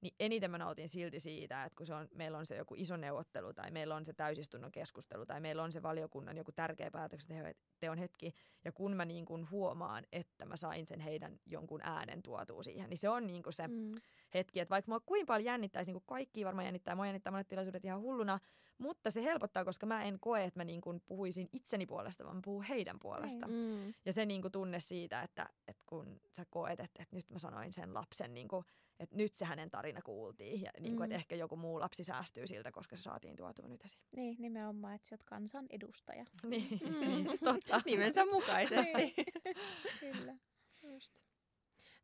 niin 0.00 0.14
eniten 0.20 0.50
mä 0.50 0.58
nautin 0.58 0.88
silti 0.88 1.20
siitä, 1.20 1.64
että 1.64 1.76
kun 1.76 1.86
se 1.86 1.94
on, 1.94 2.08
meillä 2.14 2.38
on 2.38 2.46
se 2.46 2.56
joku 2.56 2.74
iso 2.76 2.96
neuvottelu 2.96 3.52
tai 3.52 3.70
meillä 3.70 3.94
on 3.94 4.04
se 4.04 4.12
täysistunnon 4.12 4.72
keskustelu 4.72 5.26
tai 5.26 5.40
meillä 5.40 5.62
on 5.62 5.72
se 5.72 5.82
valiokunnan 5.82 6.36
joku 6.36 6.52
tärkeä 6.52 6.90
päätöksenteon 6.90 7.98
hetki 7.98 8.34
ja 8.64 8.72
kun 8.72 8.96
mä 8.96 9.04
niin 9.04 9.24
kuin 9.24 9.50
huomaan, 9.50 10.04
että 10.12 10.46
mä 10.46 10.56
sain 10.56 10.86
sen 10.86 11.00
heidän 11.00 11.40
jonkun 11.46 11.80
äänen 11.82 12.22
tuotua 12.22 12.62
siihen, 12.62 12.90
niin 12.90 12.98
se 12.98 13.08
on 13.08 13.26
niin 13.26 13.42
kuin 13.42 13.52
se 13.52 13.68
mm. 13.68 13.94
hetki, 14.34 14.60
että 14.60 14.70
vaikka 14.70 14.90
mua 14.90 15.00
kuinka 15.00 15.26
paljon 15.26 15.44
jännittäisi, 15.44 15.88
niin 15.88 16.00
kuin 16.00 16.18
kaikki 16.18 16.44
varmaan 16.44 16.64
jännittää, 16.64 16.94
mua 16.94 17.06
jännittää 17.06 17.30
monet 17.30 17.48
tilaisuudet 17.48 17.84
ihan 17.84 18.00
hulluna, 18.00 18.38
mutta 18.78 19.10
se 19.10 19.24
helpottaa, 19.24 19.64
koska 19.64 19.86
mä 19.86 20.02
en 20.04 20.20
koe, 20.20 20.44
että 20.44 20.60
mä 20.60 20.64
niin 20.64 20.80
kuin 20.80 21.02
puhuisin 21.06 21.48
itseni 21.52 21.86
puolesta, 21.86 22.24
vaan 22.24 22.36
mä 22.36 22.42
puhun 22.44 22.62
heidän 22.62 22.98
puolesta. 22.98 23.46
Mm. 23.46 23.94
Ja 24.04 24.12
se 24.12 24.26
niin 24.26 24.42
kuin 24.42 24.52
tunne 24.52 24.80
siitä, 24.80 25.22
että, 25.22 25.48
että 25.68 25.82
kun 25.86 26.20
sä 26.36 26.44
koet, 26.50 26.80
että, 26.80 27.02
että 27.02 27.16
nyt 27.16 27.30
mä 27.30 27.38
sanoin 27.38 27.72
sen 27.72 27.94
lapsen 27.94 28.34
niin 28.34 28.48
kuin 28.48 28.64
että 28.98 29.16
nyt 29.16 29.36
se 29.36 29.44
hänen 29.44 29.70
tarina 29.70 30.02
kuultiin 30.02 30.62
ja 30.62 30.70
niin 30.80 30.96
kuin, 30.96 31.00
mm. 31.00 31.04
että 31.04 31.16
ehkä 31.16 31.36
joku 31.36 31.56
muu 31.56 31.80
lapsi 31.80 32.04
säästyy 32.04 32.46
siltä, 32.46 32.72
koska 32.72 32.96
se 32.96 33.02
saatiin 33.02 33.36
tuotua 33.36 33.68
nyt 33.68 33.84
esiin. 33.84 34.02
Niin, 34.16 34.36
nimenomaan, 34.38 34.94
että 34.94 35.08
sä 35.08 35.14
oot 35.14 35.22
kansan 35.22 35.66
edustaja. 35.70 36.24
niin, 36.48 36.80
mm. 36.84 37.00
niin, 37.00 37.38
totta. 37.44 37.80
Nimensä 37.86 38.24
mukaisesti. 38.24 39.14
Kyllä. 40.00 40.36
Just. 40.82 41.18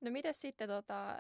No 0.01 0.11
miten 0.11 0.35
sitten, 0.35 0.69
tota, 0.69 1.17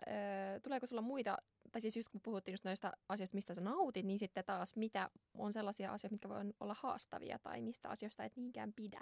tuleeko 0.62 0.86
sulla 0.86 1.02
muita, 1.02 1.36
tai 1.72 1.80
siis 1.80 1.96
just 1.96 2.08
kun 2.08 2.20
puhuttiin 2.20 2.52
just 2.52 2.64
noista 2.64 2.92
asioista, 3.08 3.34
mistä 3.34 3.54
sä 3.54 3.60
nautit, 3.60 4.06
niin 4.06 4.18
sitten 4.18 4.44
taas 4.44 4.76
mitä 4.76 5.10
on 5.34 5.52
sellaisia 5.52 5.92
asioita, 5.92 6.14
mitkä 6.14 6.28
voi 6.28 6.40
olla 6.60 6.76
haastavia 6.78 7.38
tai 7.38 7.60
mistä 7.60 7.88
asioista 7.88 8.24
et 8.24 8.36
niinkään 8.36 8.72
pidä? 8.72 9.00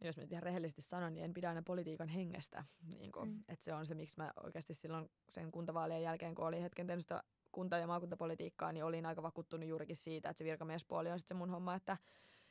Jos 0.00 0.16
mä 0.16 0.22
ihan 0.30 0.42
rehellisesti 0.42 0.82
sanon, 0.82 1.14
niin 1.14 1.24
en 1.24 1.34
pidä 1.34 1.48
aina 1.48 1.62
politiikan 1.62 2.08
hengestä. 2.08 2.64
Niin 2.98 3.12
kuin, 3.12 3.28
mm. 3.28 3.44
että 3.48 3.64
se 3.64 3.74
on 3.74 3.86
se, 3.86 3.94
miksi 3.94 4.14
mä 4.16 4.32
oikeasti 4.42 4.74
silloin 4.74 5.10
sen 5.30 5.52
kuntavaalien 5.52 6.02
jälkeen, 6.02 6.34
kun 6.34 6.46
oli 6.46 6.62
hetken 6.62 6.86
tehnyt 6.86 7.04
sitä 7.04 7.22
kunta- 7.52 7.78
ja 7.78 7.86
maakuntapolitiikkaa, 7.86 8.72
niin 8.72 8.84
olin 8.84 9.06
aika 9.06 9.22
vakuuttunut 9.22 9.68
juurikin 9.68 9.96
siitä, 9.96 10.30
että 10.30 10.38
se 10.38 10.44
virkamiespuoli 10.44 11.10
on 11.10 11.18
sitten 11.18 11.36
se 11.36 11.38
mun 11.38 11.50
homma, 11.50 11.74
että, 11.74 11.96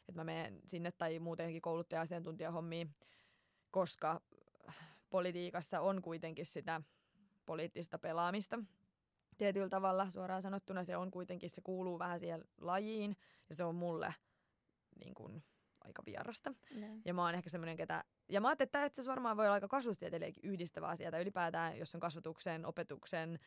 että 0.07 0.19
mä 0.19 0.23
menen 0.23 0.62
sinne 0.65 0.91
tai 0.91 1.19
muutenkin 1.19 1.62
kouluttaja-asiantuntijahommiin, 1.62 2.95
koska 3.71 4.21
politiikassa 5.09 5.81
on 5.81 6.01
kuitenkin 6.01 6.45
sitä 6.45 6.81
poliittista 7.45 7.99
pelaamista. 7.99 8.59
Tietyllä 9.38 9.69
tavalla 9.69 10.09
suoraan 10.09 10.41
sanottuna 10.41 10.83
se 10.83 10.97
on 10.97 11.12
kuitenkin, 11.12 11.49
se 11.49 11.62
kuuluu 11.62 11.99
vähän 11.99 12.19
siihen 12.19 12.45
lajiin 12.57 13.17
ja 13.49 13.55
se 13.55 13.63
on 13.63 13.75
mulle 13.75 14.13
niin 14.99 15.13
kuin, 15.13 15.43
aika 15.89 16.04
vierasta. 16.06 16.54
No. 16.75 16.88
Ja 17.06 17.13
mä 17.13 17.21
oon 17.25 17.36
ehkä 17.36 17.49
semmoinen, 17.49 17.78
ketä... 17.78 18.04
Ja 18.30 18.41
mä 18.41 18.47
ajattelin, 18.47 18.67
että 18.67 18.71
tämä 18.71 18.86
itse 18.86 19.06
varmaan 19.06 19.38
voi 19.38 19.45
olla 19.45 19.54
aika 19.54 19.67
kasvustieteilijäkin 19.67 20.49
yhdistävä 20.52 20.88
asia, 20.88 21.12
tai 21.12 21.21
ylipäätään, 21.21 21.78
jos 21.78 21.95
on 21.95 22.02
kasvatuksen, 22.02 22.65
opetuksen, 22.65 23.39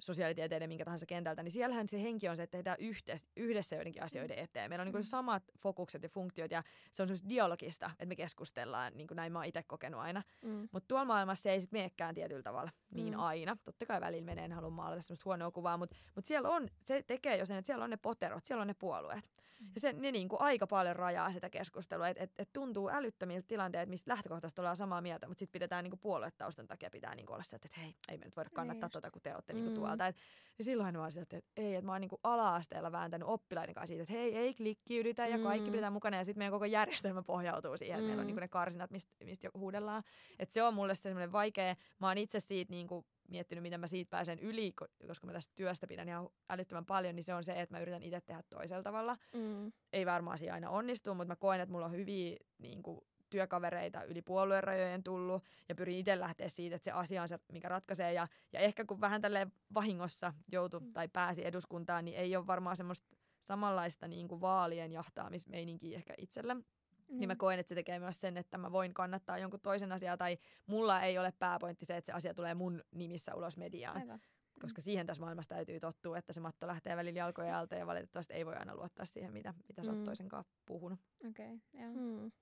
sosiaalitieteiden 0.00 0.68
minkä 0.68 0.84
tahansa 0.84 1.06
kentältä, 1.06 1.42
niin 1.42 1.52
siellähän 1.52 1.88
se 1.88 2.02
henki 2.02 2.28
on 2.28 2.36
se, 2.36 2.42
että 2.42 2.58
tehdään 2.58 2.76
yhdessä, 2.80 3.28
yhdessä 3.36 3.76
joidenkin 3.76 4.02
asioiden 4.02 4.38
eteen. 4.38 4.70
Meillä 4.70 4.82
on 4.82 4.86
niin 4.86 4.96
mm. 4.96 5.02
samat 5.02 5.42
fokukset 5.58 6.02
ja 6.02 6.08
funktiot 6.08 6.50
ja 6.50 6.62
se 6.92 7.02
on 7.02 7.08
semmoista 7.08 7.28
dialogista, 7.28 7.86
että 7.86 8.06
me 8.06 8.16
keskustellaan, 8.16 8.92
niin 8.96 9.06
kuin 9.06 9.16
näin 9.16 9.32
mä 9.32 9.38
oon 9.38 9.46
itse 9.46 9.62
kokenut 9.62 10.00
aina. 10.00 10.22
Mm. 10.42 10.68
Mutta 10.72 10.88
tuolla 10.88 11.04
maailmassa 11.04 11.42
se 11.42 11.50
ei 11.50 11.60
sitten 11.60 11.80
meekään 11.80 12.14
tietyllä 12.14 12.42
tavalla 12.42 12.70
niin 12.94 13.14
mm. 13.14 13.20
aina. 13.20 13.56
Totta 13.64 13.86
kai 13.86 14.00
välillä 14.00 14.24
menee, 14.24 14.44
en 14.44 14.52
halua 14.52 14.70
maalata 14.70 15.02
semmoista 15.02 15.24
huonoa 15.24 15.50
kuvaa, 15.50 15.76
mutta 15.76 15.96
mut 16.14 16.24
siellä 16.24 16.48
on, 16.48 16.68
se 16.82 17.02
tekee 17.06 17.36
jo 17.36 17.46
sen, 17.46 17.56
että 17.56 17.66
siellä 17.66 17.84
on 17.84 17.90
ne 17.90 17.96
poterot, 17.96 18.46
siellä 18.46 18.60
on 18.60 18.68
ne 18.68 18.74
puolueet. 18.74 19.24
Mm. 19.60 19.66
Ja 19.74 19.80
se, 19.80 19.92
ne 19.92 20.12
niin 20.12 20.28
kuin 20.28 20.40
aika 20.40 20.66
paljon 20.66 20.96
rajaa 20.96 21.32
sitä 21.32 21.50
keskustelua, 21.50 22.08
että 22.08 22.24
et, 22.24 22.32
et 22.38 22.52
tuntuu 22.52 22.88
älyttömiltä 22.88 23.46
tilanteet, 23.48 23.88
missä 23.88 24.10
lähtökohtaisesti 24.10 24.60
ollaan 24.60 24.76
samaa 24.76 25.00
mieltä, 25.00 25.28
mutta 25.28 25.38
sitten 25.38 25.52
pidetään 25.52 25.84
niin 25.84 25.90
kuin 25.90 26.00
puoluetaustan 26.00 26.66
takia 26.66 26.90
pitää 26.90 27.14
niin 27.14 27.26
kuin 27.26 27.34
olla 27.34 27.42
se, 27.42 27.56
että 27.56 27.68
hei, 27.76 27.94
ei 28.08 28.18
me 28.18 28.24
nyt 28.24 28.36
voida 28.36 28.50
kannattaa 28.50 28.86
niin 28.86 28.92
tuota, 28.92 29.10
kun 29.10 29.22
te 29.22 29.34
olette 29.34 29.52
mm. 29.52 29.56
niin 29.56 29.64
kuin 29.64 29.74
tuolta. 29.86 30.06
Et, 30.06 30.16
niin 30.58 30.64
silloin 30.64 30.98
vaan 30.98 31.12
sieltä, 31.12 31.36
että 31.36 31.50
ei, 31.56 31.74
että 31.74 31.86
mä 31.86 31.92
oon 31.92 32.00
niin 32.00 32.08
kuin 32.08 32.20
ala-asteella 32.22 32.92
vääntänyt 32.92 33.28
oppilaiden 33.28 33.74
kanssa 33.74 33.86
siitä, 33.86 34.02
että 34.02 34.12
hei, 34.12 34.36
ei 34.36 34.54
klikkiydytä 34.54 35.26
ja 35.26 35.38
kaikki 35.38 35.66
mm. 35.66 35.70
pidetään 35.70 35.92
mukana 35.92 36.16
ja 36.16 36.24
sitten 36.24 36.40
meidän 36.40 36.52
koko 36.52 36.64
järjestelmä 36.64 37.22
pohjautuu 37.22 37.76
siihen, 37.76 37.94
että 37.94 38.02
mm. 38.02 38.06
meillä 38.06 38.20
on 38.20 38.26
niin 38.26 38.34
kuin 38.34 38.40
ne 38.40 38.48
karsinat, 38.48 38.90
mistä, 38.90 39.12
mistä 39.24 39.48
huudellaan. 39.54 40.02
Että 40.38 40.52
se 40.52 40.62
on 40.62 40.74
mulle 40.74 40.94
semmoinen 40.94 41.32
vaikea, 41.32 41.76
mä 42.00 42.08
oon 42.08 42.18
itse 42.18 42.40
siitä 42.40 42.70
niin 42.70 42.86
kuin 42.86 43.06
miettinyt, 43.28 43.62
miten 43.62 43.80
mä 43.80 43.86
siitä 43.86 44.10
pääsen 44.10 44.38
yli, 44.38 44.72
koska 45.06 45.26
mä 45.26 45.32
tästä 45.32 45.52
työstä 45.54 45.86
pidän 45.86 46.08
ihan 46.08 46.28
älyttömän 46.50 46.86
paljon, 46.86 47.16
niin 47.16 47.24
se 47.24 47.34
on 47.34 47.44
se, 47.44 47.60
että 47.60 47.74
mä 47.74 47.80
yritän 47.80 48.02
itse 48.02 48.20
tehdä 48.20 48.42
toisella 48.50 48.82
tavalla. 48.82 49.16
Mm. 49.32 49.72
Ei 49.92 50.06
varmaan 50.06 50.34
asia 50.34 50.54
aina 50.54 50.70
onnistu, 50.70 51.14
mutta 51.14 51.32
mä 51.32 51.36
koen, 51.36 51.60
että 51.60 51.72
mulla 51.72 51.86
on 51.86 51.92
hyviä 51.92 52.36
niin 52.58 52.82
kuin, 52.82 53.00
työkavereita 53.30 54.04
yli 54.04 54.22
puolueen 54.22 55.02
tullut 55.02 55.44
ja 55.68 55.74
pyrin 55.74 55.98
itse 55.98 56.20
lähteä 56.20 56.48
siitä, 56.48 56.76
että 56.76 56.84
se 56.84 56.90
asia 56.90 57.22
on 57.22 57.28
se, 57.28 57.38
mikä 57.52 57.68
ratkaisee. 57.68 58.12
Ja, 58.12 58.28
ja 58.52 58.60
ehkä 58.60 58.84
kun 58.84 59.00
vähän 59.00 59.20
tälleen 59.20 59.52
vahingossa 59.74 60.32
joutui 60.52 60.80
mm. 60.80 60.92
tai 60.92 61.08
pääsi 61.08 61.46
eduskuntaan, 61.46 62.04
niin 62.04 62.16
ei 62.16 62.36
ole 62.36 62.46
varmaan 62.46 62.76
semmoista 62.76 63.16
samanlaista 63.40 64.08
niin 64.08 64.28
kuin 64.28 64.40
vaalien 64.40 64.92
jahtaamismeininkiä 64.92 65.96
ehkä 65.96 66.14
itsellä. 66.18 66.54
Mm. 66.54 66.62
Niin 67.08 67.28
mä 67.28 67.34
mm. 67.34 67.38
koen, 67.38 67.58
että 67.58 67.68
se 67.68 67.74
tekee 67.74 67.98
myös 67.98 68.20
sen, 68.20 68.36
että 68.36 68.58
mä 68.58 68.72
voin 68.72 68.94
kannattaa 68.94 69.38
jonkun 69.38 69.60
toisen 69.60 69.92
asiaa 69.92 70.16
tai 70.16 70.38
mulla 70.66 71.02
ei 71.02 71.18
ole 71.18 71.32
pääpointti 71.38 71.84
se, 71.84 71.96
että 71.96 72.06
se 72.06 72.12
asia 72.12 72.34
tulee 72.34 72.54
mun 72.54 72.82
nimissä 72.94 73.34
ulos 73.34 73.56
mediaan. 73.56 73.96
Aivan. 73.96 74.20
Koska 74.60 74.80
siihen 74.80 75.06
tässä 75.06 75.20
maailmassa 75.20 75.54
täytyy 75.54 75.80
tottua, 75.80 76.18
että 76.18 76.32
se 76.32 76.40
matto 76.40 76.66
lähtee 76.66 76.96
välillä 76.96 77.18
jalkojen 77.18 77.54
alta 77.54 77.74
ja 77.74 77.86
valitettavasti 77.86 78.34
ei 78.34 78.46
voi 78.46 78.54
aina 78.54 78.76
luottaa 78.76 79.04
siihen, 79.04 79.32
mitä, 79.32 79.54
mitä 79.68 79.84
sä 79.84 79.90
oot 79.90 79.98
mm. 79.98 80.04
toisen 80.04 80.28
kanssa 80.28 80.52
puhunut. 80.66 81.00
Okei, 81.28 81.54
okay, 81.54 81.82
joo. 81.82 81.92
Mm. 81.92 82.32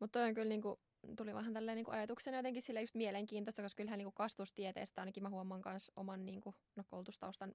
Mutta 0.00 0.22
on 0.22 0.34
kyllä 0.34 0.48
niinku, 0.48 0.80
tuli 1.16 1.34
vähän 1.34 1.52
tälleen 1.52 1.76
niinku 1.76 1.90
ajatuksena 1.90 2.36
jotenkin 2.36 2.62
sille 2.62 2.80
just 2.80 2.94
mielenkiintoista, 2.94 3.62
koska 3.62 3.76
kyllähän 3.76 3.98
niinku 3.98 4.12
kastustieteestä 4.12 5.02
ainakin 5.02 5.22
mä 5.22 5.28
huomaan 5.28 5.62
myös 5.64 5.92
oman 5.96 6.26
niinku, 6.26 6.54
no, 6.76 6.84
koulutustaustan 6.88 7.54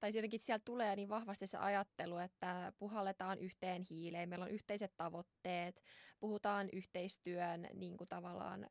tai 0.00 0.10
jotenkin 0.14 0.40
sieltä 0.40 0.64
tulee 0.64 0.96
niin 0.96 1.08
vahvasti 1.08 1.46
se 1.46 1.58
ajattelu, 1.58 2.18
että 2.18 2.72
puhalletaan 2.78 3.38
yhteen 3.38 3.82
hiileen, 3.90 4.28
meillä 4.28 4.44
on 4.44 4.50
yhteiset 4.50 4.92
tavoitteet, 4.96 5.82
puhutaan 6.20 6.68
yhteistyön 6.72 7.68
niin 7.74 7.96
kuin 7.96 8.08
tavallaan 8.08 8.66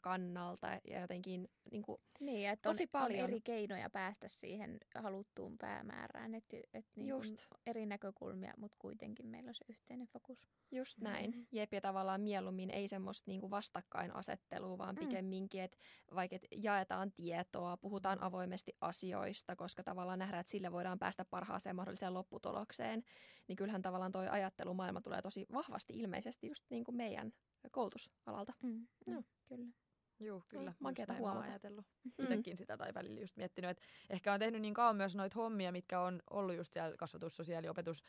kannalta 0.00 0.80
ja 0.84 1.00
jotenkin 1.00 1.48
niin 1.70 1.82
kuin, 1.82 2.00
niin, 2.20 2.50
että 2.50 2.68
tosi 2.68 2.82
on, 2.82 2.88
paljon 2.92 3.24
on 3.24 3.30
eri 3.30 3.40
keinoja 3.40 3.90
päästä 3.90 4.28
siihen 4.28 4.78
haluttuun 4.94 5.58
päämäärään, 5.58 6.34
että 6.34 6.56
et 6.74 6.86
niin 6.96 7.08
Just. 7.08 7.46
eri 7.66 7.86
näkökulmia, 7.86 8.54
mutta 8.56 8.76
kuitenkin 8.78 9.26
meillä 9.26 9.48
on 9.48 9.54
se 9.54 9.64
yhteinen 9.68 10.06
fokus. 10.06 10.48
Just 10.70 10.98
näin. 11.00 11.30
Mm. 11.30 11.46
Jep, 11.52 11.72
ja 11.72 11.80
tavallaan 11.80 12.20
mieluummin 12.20 12.70
ei 12.70 12.88
semmoista 12.88 13.30
niin 13.30 13.40
kuin 13.40 13.50
vastakkainasettelua, 13.50 14.78
vaan 14.78 14.94
mm. 14.94 14.98
pikemminkin, 14.98 15.62
että 15.62 15.78
vaikka 16.14 16.36
et 16.36 16.46
jaetaan 16.56 17.12
tietoa, 17.12 17.76
puhutaan 17.76 18.22
avoimesti 18.22 18.72
asioista, 18.80 19.56
koska 19.56 19.82
tavallaan 19.82 20.18
nähdään, 20.18 20.40
että 20.40 20.50
sillä 20.50 20.67
voidaan 20.72 20.98
päästä 20.98 21.24
parhaaseen 21.24 21.76
mahdolliseen 21.76 22.14
lopputulokseen, 22.14 23.02
niin 23.48 23.56
kyllähän 23.56 23.82
tavallaan 23.82 24.12
toi 24.12 24.28
ajattelumaailma 24.28 25.00
tulee 25.00 25.22
tosi 25.22 25.46
vahvasti 25.52 25.92
ilmeisesti 25.98 26.46
just 26.46 26.64
niin 26.70 26.84
kuin 26.84 26.96
meidän 26.96 27.32
koulutusalalta. 27.70 28.52
Mm, 28.62 28.86
no. 29.06 29.22
Kyllä. 29.48 29.66
Joo, 30.20 30.42
kyllä. 30.48 30.72
Makeata 30.80 31.14
huomata. 31.14 31.46
ajatellut 31.46 31.86
mm. 32.04 32.12
itsekin 32.18 32.56
sitä 32.56 32.76
tai 32.76 32.94
välillä 32.94 33.20
just 33.20 33.36
miettinyt, 33.36 33.70
että 33.70 33.82
ehkä 34.10 34.32
on 34.32 34.40
tehnyt 34.40 34.60
niin 34.60 34.74
kauan 34.74 34.96
myös 34.96 35.16
noita 35.16 35.34
hommia, 35.34 35.72
mitkä 35.72 36.00
on 36.00 36.22
ollut 36.30 36.56
just 36.56 36.72
siellä 36.72 36.96
kasvatus, 36.96 37.36
sosiaaliopetus, 37.36 38.04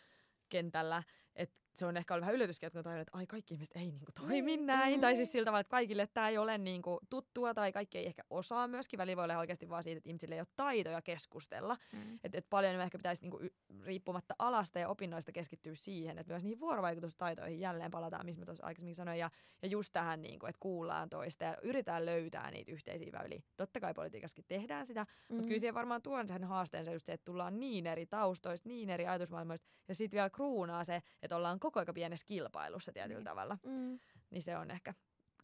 kentällä, 0.49 1.03
että 1.35 1.55
se 1.79 1.85
on 1.85 1.97
ehkä 1.97 2.13
ollut 2.13 2.21
vähän 2.21 2.35
yllätyskin, 2.35 2.67
että 2.67 2.83
kun 2.83 2.91
että 2.91 3.17
ai 3.17 3.27
kaikki 3.27 3.53
ihmiset 3.53 3.75
ei 3.75 3.91
niin 3.91 4.05
kuin, 4.05 4.27
toimi 4.27 4.57
näin, 4.57 4.95
mm. 4.95 5.01
tai 5.01 5.15
siis 5.15 5.31
sillä 5.31 5.45
tavalla, 5.45 5.59
että 5.59 5.71
kaikille 5.71 6.07
tämä 6.07 6.29
ei 6.29 6.37
ole 6.37 6.57
niin 6.57 6.81
kuin, 6.81 6.99
tuttua, 7.09 7.53
tai 7.53 7.71
kaikki 7.71 7.97
ei 7.97 8.05
ehkä 8.05 8.23
osaa 8.29 8.67
myöskin. 8.67 8.97
Välillä 8.97 9.17
voi 9.17 9.23
olla 9.23 9.37
oikeasti 9.37 9.69
vaan 9.69 9.83
siitä, 9.83 9.97
että 9.97 10.09
ihmisille 10.09 10.35
ei 10.35 10.41
ole 10.41 10.47
taitoja 10.55 11.01
keskustella. 11.01 11.77
Mm. 11.93 12.19
Että 12.23 12.37
et 12.37 12.49
paljon 12.49 12.81
ehkä 12.81 12.97
pitäisi 12.97 13.21
niin 13.21 13.31
kuin, 13.31 13.49
riippumatta 13.83 14.35
alasta 14.39 14.79
ja 14.79 14.89
opinnoista 14.89 15.31
keskittyä 15.31 15.75
siihen, 15.75 16.17
että 16.17 16.33
myös 16.33 16.43
niihin 16.43 16.59
vuorovaikutustaitoihin 16.59 17.59
jälleen 17.59 17.91
palataan, 17.91 18.25
missä 18.25 18.41
mä 18.41 18.45
tuossa 18.45 18.65
aikaisemmin 18.65 18.95
sanoin, 18.95 19.19
ja, 19.19 19.29
ja 19.61 19.67
just 19.67 19.93
tähän, 19.93 20.21
niin 20.21 20.39
kuin, 20.39 20.49
että 20.49 20.59
kuullaan 20.59 21.09
toista 21.09 21.43
ja 21.43 21.57
yritetään 21.63 22.05
löytää 22.05 22.51
niitä 22.51 22.71
yhteisiä 22.71 23.11
väyliä. 23.11 23.41
Totta 23.57 23.79
kai 23.79 23.93
politiikassakin 23.93 24.45
tehdään 24.47 24.85
sitä, 24.85 25.03
mm. 25.03 25.35
mutta 25.35 25.47
kyllä 25.47 25.59
siihen 25.59 25.73
varmaan 25.73 26.01
tuon 26.01 26.27
sen 26.27 26.43
haasteensa 26.43 26.91
just 26.91 27.05
se, 27.05 27.13
että 27.13 27.25
tullaan 27.25 27.59
niin 27.59 27.87
eri 27.87 28.05
taustoista, 28.05 28.69
niin 28.69 28.89
eri 28.89 29.07
ajatusmaailmoista, 29.07 29.67
ja 29.87 29.95
sitten 29.95 30.17
vielä 30.17 30.29
kruunaa 30.29 30.83
se, 30.83 31.01
että 31.21 31.35
ollaan 31.35 31.59
koko 31.71 31.79
ajan 31.79 31.93
pienessä 31.93 32.27
kilpailussa 32.27 32.91
tietyllä 32.91 33.19
mm. 33.19 33.25
tavalla. 33.25 33.57
Mm. 33.63 33.99
Niin 34.29 34.41
se 34.41 34.57
on 34.57 34.71
ehkä 34.71 34.93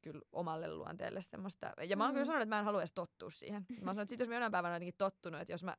kyllä 0.02 0.22
omalle 0.32 0.74
luonteelle 0.74 1.22
semmoista. 1.22 1.74
Ja 1.90 1.98
mä 1.98 2.04
oon 2.04 2.12
mm. 2.12 2.14
kyllä 2.14 2.26
sanonut, 2.26 2.44
että 2.44 2.56
mä 2.56 2.60
en 2.60 2.66
halua 2.66 2.82
edes 2.82 2.94
tottua 2.94 3.30
siihen. 3.30 3.66
Mä 3.70 3.76
oon 3.76 3.80
sanonut, 3.80 4.02
että 4.02 4.10
sit 4.10 4.20
jos 4.20 4.30
mä 4.30 4.36
jonain 4.36 4.52
päivänä 4.52 4.76
jotenkin 4.76 4.96
tottunut, 4.98 5.42
että 5.42 5.54
jos 5.54 5.64
mä 5.64 5.78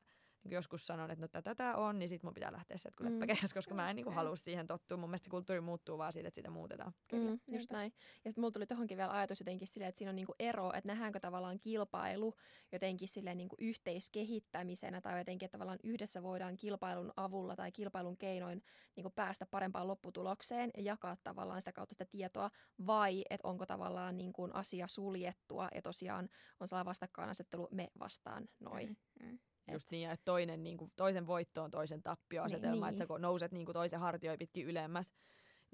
joskus 0.51 0.87
sanon, 0.87 1.11
että 1.11 1.21
no 1.21 1.27
tätä 1.27 1.55
tämä 1.55 1.75
on, 1.75 1.99
niin 1.99 2.09
sitten 2.09 2.27
mun 2.27 2.33
pitää 2.33 2.51
lähteä 2.51 2.77
sieltä 2.77 2.97
kun 2.97 3.11
mm. 3.11 3.19
koska 3.53 3.75
mä 3.75 3.89
en 3.89 3.95
niin 3.95 4.13
halua 4.13 4.35
siihen 4.35 4.67
tottua. 4.67 4.97
Mun 4.97 5.09
mielestä 5.09 5.25
se 5.25 5.29
kulttuuri 5.29 5.61
muuttuu 5.61 5.97
vaan 5.97 6.13
siitä, 6.13 6.27
että 6.27 6.35
sitä 6.35 6.49
muutetaan. 6.49 6.93
Kyllä, 7.07 7.31
mm, 7.31 7.39
just 7.47 7.71
näin. 7.71 7.93
Ja 8.25 8.31
sitten 8.31 8.41
mulla 8.41 8.51
tuli 8.51 8.67
tohonkin 8.67 8.97
vielä 8.97 9.11
ajatus 9.11 9.39
jotenkin 9.39 9.67
silleen, 9.67 9.89
että 9.89 9.97
siinä 9.97 10.09
on 10.09 10.15
niinku 10.15 10.35
ero, 10.39 10.73
että 10.73 10.87
nähdäänkö 10.87 11.19
tavallaan 11.19 11.59
kilpailu 11.59 12.33
jotenkin 12.71 13.07
silleen 13.07 13.37
niinku 13.37 13.55
yhteiskehittämisenä 13.59 15.01
tai 15.01 15.19
jotenkin, 15.19 15.45
että 15.45 15.57
tavallaan 15.57 15.79
yhdessä 15.83 16.23
voidaan 16.23 16.57
kilpailun 16.57 17.13
avulla 17.15 17.55
tai 17.55 17.71
kilpailun 17.71 18.17
keinoin 18.17 18.63
niinku 18.95 19.09
päästä 19.09 19.45
parempaan 19.45 19.87
lopputulokseen 19.87 20.71
ja 20.77 20.83
jakaa 20.83 21.17
tavallaan 21.23 21.61
sitä 21.61 21.71
kautta 21.71 21.93
sitä 21.93 22.05
tietoa, 22.05 22.51
vai 22.87 23.25
että 23.29 23.47
onko 23.47 23.65
tavallaan 23.65 24.17
niinku 24.17 24.49
asia 24.53 24.87
suljettua 24.87 25.67
ja 25.75 25.81
tosiaan 25.81 26.29
on 26.59 26.67
sellainen 26.67 26.85
vastakkainasettelu 26.85 27.67
me 27.71 27.87
vastaan 27.99 28.47
noin. 28.59 28.97
Mm, 29.19 29.27
mm. 29.27 29.39
Just 29.71 29.91
niin, 29.91 30.09
että 30.09 30.25
toinen, 30.25 30.63
niin 30.63 30.77
kuin, 30.77 30.91
toisen 30.95 31.27
voitto 31.27 31.63
on 31.63 31.71
toisen 31.71 32.03
tappioasetelma, 32.03 32.85
niin, 32.85 32.93
että 32.93 33.03
niin. 33.03 33.19
sä 33.19 33.21
nouset 33.21 33.51
niin 33.51 33.65
kuin, 33.65 33.73
toisen 33.73 33.99
hartioja 33.99 34.37
pitkin 34.37 34.67
ylemmäs 34.67 35.13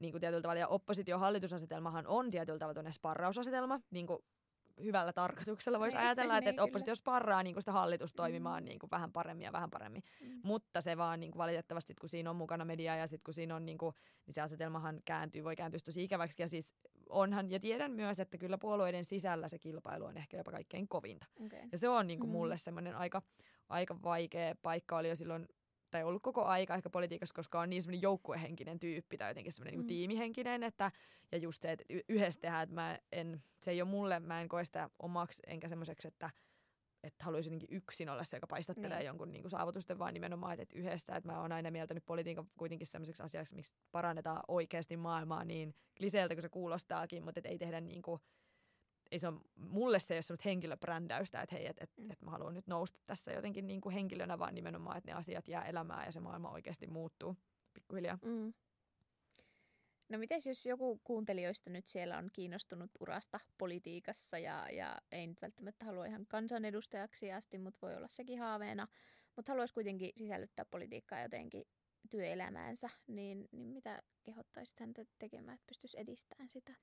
niin 0.01 0.11
kuin 0.11 0.19
tietyllä 0.19 0.41
tavalla. 0.41 0.59
Ja 0.59 0.67
oppositio-hallitusasetelmahan 0.67 2.07
on 2.07 2.31
tietyllä 2.31 2.59
tavalla 2.59 2.91
sparrausasetelma, 2.91 3.79
niin 3.91 4.07
kuin 4.07 4.19
hyvällä 4.83 5.13
tarkoituksella 5.13 5.79
voisi 5.79 5.97
niin, 5.97 6.05
ajatella, 6.05 6.37
että, 6.37 6.41
niin, 6.41 6.49
että 6.49 6.63
oppositio 6.63 6.95
sparraa 6.95 7.43
niin 7.43 7.53
kuin 7.53 7.61
sitä 7.61 7.71
hallitusta 7.71 8.15
toimimaan 8.15 8.63
mm. 8.63 8.65
niin 8.65 8.79
kuin 8.79 8.91
vähän 8.91 9.11
paremmin 9.11 9.45
ja 9.45 9.51
vähän 9.51 9.69
paremmin. 9.69 10.03
Mm. 10.21 10.39
Mutta 10.43 10.81
se 10.81 10.97
vaan 10.97 11.19
niin 11.19 11.31
kuin 11.31 11.37
valitettavasti, 11.37 11.95
kun 11.95 12.09
siinä 12.09 12.29
on 12.29 12.35
mukana 12.35 12.65
media 12.65 12.95
ja 12.95 13.07
sitten 13.07 13.23
kun 13.25 13.33
siinä 13.33 13.55
on, 13.55 13.65
niin, 13.65 13.77
kuin, 13.77 13.95
niin 14.25 14.33
se 14.33 14.41
asetelmahan 14.41 15.01
kääntyy, 15.05 15.43
voi 15.43 15.55
kääntyä 15.55 15.79
tosi 15.85 16.03
ikäväksi. 16.03 16.41
Ja 16.41 16.49
siis 16.49 16.73
onhan, 17.09 17.51
ja 17.51 17.59
tiedän 17.59 17.91
myös, 17.91 18.19
että 18.19 18.37
kyllä 18.37 18.57
puolueiden 18.57 19.05
sisällä 19.05 19.47
se 19.47 19.59
kilpailu 19.59 20.05
on 20.05 20.17
ehkä 20.17 20.37
jopa 20.37 20.51
kaikkein 20.51 20.87
kovinta. 20.87 21.25
Okay. 21.45 21.59
Ja 21.71 21.77
se 21.77 21.89
on 21.89 22.07
niin 22.07 22.19
kuin 22.19 22.29
mm. 22.29 22.33
mulle 22.33 22.57
semmoinen 22.57 22.95
aika, 22.95 23.21
aika 23.69 24.01
vaikea 24.03 24.55
paikka 24.61 24.97
oli 24.97 25.09
jo 25.09 25.15
silloin 25.15 25.47
tai 25.91 26.03
ollut 26.03 26.23
koko 26.23 26.45
aika 26.45 26.75
ehkä 26.75 26.89
politiikassa, 26.89 27.35
koska 27.35 27.59
on 27.59 27.69
niin 27.69 27.81
semmoinen 27.81 28.01
joukkuehenkinen 28.01 28.79
tyyppi 28.79 29.17
tai 29.17 29.29
jotenkin 29.29 29.53
semmoinen 29.53 29.71
niinku 29.71 29.83
mm. 29.83 29.87
niin 29.87 29.97
tiimihenkinen, 29.97 30.63
että 30.63 30.91
ja 31.31 31.37
just 31.37 31.61
se, 31.61 31.71
että 31.71 31.85
yhdessä 32.09 32.41
tehdään, 32.41 32.63
että 32.63 32.75
mä 32.75 32.99
en, 33.11 33.43
se 33.61 33.71
ei 33.71 33.81
ole 33.81 33.89
mulle, 33.89 34.19
mä 34.19 34.41
en 34.41 34.47
koe 34.47 34.65
sitä 34.65 34.89
omaksi 34.99 35.43
enkä 35.47 35.67
semmoiseksi, 35.67 36.07
että 36.07 36.29
että 37.03 37.25
haluaisin 37.25 37.53
jotenkin 37.53 37.77
yksin 37.77 38.09
olla 38.09 38.23
se, 38.23 38.37
joka 38.37 38.47
paistattelee 38.47 38.97
niin. 38.97 39.07
jonkun 39.07 39.31
niin 39.31 39.43
kuin 39.43 39.51
saavutusten, 39.51 39.99
vaan 39.99 40.13
nimenomaan, 40.13 40.59
että 40.59 40.77
yhdessä. 40.77 41.15
Että 41.15 41.31
mä 41.31 41.41
oon 41.41 41.51
aina 41.51 41.71
mieltänyt 41.71 42.05
politiikan 42.05 42.47
kuitenkin 42.57 42.87
semmoiseksi 42.87 43.23
asiaksi, 43.23 43.55
miksi 43.55 43.75
parannetaan 43.91 44.41
oikeasti 44.47 44.97
maailmaa 44.97 45.43
niin 45.43 45.75
kliseeltä 45.97 46.35
kuin 46.35 46.41
se 46.41 46.49
kuulostaakin, 46.49 47.23
mutta 47.23 47.39
että 47.39 47.49
ei 47.49 47.57
tehdä 47.57 47.81
niin 47.81 48.01
kuin, 48.01 48.21
ei 49.13 49.19
se 49.19 49.27
on, 49.27 49.41
mulle 49.55 49.99
se 49.99 50.13
ei 50.13 50.17
ole 50.17 50.21
semmoista 50.21 50.49
henkilöbrändäystä, 50.49 51.41
että 51.41 51.55
hei, 51.55 51.67
että 51.67 51.83
et, 51.83 51.91
mm. 51.97 52.11
et 52.11 52.21
mä 52.21 52.31
haluan 52.31 52.53
nyt 52.53 52.67
nousta 52.67 52.99
tässä 53.05 53.31
jotenkin 53.31 53.67
niin 53.67 53.81
kuin 53.81 53.93
henkilönä, 53.93 54.39
vaan 54.39 54.55
nimenomaan, 54.55 54.97
että 54.97 55.11
ne 55.11 55.17
asiat 55.17 55.47
jää 55.47 55.65
elämään 55.65 56.05
ja 56.05 56.11
se 56.11 56.19
maailma 56.19 56.51
oikeasti 56.51 56.87
muuttuu 56.87 57.37
pikkuhiljaa. 57.73 58.17
Mm. 58.21 58.53
No 60.09 60.17
mites 60.17 60.47
jos 60.47 60.65
joku 60.65 61.01
kuuntelijoista 61.03 61.69
nyt 61.69 61.87
siellä 61.87 62.17
on 62.17 62.29
kiinnostunut 62.33 62.91
urasta 62.99 63.39
politiikassa 63.57 64.37
ja, 64.37 64.67
ja 64.71 64.97
ei 65.11 65.27
nyt 65.27 65.41
välttämättä 65.41 65.85
halua 65.85 66.05
ihan 66.05 66.25
kansanedustajaksi 66.27 67.31
asti, 67.31 67.57
mutta 67.57 67.79
voi 67.81 67.95
olla 67.95 68.07
sekin 68.07 68.39
haaveena, 68.39 68.87
mutta 69.35 69.51
haluaisi 69.51 69.73
kuitenkin 69.73 70.11
sisällyttää 70.15 70.65
politiikkaa 70.65 71.21
jotenkin 71.21 71.63
työelämäänsä, 72.09 72.89
niin, 73.07 73.47
niin 73.51 73.67
mitä 73.67 74.01
kehottaisit 74.23 74.79
häntä 74.79 75.05
tekemään, 75.19 75.55
että 75.55 75.67
pystyisi 75.67 75.99
edistämään 75.99 76.49
sitä? 76.49 76.73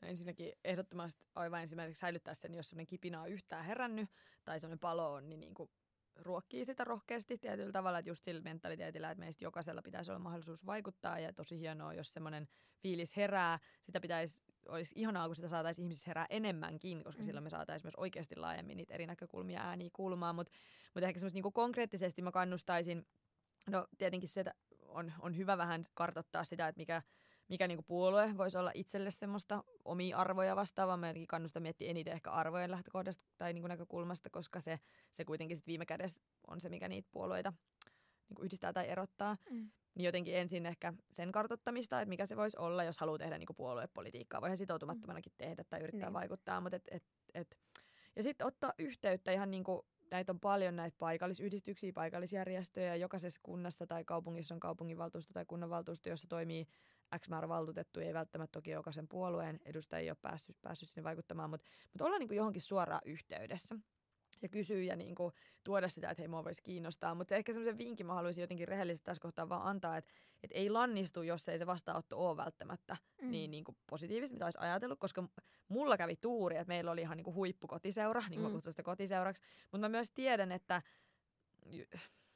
No 0.00 0.08
ensinnäkin 0.08 0.52
ehdottomasti 0.64 1.24
aivan 1.34 1.62
ensimmäiseksi 1.62 2.00
säilyttää 2.00 2.34
sen, 2.34 2.54
jos 2.54 2.68
sellainen 2.68 2.86
kipina 2.86 3.22
on 3.22 3.28
yhtään 3.28 3.64
herännyt 3.64 4.10
tai 4.44 4.60
sellainen 4.60 4.78
palo 4.78 5.12
on, 5.12 5.28
niin, 5.28 5.40
niin 5.40 5.54
kuin 5.54 5.70
ruokkii 6.18 6.64
sitä 6.64 6.84
rohkeasti 6.84 7.38
tietyllä 7.38 7.72
tavalla, 7.72 7.98
että 7.98 8.10
just 8.10 8.24
sillä 8.24 8.40
mentaliteetillä, 8.40 9.10
että 9.10 9.20
meistä 9.20 9.44
jokaisella 9.44 9.82
pitäisi 9.82 10.10
olla 10.10 10.18
mahdollisuus 10.18 10.66
vaikuttaa 10.66 11.18
ja 11.18 11.32
tosi 11.32 11.58
hienoa, 11.58 11.94
jos 11.94 12.12
semmoinen 12.12 12.48
fiilis 12.82 13.16
herää. 13.16 13.58
Sitä 13.82 14.00
pitäisi, 14.00 14.42
olisi 14.68 14.94
ihanaa, 14.96 15.26
kun 15.26 15.36
sitä 15.36 15.48
saataisiin 15.48 15.82
ihmisissä 15.82 16.10
herää 16.10 16.26
enemmänkin, 16.30 17.04
koska 17.04 17.22
mm. 17.22 17.26
silloin 17.26 17.44
me 17.44 17.50
saataisiin 17.50 17.86
myös 17.86 17.96
oikeasti 17.96 18.36
laajemmin 18.36 18.76
niitä 18.76 18.94
eri 18.94 19.06
näkökulmia 19.06 19.60
ääniä 19.60 19.90
kuulumaan, 19.92 20.34
mutta 20.34 20.52
mut 20.94 21.04
ehkä 21.04 21.20
semmoista 21.20 21.36
niinku 21.36 21.50
konkreettisesti 21.50 22.22
mä 22.22 22.32
kannustaisin, 22.32 23.06
no 23.70 23.86
tietenkin 23.98 24.28
se 24.28 24.44
on, 24.88 25.12
on 25.20 25.36
hyvä 25.36 25.58
vähän 25.58 25.84
kartottaa 25.94 26.44
sitä, 26.44 26.68
että 26.68 26.78
mikä, 26.78 27.02
mikä 27.48 27.68
niinku 27.68 27.82
puolue 27.82 28.36
voisi 28.36 28.58
olla 28.58 28.70
itselle 28.74 29.10
semmoista 29.10 29.64
omia 29.84 30.16
arvoja 30.16 30.56
vastaavaa. 30.56 30.96
Mä 30.96 31.08
jotenkin 31.08 31.26
kannustan 31.26 31.62
miettiä 31.62 31.90
eniten 31.90 32.12
ehkä 32.12 32.30
arvojen 32.30 32.70
lähtökohdasta 32.70 33.24
tai 33.38 33.52
niinku 33.52 33.68
näkökulmasta, 33.68 34.30
koska 34.30 34.60
se, 34.60 34.80
se 35.12 35.24
kuitenkin 35.24 35.56
sit 35.56 35.66
viime 35.66 35.86
kädessä 35.86 36.22
on 36.46 36.60
se, 36.60 36.68
mikä 36.68 36.88
niitä 36.88 37.08
puolueita 37.12 37.52
niinku 38.28 38.42
yhdistää 38.42 38.72
tai 38.72 38.88
erottaa. 38.88 39.36
Mm. 39.50 39.70
Niin 39.94 40.04
jotenkin 40.04 40.36
ensin 40.36 40.66
ehkä 40.66 40.92
sen 41.10 41.32
kartottamista, 41.32 42.00
että 42.00 42.08
mikä 42.08 42.26
se 42.26 42.36
voisi 42.36 42.56
olla, 42.58 42.84
jos 42.84 42.98
haluaa 42.98 43.18
tehdä 43.18 43.38
niinku 43.38 43.54
puoluepolitiikkaa. 43.54 44.40
Voihan 44.40 44.58
sitoutumattomanakin 44.58 45.32
tehdä 45.38 45.64
tai 45.64 45.80
yrittää 45.80 46.08
niin. 46.08 46.14
vaikuttaa. 46.14 46.60
Mutta 46.60 46.76
et, 46.76 46.88
et, 46.90 47.04
et. 47.34 47.58
Ja 48.16 48.22
sitten 48.22 48.46
ottaa 48.46 48.72
yhteyttä 48.78 49.32
ihan 49.32 49.50
niinku 49.50 49.86
näitä 50.10 50.32
on 50.32 50.40
paljon 50.40 50.76
näitä 50.76 50.96
paikallisyhdistyksiä, 50.98 51.92
paikallisjärjestöjä. 51.92 52.96
Jokaisessa 52.96 53.40
kunnassa 53.42 53.86
tai 53.86 54.04
kaupungissa 54.04 54.54
on 54.54 54.60
kaupunginvaltuusto 54.60 55.32
tai 55.32 55.44
kunnanvaltuusto, 55.44 56.08
jossa 56.08 56.28
toimii 56.28 56.68
X 57.18 57.28
määrä 57.28 57.48
valtuutettu. 57.48 58.00
Ei 58.00 58.14
välttämättä 58.14 58.52
toki 58.52 58.70
jokaisen 58.70 59.08
puolueen 59.08 59.60
edustaja 59.64 60.12
ole 60.12 60.18
päässyt, 60.22 60.56
päässyt 60.62 60.88
sinne 60.88 61.04
vaikuttamaan, 61.04 61.50
mutta, 61.50 61.66
mutta 61.92 62.04
ollaan 62.04 62.20
niin 62.20 62.28
kuin 62.28 62.36
johonkin 62.36 62.62
suoraan 62.62 63.02
yhteydessä 63.04 63.76
ja 64.42 64.48
kysyä 64.48 64.82
ja 64.82 64.96
niin 64.96 65.14
kuin, 65.14 65.32
tuoda 65.64 65.88
sitä, 65.88 66.10
että 66.10 66.22
hei, 66.22 66.28
mua 66.28 66.44
voisi 66.44 66.62
kiinnostaa. 66.62 67.14
Mutta 67.14 67.34
ehkä 67.34 67.52
semmoisen 67.52 67.78
vinkin 67.78 68.06
mä 68.06 68.14
haluaisin 68.14 68.42
jotenkin 68.42 68.68
rehellisesti 68.68 69.04
tässä 69.04 69.20
kohtaa 69.20 69.48
vaan 69.48 69.66
antaa, 69.66 69.96
että, 69.96 70.12
että 70.42 70.58
ei 70.58 70.70
lannistu, 70.70 71.22
jos 71.22 71.48
ei 71.48 71.58
se 71.58 71.66
vastaanotto 71.66 72.28
ole 72.28 72.36
välttämättä 72.36 72.96
mm. 73.22 73.30
niin, 73.30 73.50
niin 73.50 73.64
kuin 73.64 73.76
positiivista, 73.90 74.34
mitä 74.34 74.44
olisi 74.44 74.58
ajatellut, 74.58 74.98
koska 74.98 75.28
mulla 75.68 75.96
kävi 75.96 76.16
tuuri, 76.16 76.56
että 76.56 76.68
meillä 76.68 76.90
oli 76.90 77.00
ihan 77.00 77.16
niin 77.16 77.24
kuin 77.24 77.34
huippukotiseura, 77.34 78.20
niin 78.28 78.40
kuin 78.40 78.50
mm. 78.50 78.54
kutsun 78.54 78.72
sitä 78.72 78.82
kotiseuraksi. 78.82 79.42
Mutta 79.62 79.78
mä 79.78 79.88
myös 79.88 80.10
tiedän, 80.10 80.52
että 80.52 80.82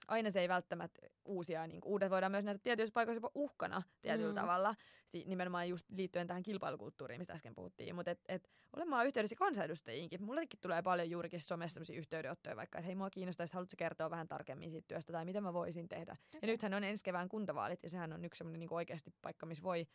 aina 0.08 0.30
se 0.30 0.40
ei 0.40 0.48
välttämättä 0.48 1.00
uusia, 1.24 1.66
niin 1.66 1.80
uudet 1.84 2.10
voidaan 2.10 2.32
myös 2.32 2.44
nähdä 2.44 2.58
tietyissä 2.62 2.92
paikoissa 2.92 3.16
jopa 3.16 3.30
uhkana 3.34 3.82
tietyllä 4.02 4.32
mm. 4.32 4.34
tavalla, 4.34 4.74
si- 5.06 5.24
nimenomaan 5.26 5.68
just 5.68 5.86
liittyen 5.90 6.26
tähän 6.26 6.42
kilpailukulttuuriin, 6.42 7.20
mistä 7.20 7.32
äsken 7.32 7.54
puhuttiin, 7.54 7.94
mutta 7.94 8.10
et, 8.10 8.20
et, 8.28 8.48
olemaan 8.76 9.06
yhteydessä 9.06 9.36
kansanedustajiinkin. 9.36 10.22
Mullekin 10.22 10.60
tulee 10.60 10.82
paljon 10.82 11.10
juurikin 11.10 11.40
somessa 11.40 11.74
sellaisia 11.74 11.98
yhteydenottoja, 11.98 12.56
vaikka 12.56 12.78
että 12.78 12.86
hei 12.86 12.94
mua 12.94 13.10
kiinnostaisi, 13.10 13.54
haluatko 13.54 13.74
kertoa 13.78 14.10
vähän 14.10 14.28
tarkemmin 14.28 14.70
siitä 14.70 14.88
työstä 14.88 15.12
tai 15.12 15.24
mitä 15.24 15.40
mä 15.40 15.52
voisin 15.52 15.88
tehdä. 15.88 16.12
Okay. 16.12 16.38
Ja 16.42 16.46
nythän 16.46 16.74
on 16.74 16.84
ensi 16.84 17.04
kevään 17.04 17.28
kuntavaalit 17.28 17.82
ja 17.82 17.90
sehän 17.90 18.12
on 18.12 18.24
yksi 18.24 18.38
semmoinen 18.38 18.60
niin 18.60 18.74
oikeasti 18.74 19.14
paikka, 19.22 19.46
missä 19.46 19.62
voi, 19.62 19.86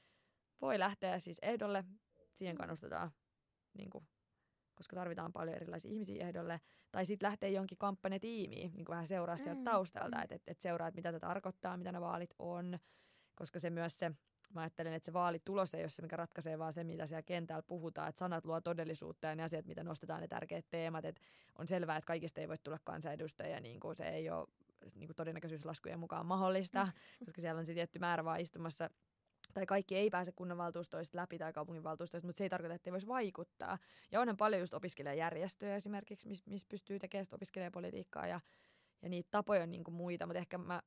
voi 0.61 0.79
lähteä 0.79 1.19
siis 1.19 1.39
ehdolle, 1.41 1.83
siihen 2.33 2.55
mm. 2.55 2.57
kannustetaan 2.57 3.11
niin 3.77 3.89
kuin 3.89 4.07
koska 4.77 4.95
tarvitaan 4.95 5.33
paljon 5.33 5.55
erilaisia 5.55 5.91
ihmisiä 5.91 6.27
ehdolle. 6.27 6.61
Tai 6.91 7.05
sitten 7.05 7.27
lähtee 7.27 7.49
jonkin 7.49 7.77
kampanjatiimiin, 7.77 8.71
niin 8.73 8.85
kuin 8.85 8.93
vähän 8.93 9.07
seuraa 9.07 9.37
sieltä 9.37 9.55
mm. 9.55 9.63
taustalta, 9.63 10.21
että 10.23 10.35
et, 10.35 10.41
et 10.47 10.59
seuraa, 10.59 10.87
että 10.87 10.97
mitä 10.97 11.09
tämä 11.09 11.19
tarkoittaa, 11.19 11.77
mitä 11.77 11.91
ne 11.91 12.01
vaalit 12.01 12.33
on, 12.39 12.79
koska 13.35 13.59
se 13.59 13.69
myös 13.69 13.99
se, 13.99 14.11
mä 14.53 14.61
ajattelen, 14.61 14.93
että 14.93 15.05
se 15.05 15.13
vaalitulos 15.13 15.73
ei 15.73 15.83
ole 15.83 15.89
se, 15.89 16.01
mikä 16.01 16.15
ratkaisee, 16.15 16.59
vaan 16.59 16.73
se, 16.73 16.83
mitä 16.83 17.05
siellä 17.05 17.21
kentällä 17.21 17.61
puhutaan, 17.61 18.09
että 18.09 18.19
sanat 18.19 18.45
luo 18.45 18.61
todellisuutta 18.61 19.27
ja 19.27 19.35
ne 19.35 19.43
asiat, 19.43 19.65
mitä 19.65 19.83
nostetaan, 19.83 20.21
ne 20.21 20.27
tärkeät 20.27 20.65
teemat, 20.69 21.05
että 21.05 21.21
on 21.57 21.67
selvää, 21.67 21.97
että 21.97 22.07
kaikista 22.07 22.41
ei 22.41 22.47
voi 22.47 22.57
tulla 22.63 22.79
kansanedustajia, 22.83 23.59
niin 23.59 23.79
kuin 23.79 23.95
se 23.95 24.09
ei 24.09 24.29
ole 24.29 24.47
niin 24.95 25.07
kuin 25.07 25.15
todennäköisyyslaskujen 25.15 25.99
mukaan 25.99 26.25
mahdollista, 26.25 26.85
mm. 26.85 27.25
koska 27.25 27.41
siellä 27.41 27.59
on 27.59 27.65
se 27.65 27.73
tietty 27.73 27.99
määrä 27.99 28.23
vaan 28.23 28.39
istumassa 28.39 28.89
tai 29.57 29.65
kaikki 29.65 29.95
ei 29.95 30.09
pääse 30.09 30.31
kunnanvaltuustoista 30.31 31.17
läpi 31.17 31.37
tai 31.37 31.53
kaupunginvaltuustoista, 31.53 32.27
mutta 32.27 32.37
se 32.37 32.43
ei 32.43 32.49
tarkoita, 32.49 32.75
että 32.75 32.89
ei 32.89 32.91
voisi 32.91 33.07
vaikuttaa. 33.07 33.77
Ja 34.11 34.21
onhan 34.21 34.37
paljon 34.37 34.59
just 34.59 34.73
opiskelijajärjestöjä 34.73 35.75
esimerkiksi, 35.75 36.27
missä 36.27 36.43
mis 36.47 36.65
pystyy 36.65 36.99
tekemään 36.99 37.25
opiskelijapolitiikkaa 37.31 38.27
ja, 38.27 38.39
ja 39.01 39.09
niitä 39.09 39.27
tapoja 39.31 39.63
on 39.63 39.71
niin 39.71 39.83
kuin 39.83 39.95
muita, 39.95 40.25
mutta 40.25 40.39
ehkä 40.39 40.57
mä 40.57 40.81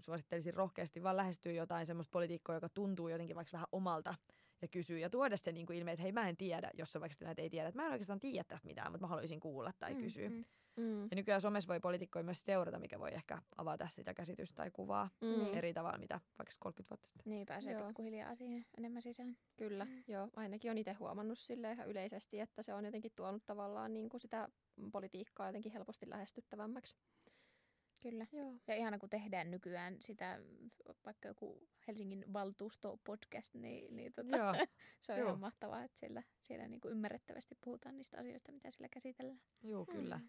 suosittelisin 0.00 0.54
rohkeasti 0.54 1.02
vaan 1.02 1.16
lähestyä 1.16 1.52
jotain 1.52 1.86
semmoista 1.86 2.10
politiikkoa, 2.10 2.54
joka 2.54 2.68
tuntuu 2.68 3.08
jotenkin 3.08 3.36
vaikka 3.36 3.52
vähän 3.52 3.68
omalta 3.72 4.14
ja 4.62 4.68
kysyä 4.68 4.98
ja 4.98 5.10
tuoda 5.10 5.36
se 5.36 5.52
niin 5.52 5.66
kuin 5.66 5.78
ilme, 5.78 5.92
että 5.92 6.02
hei 6.02 6.12
mä 6.12 6.28
en 6.28 6.36
tiedä, 6.36 6.70
jos 6.74 6.96
on 6.96 7.00
vaikka 7.00 7.24
näitä 7.24 7.42
ei 7.42 7.50
tiedä, 7.50 7.68
että 7.68 7.80
mä 7.80 7.86
en 7.86 7.92
oikeastaan 7.92 8.20
tiedä 8.20 8.44
tästä 8.44 8.68
mitään, 8.68 8.92
mutta 8.92 9.04
mä 9.04 9.08
haluaisin 9.08 9.40
kuulla 9.40 9.72
tai 9.78 9.94
mm, 9.94 10.00
kysyä. 10.00 10.28
Mm. 10.28 10.44
Mm. 10.76 11.02
Ja 11.02 11.16
nykyään 11.16 11.40
somessa 11.40 11.68
voi 11.68 11.80
poliitikkoja 11.80 12.24
myös 12.24 12.44
seurata, 12.44 12.78
mikä 12.78 12.98
voi 12.98 13.14
ehkä 13.14 13.42
avata 13.56 13.88
sitä 13.88 14.14
käsitystä 14.14 14.56
tai 14.56 14.70
kuvaa 14.70 15.10
mm. 15.20 15.54
eri 15.54 15.74
tavalla, 15.74 15.98
mitä 15.98 16.20
vaikka 16.38 16.54
30 16.58 16.90
vuotta 16.90 17.08
sitten. 17.08 17.30
Niin, 17.30 17.46
pääsee 17.46 17.72
joo. 17.72 17.86
pikkuhiljaa 17.86 18.34
siihen 18.34 18.66
enemmän 18.78 19.02
sisään. 19.02 19.36
Kyllä, 19.56 19.84
mm. 19.84 20.04
joo. 20.08 20.28
Ainakin 20.36 20.70
on 20.70 20.78
itse 20.78 20.92
huomannut 20.92 21.38
sille 21.38 21.72
ihan 21.72 21.88
yleisesti, 21.88 22.40
että 22.40 22.62
se 22.62 22.74
on 22.74 22.84
jotenkin 22.84 23.12
tuonut 23.16 23.46
tavallaan 23.46 23.94
niin 23.94 24.08
kuin 24.08 24.20
sitä 24.20 24.48
politiikkaa 24.92 25.46
jotenkin 25.46 25.72
helposti 25.72 26.10
lähestyttävämmäksi. 26.10 26.96
Kyllä. 28.02 28.26
Joo. 28.32 28.54
Ja 28.66 28.74
ihana, 28.74 28.98
kun 28.98 29.10
tehdään 29.10 29.50
nykyään 29.50 29.96
sitä, 30.00 30.40
vaikka 31.06 31.28
joku 31.28 31.68
Helsingin 31.88 32.24
valtuusto-podcast, 32.32 33.54
niin, 33.54 33.96
niin 33.96 34.12
tota, 34.12 34.36
Joo. 34.36 34.54
se 35.00 35.12
on 35.12 35.18
Joo. 35.18 35.28
ihan 35.28 35.40
mahtavaa, 35.40 35.84
että 35.84 36.00
siellä, 36.00 36.22
siellä 36.42 36.68
niin 36.68 36.80
kuin 36.80 36.92
ymmärrettävästi 36.92 37.54
puhutaan 37.64 37.96
niistä 37.96 38.18
asioista, 38.18 38.52
mitä 38.52 38.70
sillä 38.70 38.88
käsitellään. 38.88 39.40
Joo, 39.62 39.86
kyllä. 39.86 40.16
Mm. 40.18 40.28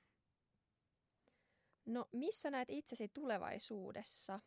No 1.85 2.05
missä 2.11 2.51
näet 2.51 2.69
itsesi 2.69 3.07
tulevaisuudessa 3.13 4.39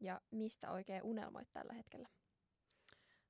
ja 0.00 0.20
mistä 0.30 0.70
oikein 0.70 1.02
unelmoit 1.02 1.48
tällä 1.52 1.72
hetkellä? 1.72 2.08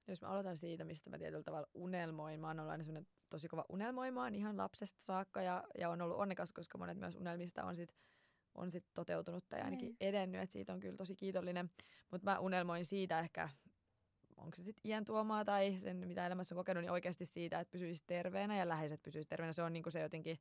Jos 0.06 0.22
mä 0.22 0.28
aloitan 0.28 0.56
siitä, 0.56 0.84
mistä 0.84 1.10
mä 1.10 1.18
tietyllä 1.18 1.42
tavalla 1.42 1.68
unelmoin. 1.74 2.40
Mä 2.40 2.46
oon 2.46 2.60
ollut 2.60 2.72
aina 2.72 2.84
tosi 3.30 3.48
kova 3.48 3.64
unelmoimaan 3.68 4.34
ihan 4.34 4.56
lapsesta 4.56 5.02
saakka 5.02 5.42
ja, 5.42 5.64
ja 5.78 5.90
on 5.90 6.02
ollut 6.02 6.16
onnekas, 6.16 6.52
koska 6.52 6.78
monet 6.78 6.98
myös 6.98 7.16
unelmista 7.16 7.64
on 7.64 7.76
sit, 7.76 7.94
on 8.54 8.70
sit 8.70 8.84
toteutunut 8.94 9.48
tai 9.48 9.60
ainakin 9.60 9.86
niin. 9.86 9.96
edennyt, 10.00 10.40
että 10.42 10.52
siitä 10.52 10.72
on 10.72 10.80
kyllä 10.80 10.96
tosi 10.96 11.16
kiitollinen. 11.16 11.70
Mutta 12.10 12.30
mä 12.30 12.38
unelmoin 12.38 12.84
siitä 12.84 13.20
ehkä, 13.20 13.48
onko 14.36 14.56
se 14.56 14.62
sitten 14.62 14.90
iän 14.90 15.04
tuomaa 15.04 15.44
tai 15.44 15.78
sen, 15.82 15.96
mitä 15.96 16.26
elämässä 16.26 16.54
on 16.54 16.56
kokenut, 16.56 16.82
niin 16.82 16.90
oikeasti 16.90 17.26
siitä, 17.26 17.60
että 17.60 17.72
pysyisi 17.72 18.04
terveenä 18.06 18.58
ja 18.58 18.68
läheiset 18.68 19.02
pysyisi 19.02 19.28
terveenä. 19.28 19.52
Se 19.52 19.62
on 19.62 19.72
niinku 19.72 19.90
se 19.90 20.00
jotenkin 20.00 20.38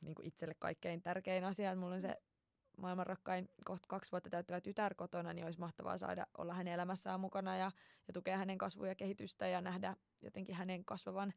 niin 0.00 0.14
kuin 0.14 0.26
itselle 0.26 0.54
kaikkein 0.58 1.02
tärkein 1.02 1.44
asia. 1.44 1.70
Että 1.70 1.80
mulla 1.80 1.94
on 1.94 2.00
se 2.00 2.16
maailman 2.76 3.06
rakkain 3.06 3.48
kohta 3.64 3.86
kaksi 3.86 4.12
vuotta 4.12 4.30
täyttävä 4.30 4.60
tytär 4.60 4.94
kotona, 4.94 5.32
niin 5.32 5.44
olisi 5.44 5.60
mahtavaa 5.60 5.98
saada 5.98 6.26
olla 6.38 6.54
hänen 6.54 6.74
elämässään 6.74 7.20
mukana 7.20 7.56
ja, 7.56 7.70
ja 8.08 8.12
tukea 8.12 8.36
hänen 8.36 8.58
kasvua 8.58 8.88
ja 8.88 8.94
kehitystä 8.94 9.48
ja 9.48 9.60
nähdä 9.60 9.96
jotenkin 10.22 10.54
hänen 10.54 10.84
kasvavan 10.84 11.32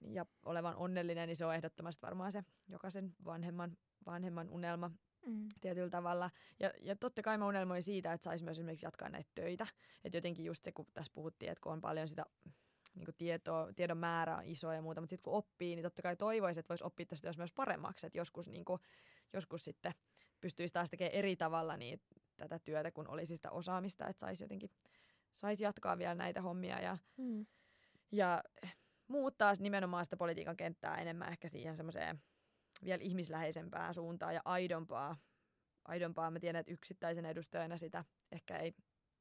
ja 0.00 0.26
olevan 0.44 0.76
onnellinen, 0.76 1.28
niin 1.28 1.36
se 1.36 1.46
on 1.46 1.54
ehdottomasti 1.54 2.02
varmaan 2.02 2.32
se 2.32 2.44
jokaisen 2.68 3.14
vanhemman, 3.24 3.76
vanhemman 4.06 4.50
unelma 4.50 4.90
mm. 5.26 5.48
tietyllä 5.60 5.90
tavalla. 5.90 6.30
Ja, 6.60 6.72
ja 6.80 6.96
totta 6.96 7.22
kai 7.22 7.38
mä 7.38 7.46
unelmoin 7.46 7.82
siitä, 7.82 8.12
että 8.12 8.24
saisi 8.24 8.44
myös 8.44 8.58
esimerkiksi 8.58 8.86
jatkaa 8.86 9.08
näitä 9.08 9.30
töitä. 9.34 9.66
Että 10.04 10.16
jotenkin 10.16 10.44
just 10.44 10.64
se, 10.64 10.72
kun 10.72 10.86
tässä 10.94 11.12
puhuttiin, 11.14 11.52
että 11.52 11.62
kun 11.62 11.72
on 11.72 11.80
paljon 11.80 12.08
sitä 12.08 12.26
niin 12.94 13.04
kuin 13.04 13.14
tietoa, 13.18 13.72
tiedon 13.76 13.98
määrä 13.98 14.36
on 14.36 14.44
iso 14.44 14.72
ja 14.72 14.82
muuta, 14.82 15.00
mutta 15.00 15.10
sitten 15.10 15.24
kun 15.24 15.38
oppii, 15.38 15.76
niin 15.76 15.82
totta 15.82 16.02
kai 16.02 16.16
toivoisi, 16.16 16.60
että 16.60 16.68
voisi 16.68 16.84
oppia 16.84 17.06
tästä 17.06 17.32
myös 17.36 17.52
paremmaksi, 17.52 18.06
että 18.06 18.18
joskus, 18.18 18.48
niin 18.48 18.64
kuin, 18.64 18.80
joskus 19.32 19.64
sitten 19.64 19.92
pystyisi 20.40 20.74
taas 20.74 20.90
tekemään 20.90 21.14
eri 21.14 21.36
tavalla 21.36 21.76
niin, 21.76 22.00
tätä 22.36 22.58
työtä, 22.58 22.90
kun 22.90 23.08
olisi 23.08 23.36
sitä 23.36 23.50
osaamista, 23.50 24.06
että 24.08 24.20
saisi 24.20 24.44
jotenkin 24.44 24.70
saisi 25.32 25.64
jatkaa 25.64 25.98
vielä 25.98 26.14
näitä 26.14 26.42
hommia 26.42 26.80
ja, 26.80 26.98
mm. 27.16 27.46
ja 28.12 28.42
muuttaa 29.08 29.54
nimenomaan 29.58 30.04
sitä 30.04 30.16
politiikan 30.16 30.56
kenttää 30.56 30.96
enemmän 30.96 31.28
ehkä 31.28 31.48
siihen 31.48 31.76
semmoiseen 31.76 32.22
vielä 32.84 33.02
ihmisläheisempään 33.02 33.94
suuntaan 33.94 34.34
ja 34.34 34.40
aidompaa. 34.44 35.16
aidompaa. 35.84 36.30
Mä 36.30 36.40
tiedän, 36.40 36.60
että 36.60 36.72
yksittäisen 36.72 37.26
edustajana 37.26 37.76
sitä 37.76 38.04
ehkä 38.32 38.56
ei 38.56 38.74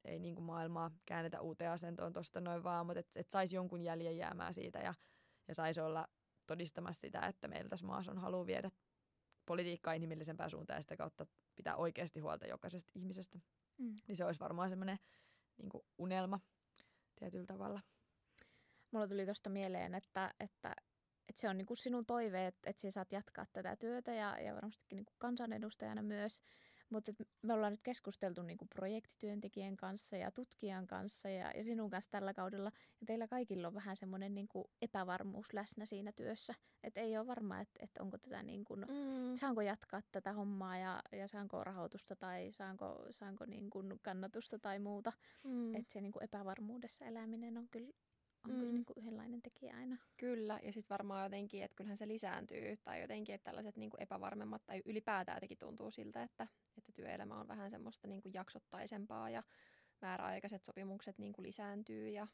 ei 0.05 0.19
niin 0.19 0.35
kuin 0.35 0.45
maailmaa 0.45 0.91
käännetä 1.05 1.41
uuteen 1.41 1.71
asentoon 1.71 2.13
tuosta 2.13 2.41
noin 2.41 2.63
vaan, 2.63 2.85
mutta 2.85 2.99
että 2.99 3.19
et 3.19 3.29
saisi 3.29 3.55
jonkun 3.55 3.81
jäljen 3.81 4.17
jäämään 4.17 4.53
siitä 4.53 4.79
ja, 4.79 4.93
ja 5.47 5.55
saisi 5.55 5.81
olla 5.81 6.07
todistamassa 6.47 7.01
sitä, 7.01 7.19
että 7.19 7.47
meillä 7.47 7.69
tässä 7.69 7.85
maassa 7.85 8.11
on 8.11 8.17
halu 8.17 8.45
viedä 8.45 8.71
politiikkaa 9.45 9.93
inhimillisempään 9.93 10.49
suuntaan 10.49 10.77
ja 10.77 10.81
sitä 10.81 10.97
kautta 10.97 11.25
pitää 11.55 11.75
oikeasti 11.75 12.19
huolta 12.19 12.47
jokaisesta 12.47 12.91
ihmisestä. 12.95 13.39
Mm. 13.77 13.95
Niin 14.07 14.15
se 14.15 14.25
olisi 14.25 14.39
varmaan 14.39 14.69
semmoinen 14.69 14.97
niin 15.57 15.83
unelma 15.97 16.39
tietyllä 17.15 17.45
tavalla. 17.45 17.81
Mulla 18.91 19.07
tuli 19.07 19.25
tuosta 19.25 19.49
mieleen, 19.49 19.95
että, 19.95 20.33
että, 20.39 20.75
että 21.29 21.41
se 21.41 21.49
on 21.49 21.57
niin 21.57 21.65
kuin 21.65 21.77
sinun 21.77 22.05
toive, 22.05 22.47
että, 22.47 22.69
että 22.69 22.81
sinä 22.81 22.91
saat 22.91 23.11
jatkaa 23.11 23.45
tätä 23.53 23.75
työtä 23.75 24.13
ja, 24.13 24.39
ja 24.41 24.55
varmastikin 24.55 24.95
niin 24.95 25.05
kuin 25.05 25.15
kansanedustajana 25.19 26.01
myös. 26.01 26.41
Mutta 26.91 27.11
me 27.41 27.53
ollaan 27.53 27.73
nyt 27.73 27.81
keskusteltu 27.83 28.41
niinku 28.41 28.65
projektityöntekijän 28.65 29.77
kanssa 29.77 30.17
ja 30.17 30.31
tutkijan 30.31 30.87
kanssa 30.87 31.29
ja, 31.29 31.51
ja 31.55 31.63
sinun 31.63 31.89
kanssa 31.89 32.11
tällä 32.11 32.33
kaudella. 32.33 32.71
Ja 33.01 33.05
teillä 33.05 33.27
kaikilla 33.27 33.67
on 33.67 33.73
vähän 33.73 33.97
semmoinen 33.97 34.33
niinku 34.33 34.69
epävarmuus 34.81 35.53
läsnä 35.53 35.85
siinä 35.85 36.11
työssä. 36.11 36.53
Että 36.83 37.01
ei 37.01 37.17
ole 37.17 37.27
varma, 37.27 37.59
että 37.59 37.79
et 37.83 37.91
onko 37.99 38.17
tätä 38.17 38.43
niinku, 38.43 38.75
mm. 38.75 38.85
saanko 39.35 39.61
jatkaa 39.61 40.01
tätä 40.11 40.33
hommaa 40.33 40.77
ja, 40.77 41.01
ja 41.11 41.27
saanko 41.27 41.63
rahoitusta 41.63 42.15
tai 42.15 42.51
saanko, 42.51 43.05
saanko 43.11 43.45
niinku 43.45 43.83
kannatusta 44.01 44.59
tai 44.59 44.79
muuta. 44.79 45.13
Mm. 45.43 45.75
Että 45.75 45.93
se 45.93 46.01
niinku 46.01 46.19
epävarmuudessa 46.19 47.05
eläminen 47.05 47.57
on 47.57 47.67
kyllä 47.71 47.91
on 48.45 48.51
mm. 48.51 48.59
kyllä 48.59 48.73
niin 48.73 48.85
kuin 48.85 48.97
yhdenlainen 48.97 49.41
tekijä 49.41 49.75
aina. 49.77 49.97
Kyllä, 50.17 50.59
ja 50.63 50.73
sitten 50.73 50.89
varmaan 50.89 51.23
jotenkin, 51.23 51.63
että 51.63 51.75
kyllähän 51.75 51.97
se 51.97 52.07
lisääntyy, 52.07 52.77
tai 52.77 53.01
jotenkin, 53.01 53.35
että 53.35 53.45
tällaiset 53.45 53.77
niin 53.77 53.89
kuin 53.89 54.01
epävarmemmat, 54.03 54.65
tai 54.65 54.81
ylipäätään 54.85 55.35
jotenkin 55.35 55.57
tuntuu 55.57 55.91
siltä, 55.91 56.23
että, 56.23 56.47
että 56.77 56.91
työelämä 56.91 57.39
on 57.39 57.47
vähän 57.47 57.71
semmoista 57.71 58.07
niin 58.07 58.21
kuin 58.21 58.33
jaksottaisempaa, 58.33 59.29
ja 59.29 59.43
määräaikaiset 60.01 60.63
sopimukset 60.63 61.17
niin 61.17 61.33
kuin 61.33 61.43
lisääntyy, 61.43 62.09
ja 62.09 62.27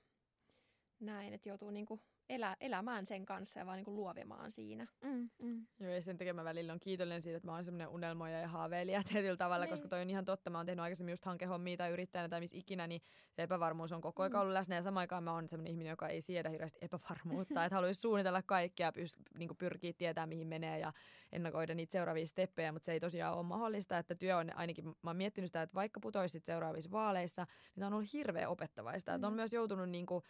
näin, 0.99 1.33
että 1.33 1.49
joutuu 1.49 1.71
niin 1.71 1.85
kuin 1.85 2.01
elä, 2.29 2.55
elämään 2.59 3.05
sen 3.05 3.25
kanssa 3.25 3.59
ja 3.59 3.65
vaan 3.65 3.77
niin 3.77 3.85
kuin 3.85 3.95
luovimaan 3.95 4.51
siinä. 4.51 4.87
Mm, 5.01 5.29
mm. 5.39 5.67
Joo, 5.79 5.91
ja 5.91 6.01
sen 6.01 6.17
tekemä 6.17 6.43
välillä 6.43 6.73
on 6.73 6.79
kiitollinen 6.79 7.21
siitä, 7.21 7.37
että 7.37 7.47
mä 7.47 7.53
oon 7.53 7.65
semmoinen 7.65 7.87
unelmoija 7.87 8.39
ja 8.39 8.47
haaveilija 8.47 9.03
tietyllä 9.11 9.37
tavalla, 9.37 9.65
niin. 9.65 9.71
koska 9.71 9.87
toi 9.87 10.01
on 10.01 10.09
ihan 10.09 10.25
totta. 10.25 10.49
Mä 10.49 10.57
oon 10.57 10.65
tehnyt 10.65 10.83
aikaisemmin 10.83 11.11
just 11.11 11.25
hankehommia 11.25 11.77
tai 11.77 11.91
yrittäjänä 11.91 12.29
tai 12.29 12.39
missä 12.39 12.57
ikinä, 12.57 12.87
niin 12.87 13.01
se 13.33 13.43
epävarmuus 13.43 13.91
on 13.91 14.01
koko 14.01 14.23
ajan 14.23 14.31
mm. 14.31 14.39
ollut 14.39 14.53
läsnä. 14.53 14.75
Ja 14.75 14.81
samaan 14.81 15.01
aikaan 15.01 15.23
mä 15.23 15.33
oon 15.33 15.49
semmoinen 15.49 15.71
ihminen, 15.71 15.91
joka 15.91 16.07
ei 16.07 16.21
siedä 16.21 16.49
hirveästi 16.49 16.79
epävarmuutta, 16.81 17.65
että 17.65 17.75
haluaisi 17.75 18.01
suunnitella 18.01 18.41
kaikkea, 18.41 18.91
pys, 18.91 19.19
niin 19.37 19.57
pyrkiä 19.57 19.93
tietää 19.93 20.25
mihin 20.25 20.47
menee 20.47 20.79
ja 20.79 20.93
ennakoida 21.31 21.75
niitä 21.75 21.91
seuraavia 21.91 22.27
steppejä, 22.27 22.71
mutta 22.71 22.85
se 22.85 22.91
ei 22.91 22.99
tosiaan 22.99 23.37
ole 23.37 23.43
mahdollista, 23.43 23.97
että 23.97 24.15
työ 24.15 24.37
on 24.37 24.57
ainakin, 24.57 24.85
mä 24.85 25.09
oon 25.09 25.17
miettinyt 25.17 25.47
sitä, 25.47 25.61
että 25.61 25.75
vaikka 25.75 25.99
putoisit 25.99 26.45
seuraavissa 26.45 26.91
vaaleissa, 26.91 27.43
niin 27.43 27.79
tämä 27.79 27.87
on 27.87 27.93
ollut 27.93 28.13
hirveän 28.13 28.49
opettavaista. 28.49 29.11
Mm. 29.11 29.15
Että 29.15 29.27
on 29.27 29.33
myös 29.33 29.53
joutunut 29.53 29.89
niin 29.89 30.05
kuin, 30.05 30.23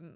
mm, 0.00 0.14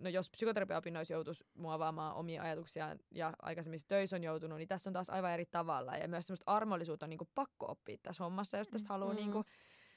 no 0.00 0.10
jos 0.10 0.30
psykoterapiaopinnoissa 0.30 1.14
joutuisi 1.14 1.44
muovaamaan 1.54 2.14
omia 2.14 2.42
ajatuksiaan 2.42 2.98
ja 3.10 3.32
aikaisemmissa 3.42 3.88
töissä 3.88 4.16
on 4.16 4.22
joutunut, 4.22 4.58
niin 4.58 4.68
tässä 4.68 4.90
on 4.90 4.94
taas 4.94 5.10
aivan 5.10 5.32
eri 5.32 5.46
tavalla. 5.46 5.96
Ja 5.96 6.08
myös 6.08 6.26
semmoista 6.26 6.52
armollisuutta 6.52 7.06
on 7.06 7.10
niin 7.10 7.18
kuin 7.18 7.30
pakko 7.34 7.66
oppia 7.70 7.96
tässä 8.02 8.24
hommassa, 8.24 8.58
jos 8.58 8.68
tästä 8.68 8.88
haluaa 8.88 9.12
mm-hmm. 9.12 9.22
niin 9.22 9.32
kuin 9.32 9.44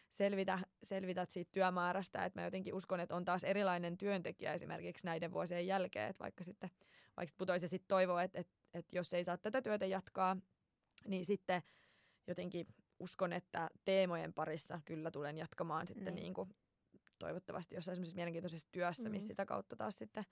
selvitä, 0.10 0.60
selvitä 0.84 1.26
siitä 1.30 1.51
työmäärästä. 1.51 2.26
Että 2.26 2.39
mä 2.39 2.45
jotenkin 2.45 2.74
uskon, 2.74 2.99
että 2.99 3.16
on 3.16 3.26
taas 3.26 3.43
erilainen 3.43 3.97
työntekijä 3.97 4.54
esimerkiksi 4.54 5.06
näiden 5.06 5.32
vuosien 5.32 5.68
jälkeen, 5.68 6.10
että 6.10 6.24
vaikka 6.24 6.43
sitten 6.43 6.70
vaikka 7.18 7.36
putoisi 7.38 7.68
sitten 7.68 7.88
toivoo, 7.88 8.20
että, 8.20 8.39
että, 8.39 8.54
että 8.74 8.95
jos 8.95 9.14
ei 9.14 9.24
saa 9.24 9.38
tätä 9.38 9.62
työtä 9.62 9.86
jatkaa, 9.86 10.38
niin 11.08 11.26
sitten 11.26 11.62
jotenkin 12.28 12.68
uskon, 12.99 13.34
että 13.34 13.70
teemojen 13.86 14.34
parissa 14.34 14.82
kyllä 14.86 15.12
tulen 15.12 15.38
jatkamaan 15.38 15.88
sitten 15.88 16.16
niin. 16.16 16.24
Niin 16.24 16.34
kuin 16.34 16.49
toivottavasti 17.24 17.76
jossain 17.76 17.95
semmoisessa 17.95 18.15
mielenkiintoisessa 18.15 18.69
työssä, 18.71 19.09
missä 19.09 19.26
mm. 19.26 19.28
sitä 19.28 19.45
kautta 19.45 19.76
taas 19.76 19.97
sitten 19.97 20.26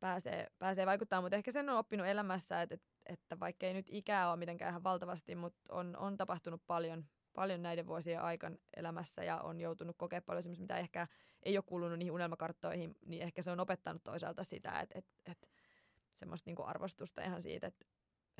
pääsee, 0.00 0.46
pääsee 0.58 0.86
vaikuttamaan. 0.86 1.24
Mutta 1.24 1.36
ehkä 1.36 1.52
sen 1.52 1.68
on 1.68 1.76
oppinut 1.76 2.06
elämässä, 2.06 2.62
että, 2.62 2.76
että 3.06 3.40
vaikka 3.40 3.66
ei 3.66 3.74
nyt 3.74 3.86
ikää 3.88 4.30
ole 4.30 4.36
mitenkään 4.36 4.70
ihan 4.70 4.82
valtavasti, 4.82 5.34
mutta 5.34 5.74
on, 5.74 5.96
on 5.96 6.16
tapahtunut 6.16 6.62
paljon, 6.66 7.04
paljon 7.34 7.62
näiden 7.62 7.86
vuosien 7.86 8.20
aikana 8.20 8.56
elämässä 8.76 9.24
ja 9.24 9.40
on 9.40 9.60
joutunut 9.60 9.96
kokemaan 9.98 10.22
paljon 10.26 10.42
semmoista, 10.42 10.62
mitä 10.62 10.78
ehkä 10.78 11.06
ei 11.42 11.58
ole 11.58 11.64
kuulunut 11.66 11.98
niihin 11.98 12.12
unelmakarttoihin, 12.12 12.96
niin 13.06 13.22
ehkä 13.22 13.42
se 13.42 13.50
on 13.50 13.60
opettanut 13.60 14.04
toisaalta 14.04 14.44
sitä, 14.44 14.80
että, 14.80 14.98
että, 14.98 15.32
että 15.32 15.48
semmoista 16.14 16.50
niin 16.50 16.66
arvostusta 16.66 17.22
ihan 17.22 17.42
siitä, 17.42 17.66
että 17.66 17.86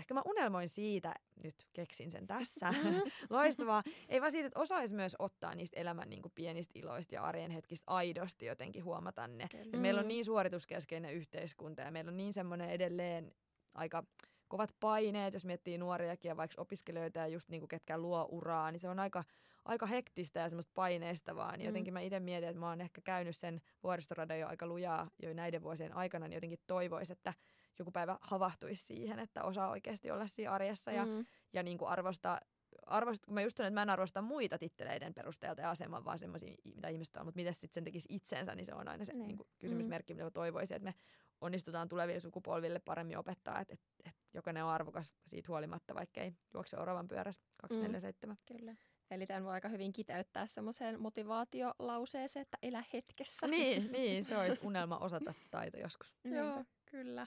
ehkä 0.00 0.14
mä 0.14 0.22
unelmoin 0.24 0.68
siitä, 0.68 1.14
nyt 1.42 1.66
keksin 1.72 2.10
sen 2.10 2.26
tässä, 2.26 2.72
mm-hmm. 2.72 3.00
loistavaa. 3.30 3.82
Ei 4.08 4.20
vaan 4.20 4.30
siitä, 4.30 4.46
että 4.46 4.60
osaisi 4.60 4.94
myös 4.94 5.16
ottaa 5.18 5.54
niistä 5.54 5.80
elämän 5.80 6.10
niin 6.10 6.22
kuin 6.22 6.32
pienistä 6.34 6.78
iloista 6.78 7.14
ja 7.14 7.22
arjen 7.22 7.50
hetkistä 7.50 7.90
aidosti 7.90 8.46
jotenkin 8.46 8.84
huomata 8.84 9.26
ne. 9.26 9.48
Meillä 9.76 10.00
on 10.00 10.08
niin 10.08 10.24
suorituskeskeinen 10.24 11.14
yhteiskunta 11.14 11.82
ja 11.82 11.90
meillä 11.90 12.08
on 12.08 12.16
niin 12.16 12.32
semmoinen 12.32 12.70
edelleen 12.70 13.32
aika 13.74 14.04
kovat 14.48 14.70
paineet, 14.80 15.34
jos 15.34 15.44
miettii 15.44 15.78
nuoriakin 15.78 16.28
ja 16.28 16.36
vaikka 16.36 16.62
opiskelijoita 16.62 17.18
ja 17.18 17.26
just 17.26 17.48
niin 17.48 17.60
kuin 17.60 17.68
ketkä 17.68 17.98
luo 17.98 18.28
uraa, 18.30 18.70
niin 18.70 18.80
se 18.80 18.88
on 18.88 18.98
aika, 18.98 19.24
aika 19.64 19.86
hektistä 19.86 20.40
ja 20.40 20.48
semmoista 20.48 20.72
paineista 20.74 21.36
vaan. 21.36 21.60
Mm. 21.60 21.66
Jotenkin 21.66 21.92
mä 21.92 22.00
itse 22.00 22.20
mietin, 22.20 22.48
että 22.48 22.60
mä 22.60 22.68
oon 22.68 22.80
ehkä 22.80 23.00
käynyt 23.00 23.36
sen 23.36 23.60
vuoristoradan 23.82 24.38
jo 24.38 24.48
aika 24.48 24.66
lujaa 24.66 25.10
jo 25.22 25.34
näiden 25.34 25.62
vuosien 25.62 25.96
aikana, 25.96 26.28
niin 26.28 26.36
jotenkin 26.36 26.58
toivoisi, 26.66 27.12
että 27.12 27.34
joku 27.80 27.90
päivä 27.90 28.18
havahtuisi 28.20 28.86
siihen, 28.86 29.18
että 29.18 29.42
osaa 29.42 29.70
oikeasti 29.70 30.10
olla 30.10 30.26
siinä 30.26 30.52
arjessa 30.52 30.92
ja, 30.92 31.06
mm. 31.06 31.26
ja 31.52 31.62
niin 31.62 31.78
kuin 31.78 31.88
arvostaa 31.88 32.40
arvost, 32.86 33.26
kun 33.26 33.34
mä 33.34 33.42
just 33.42 33.56
sanon, 33.56 33.68
että 33.68 33.74
mä 33.74 33.82
en 33.82 33.90
arvosta 33.90 34.22
muita 34.22 34.58
titteleiden 34.58 35.14
perusteelta 35.14 35.60
ja 35.60 35.70
aseman, 35.70 36.04
vaan 36.04 36.18
semmoisia, 36.18 36.54
mitä 36.74 36.88
ihmiset 36.88 37.16
on, 37.16 37.24
mutta 37.24 37.38
miten 37.38 37.54
sitten 37.54 37.74
sen 37.74 37.84
tekisi 37.84 38.08
itsensä, 38.10 38.54
niin 38.54 38.66
se 38.66 38.74
on 38.74 38.88
aina 38.88 39.04
se 39.04 39.12
niin. 39.12 39.26
Niin 39.26 39.36
kuin 39.36 39.48
kysymysmerkki, 39.58 40.12
mm. 40.12 40.16
mitä 40.16 40.24
mä 40.24 40.30
toivoisin, 40.30 40.76
että 40.76 40.88
me 40.88 40.94
onnistutaan 41.40 41.88
tuleville 41.88 42.20
sukupolville 42.20 42.78
paremmin 42.78 43.18
opettaa, 43.18 43.60
että, 43.60 43.74
että, 43.74 43.86
että 43.98 44.20
jokainen 44.34 44.64
on 44.64 44.70
arvokas 44.70 45.12
siitä 45.26 45.48
huolimatta, 45.48 45.94
vaikka 45.94 46.20
ei 46.20 46.34
juokse 46.54 46.78
oravan 46.78 47.08
pyörässä 47.08 47.42
247. 47.60 48.36
Mm. 48.36 48.58
Kyllä. 48.58 48.76
Eli 49.10 49.26
tämän 49.26 49.44
voi 49.44 49.52
aika 49.52 49.68
hyvin 49.68 49.92
kiteyttää 49.92 50.46
semmoiseen 50.46 51.00
motivaatiolauseeseen, 51.00 52.42
että 52.42 52.58
elä 52.62 52.84
hetkessä. 52.92 53.46
Niin, 53.46 53.88
niin 53.92 54.24
se 54.24 54.38
olisi 54.38 54.60
unelma 54.62 54.98
osata 54.98 55.32
se 55.32 55.48
taito 55.50 55.78
joskus. 55.78 56.14
Joo, 56.24 56.64
kyllä. 56.90 57.26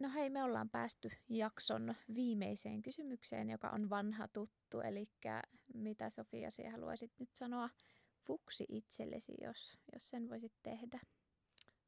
No 0.00 0.10
hei, 0.14 0.30
me 0.30 0.42
ollaan 0.42 0.70
päästy 0.70 1.10
jakson 1.28 1.94
viimeiseen 2.14 2.82
kysymykseen, 2.82 3.50
joka 3.50 3.68
on 3.70 3.90
vanha 3.90 4.28
tuttu. 4.28 4.80
Eli 4.80 5.08
mitä 5.74 6.10
Sofia 6.10 6.50
sinä 6.50 6.70
haluaisit 6.70 7.12
nyt 7.18 7.30
sanoa 7.34 7.70
fuksi 8.26 8.64
itsellesi, 8.68 9.34
jos, 9.42 9.78
jos 9.92 10.10
sen 10.10 10.28
voisit 10.28 10.52
tehdä? 10.62 11.00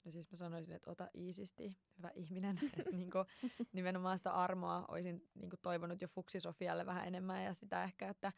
No 0.04 0.10
siis 0.10 0.30
mä 0.30 0.36
sanoisin, 0.36 0.74
että 0.74 0.90
ota 0.90 1.08
iisisti, 1.14 1.78
hyvä 1.98 2.10
ihminen. 2.14 2.58
niin 2.92 3.10
kuin, 3.10 3.24
nimenomaan 3.72 4.18
sitä 4.18 4.32
armoa 4.32 4.84
olisin 4.88 5.28
niin 5.34 5.50
kuin 5.50 5.60
toivonut 5.62 6.02
jo 6.02 6.08
fuksi 6.08 6.40
Sofialle 6.40 6.86
vähän 6.86 7.06
enemmän 7.06 7.44
ja 7.44 7.54
sitä 7.54 7.84
ehkä, 7.84 8.08
että 8.08 8.32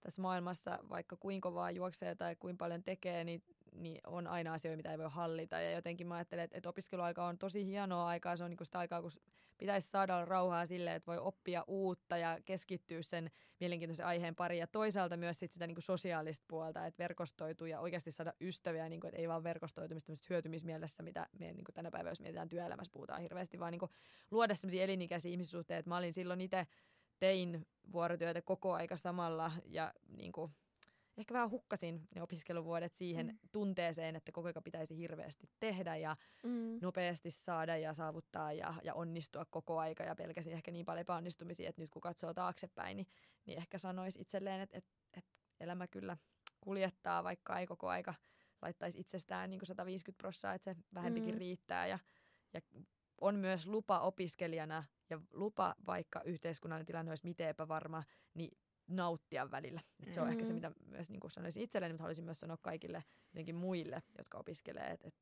tässä 0.00 0.22
maailmassa 0.22 0.78
vaikka 0.88 1.16
kuinka 1.16 1.48
kovaa 1.48 1.70
juoksee 1.70 2.14
tai 2.14 2.36
kuinka 2.36 2.58
paljon 2.58 2.82
tekee, 2.82 3.24
niin 3.24 3.42
niin 3.76 4.00
on 4.06 4.26
aina 4.26 4.54
asioita, 4.54 4.76
mitä 4.76 4.92
ei 4.92 4.98
voi 4.98 5.10
hallita. 5.10 5.60
Ja 5.60 5.70
jotenkin 5.70 6.06
mä 6.06 6.14
ajattelen, 6.14 6.44
että, 6.44 6.56
että 6.56 6.68
opiskeluaika 6.68 7.26
on 7.26 7.38
tosi 7.38 7.66
hienoa 7.66 8.06
aikaa. 8.06 8.36
Se 8.36 8.44
on 8.44 8.50
niin 8.50 8.66
sitä 8.66 8.78
aikaa, 8.78 9.02
kun 9.02 9.10
pitäisi 9.58 9.90
saada 9.90 10.24
rauhaa 10.24 10.66
sille, 10.66 10.94
että 10.94 11.06
voi 11.06 11.18
oppia 11.18 11.64
uutta 11.66 12.16
ja 12.16 12.38
keskittyä 12.44 13.02
sen 13.02 13.30
mielenkiintoisen 13.60 14.06
aiheen 14.06 14.34
pariin. 14.34 14.60
Ja 14.60 14.66
toisaalta 14.66 15.16
myös 15.16 15.38
sit 15.38 15.52
sitä 15.52 15.66
niin 15.66 15.74
kuin 15.74 15.82
sosiaalista 15.82 16.44
puolta, 16.48 16.86
että 16.86 17.02
verkostoituu 17.02 17.66
ja 17.66 17.80
oikeasti 17.80 18.12
saada 18.12 18.32
ystäviä, 18.40 18.88
niin 18.88 19.00
kuin, 19.00 19.08
että 19.08 19.20
ei 19.20 19.28
vaan 19.28 19.44
verkostoitumista 19.44 20.12
hyötymismielessä, 20.30 21.02
mitä 21.02 21.26
me 21.38 21.52
niin 21.52 21.64
kuin 21.64 21.74
tänä 21.74 21.90
päivänä, 21.90 22.10
jos 22.10 22.20
mietitään 22.20 22.48
työelämässä, 22.48 22.92
puhutaan 22.92 23.22
hirveästi, 23.22 23.60
vaan 23.60 23.72
niin 23.72 23.80
kuin 23.80 23.90
luoda 24.30 24.54
sellaisia 24.54 24.84
elinikäisiä 24.84 25.30
ihmissuhteita. 25.30 25.88
Mä 25.88 25.96
olin 25.96 26.12
silloin 26.12 26.40
itse 26.40 26.66
tein 27.18 27.66
vuorotyötä 27.92 28.42
koko 28.42 28.72
aika 28.72 28.96
samalla 28.96 29.52
ja 29.64 29.92
niin 30.16 30.32
kuin, 30.32 30.52
ehkä 31.16 31.34
vähän 31.34 31.50
hukkasin 31.50 32.08
ne 32.14 32.22
opiskeluvuodet 32.22 32.94
siihen 32.94 33.26
mm. 33.26 33.38
tunteeseen, 33.52 34.16
että 34.16 34.32
koko 34.32 34.48
ajan 34.48 34.64
pitäisi 34.64 34.96
hirveästi 34.96 35.50
tehdä 35.60 35.96
ja 35.96 36.16
mm. 36.44 36.78
nopeasti 36.82 37.30
saada 37.30 37.76
ja 37.76 37.94
saavuttaa 37.94 38.52
ja, 38.52 38.74
ja 38.84 38.94
onnistua 38.94 39.44
koko 39.44 39.78
aika 39.78 40.04
ja 40.04 40.16
pelkäsin 40.16 40.52
ehkä 40.52 40.70
niin 40.70 40.86
paljon 40.86 41.00
epäonnistumisia, 41.00 41.68
että 41.68 41.82
nyt 41.82 41.90
kun 41.90 42.02
katsoo 42.02 42.34
taaksepäin, 42.34 42.96
niin, 42.96 43.06
niin 43.46 43.58
ehkä 43.58 43.78
sanoisi 43.78 44.20
itselleen, 44.20 44.60
että, 44.60 44.78
että, 44.78 44.90
että 45.16 45.30
elämä 45.60 45.86
kyllä 45.86 46.16
kuljettaa, 46.60 47.24
vaikka 47.24 47.58
ei 47.58 47.66
koko 47.66 47.88
aika 47.88 48.14
laittaisi 48.62 49.00
itsestään 49.00 49.50
niin 49.50 49.58
kuin 49.58 49.66
150 49.66 50.18
prosenttia, 50.18 50.52
että 50.52 50.74
se 50.74 50.80
vähempikin 50.94 51.34
mm. 51.34 51.38
riittää 51.38 51.86
ja, 51.86 51.98
ja 52.54 52.60
on 53.20 53.34
myös 53.34 53.66
lupa 53.66 54.00
opiskelijana 54.00 54.84
ja 55.10 55.20
lupa, 55.32 55.74
vaikka 55.86 56.22
yhteiskunnallinen 56.24 56.86
tilanne 56.86 57.10
olisi 57.10 57.24
miten 57.24 57.48
epävarma, 57.48 58.04
niin 58.34 58.58
nauttia 58.86 59.50
välillä. 59.50 59.80
Et 60.06 60.12
se 60.12 60.20
on 60.20 60.26
mm-hmm. 60.26 60.32
ehkä 60.32 60.46
se, 60.46 60.52
mm-hmm. 60.52 60.68
mitä 60.68 60.90
myös 60.90 61.10
niin 61.10 61.20
sanoisin 61.30 61.62
itselleni, 61.62 61.92
mutta 61.92 62.02
haluaisin 62.02 62.24
myös 62.24 62.40
sanoa 62.40 62.56
kaikille 62.62 63.04
jotenkin 63.32 63.54
muille, 63.54 64.02
jotka 64.18 64.38
opiskelee, 64.38 64.86
että 64.90 65.08
et, 65.08 65.14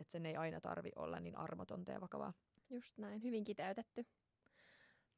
et 0.00 0.10
sen 0.10 0.26
ei 0.26 0.36
aina 0.36 0.60
tarvi 0.60 0.90
olla 0.96 1.20
niin 1.20 1.38
armotonta 1.38 1.92
ja 1.92 2.00
vakavaa. 2.00 2.32
Just 2.70 2.98
näin, 2.98 3.22
hyvin 3.22 3.44
kiteytetty. 3.44 4.06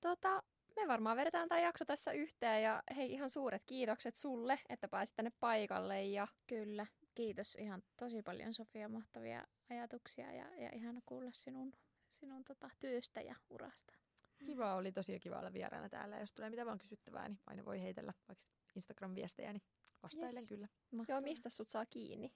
Tota, 0.00 0.42
me 0.76 0.88
varmaan 0.88 1.16
vedetään 1.16 1.48
tämä 1.48 1.60
jakso 1.60 1.84
tässä 1.84 2.12
yhteen 2.12 2.62
ja 2.62 2.82
hei 2.96 3.12
ihan 3.12 3.30
suuret 3.30 3.62
kiitokset 3.66 4.16
sulle, 4.16 4.58
että 4.68 4.88
pääsit 4.88 5.16
tänne 5.16 5.32
paikalle. 5.40 6.04
Ja... 6.04 6.28
Kyllä, 6.46 6.86
kiitos 7.14 7.54
ihan 7.54 7.82
tosi 7.96 8.22
paljon 8.22 8.54
Sofia, 8.54 8.88
mahtavia 8.88 9.46
ajatuksia 9.70 10.32
ja, 10.32 10.54
ja 10.56 10.70
ihana 10.72 11.00
kuulla 11.06 11.30
sinun, 11.32 11.72
sinun 12.10 12.44
tota, 12.44 12.70
työstä 12.78 13.20
ja 13.20 13.36
urasta. 13.50 13.94
Kiva, 14.44 14.74
oli 14.74 14.92
tosi 14.92 15.20
kiva 15.20 15.38
olla 15.38 15.52
vieraana 15.52 15.88
täällä. 15.88 16.18
Jos 16.18 16.32
tulee 16.32 16.50
mitä 16.50 16.66
vaan 16.66 16.78
kysyttävää, 16.78 17.28
niin 17.28 17.38
aina 17.46 17.64
voi 17.64 17.82
heitellä 17.82 18.12
vaikka 18.28 18.44
Instagram-viestejä, 18.76 19.52
niin 19.52 19.62
vastailen 20.02 20.34
yes. 20.34 20.48
kyllä. 20.48 20.68
Mahtavaa. 20.92 21.20
Joo, 21.20 21.24
mistä 21.24 21.48
sut 21.48 21.68
saa 21.68 21.86
kiinni? 21.86 22.32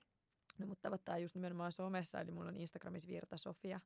No 0.59 0.67
mutta 0.67 0.83
tavoittaa 0.83 1.19
just 1.19 1.35
nimenomaan 1.35 1.73
somessa, 1.73 2.21
eli 2.21 2.31
mulla 2.31 2.49
on 2.49 2.57
Instagramissa 2.57 3.09
Virta 3.09 3.37
Sofia. 3.37 3.81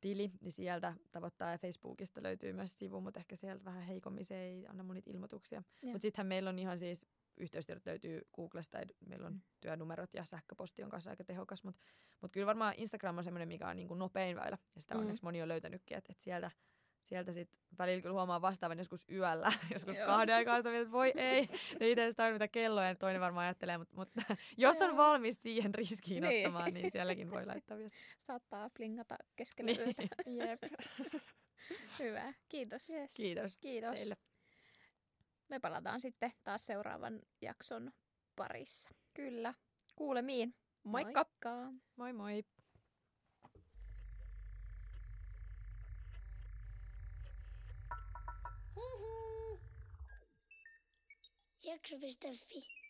tili, 0.00 0.32
niin 0.40 0.52
sieltä 0.52 0.94
tavoittaa 1.12 1.50
ja 1.50 1.58
Facebookista 1.58 2.22
löytyy 2.22 2.52
myös 2.52 2.78
sivu, 2.78 3.00
mutta 3.00 3.20
ehkä 3.20 3.36
sieltä 3.36 3.64
vähän 3.64 3.82
heikommin 3.82 4.24
se 4.24 4.42
ei 4.42 4.66
anna 4.66 4.82
mun 4.82 4.94
niitä 4.94 5.10
ilmoituksia. 5.10 5.62
Mutta 5.82 6.02
sittenhän 6.02 6.26
meillä 6.26 6.50
on 6.50 6.58
ihan 6.58 6.78
siis 6.78 7.06
yhteystiedot 7.36 7.86
löytyy 7.86 8.20
Googlesta, 8.34 8.78
meillä 9.06 9.26
on 9.26 9.32
mm. 9.32 9.40
työnumerot 9.60 10.14
ja 10.14 10.24
sähköposti 10.24 10.82
on 10.82 10.90
kanssa 10.90 11.10
aika 11.10 11.24
tehokas, 11.24 11.64
mutta 11.64 11.80
mut 12.20 12.32
kyllä 12.32 12.46
varmaan 12.46 12.74
Instagram 12.76 13.18
on 13.18 13.24
semmoinen, 13.24 13.48
mikä 13.48 13.68
on 13.68 13.76
niin 13.76 13.88
kuin 13.88 13.98
nopein 13.98 14.36
väylä, 14.36 14.58
ja 14.74 14.80
sitä 14.80 14.94
mm. 14.94 15.00
onneksi 15.00 15.24
moni 15.24 15.42
on 15.42 15.48
löytänytkin, 15.48 15.96
että 15.96 16.12
et 16.12 16.20
sieltä 16.20 16.50
sieltä 17.08 17.32
sitten 17.32 17.58
välillä 17.78 18.02
kyllä 18.02 18.12
huomaa 18.12 18.40
vastaavan 18.40 18.78
joskus 18.78 19.06
yöllä, 19.10 19.52
joskus 19.74 19.96
Joo. 19.96 20.06
kahden 20.06 20.34
aikaa, 20.34 20.56
että 20.56 20.92
voi 20.92 21.12
ei, 21.16 21.48
ei 21.80 21.90
itse 21.90 22.02
asiassa 22.02 22.32
mitä 22.32 22.48
kelloja 22.48 22.94
toinen 22.94 23.20
varmaan 23.20 23.46
ajattelee, 23.46 23.78
mutta, 23.78 23.96
mutta 23.96 24.22
jos 24.56 24.76
on 24.76 24.96
valmis 24.96 25.42
siihen 25.42 25.74
riskiin 25.74 26.22
niin. 26.22 26.46
ottamaan, 26.46 26.74
niin 26.74 26.90
sielläkin 26.90 27.30
voi 27.30 27.46
laittaa 27.46 27.78
viestiä. 27.78 28.00
Saattaa 28.26 28.70
plingata 28.76 29.16
keskellä 29.36 29.72
niin. 29.72 29.80
yötä. 29.80 30.16
Jep. 30.26 30.62
Hyvä, 31.98 32.34
kiitos. 32.48 32.90
Yes. 32.90 33.16
Kiitos. 33.16 33.56
Kiitos. 33.56 33.94
Teille. 33.94 34.16
Me 35.48 35.60
palataan 35.60 36.00
sitten 36.00 36.32
taas 36.44 36.66
seuraavan 36.66 37.20
jakson 37.40 37.90
parissa. 38.36 38.90
Kyllä. 39.14 39.54
Kuulemiin. 39.96 40.54
Moikka! 40.84 41.24
Moikka. 41.24 41.72
Moi 41.96 42.12
moi! 42.12 42.44
Hihi. 51.62 51.70
Jakso.fi 51.70 52.87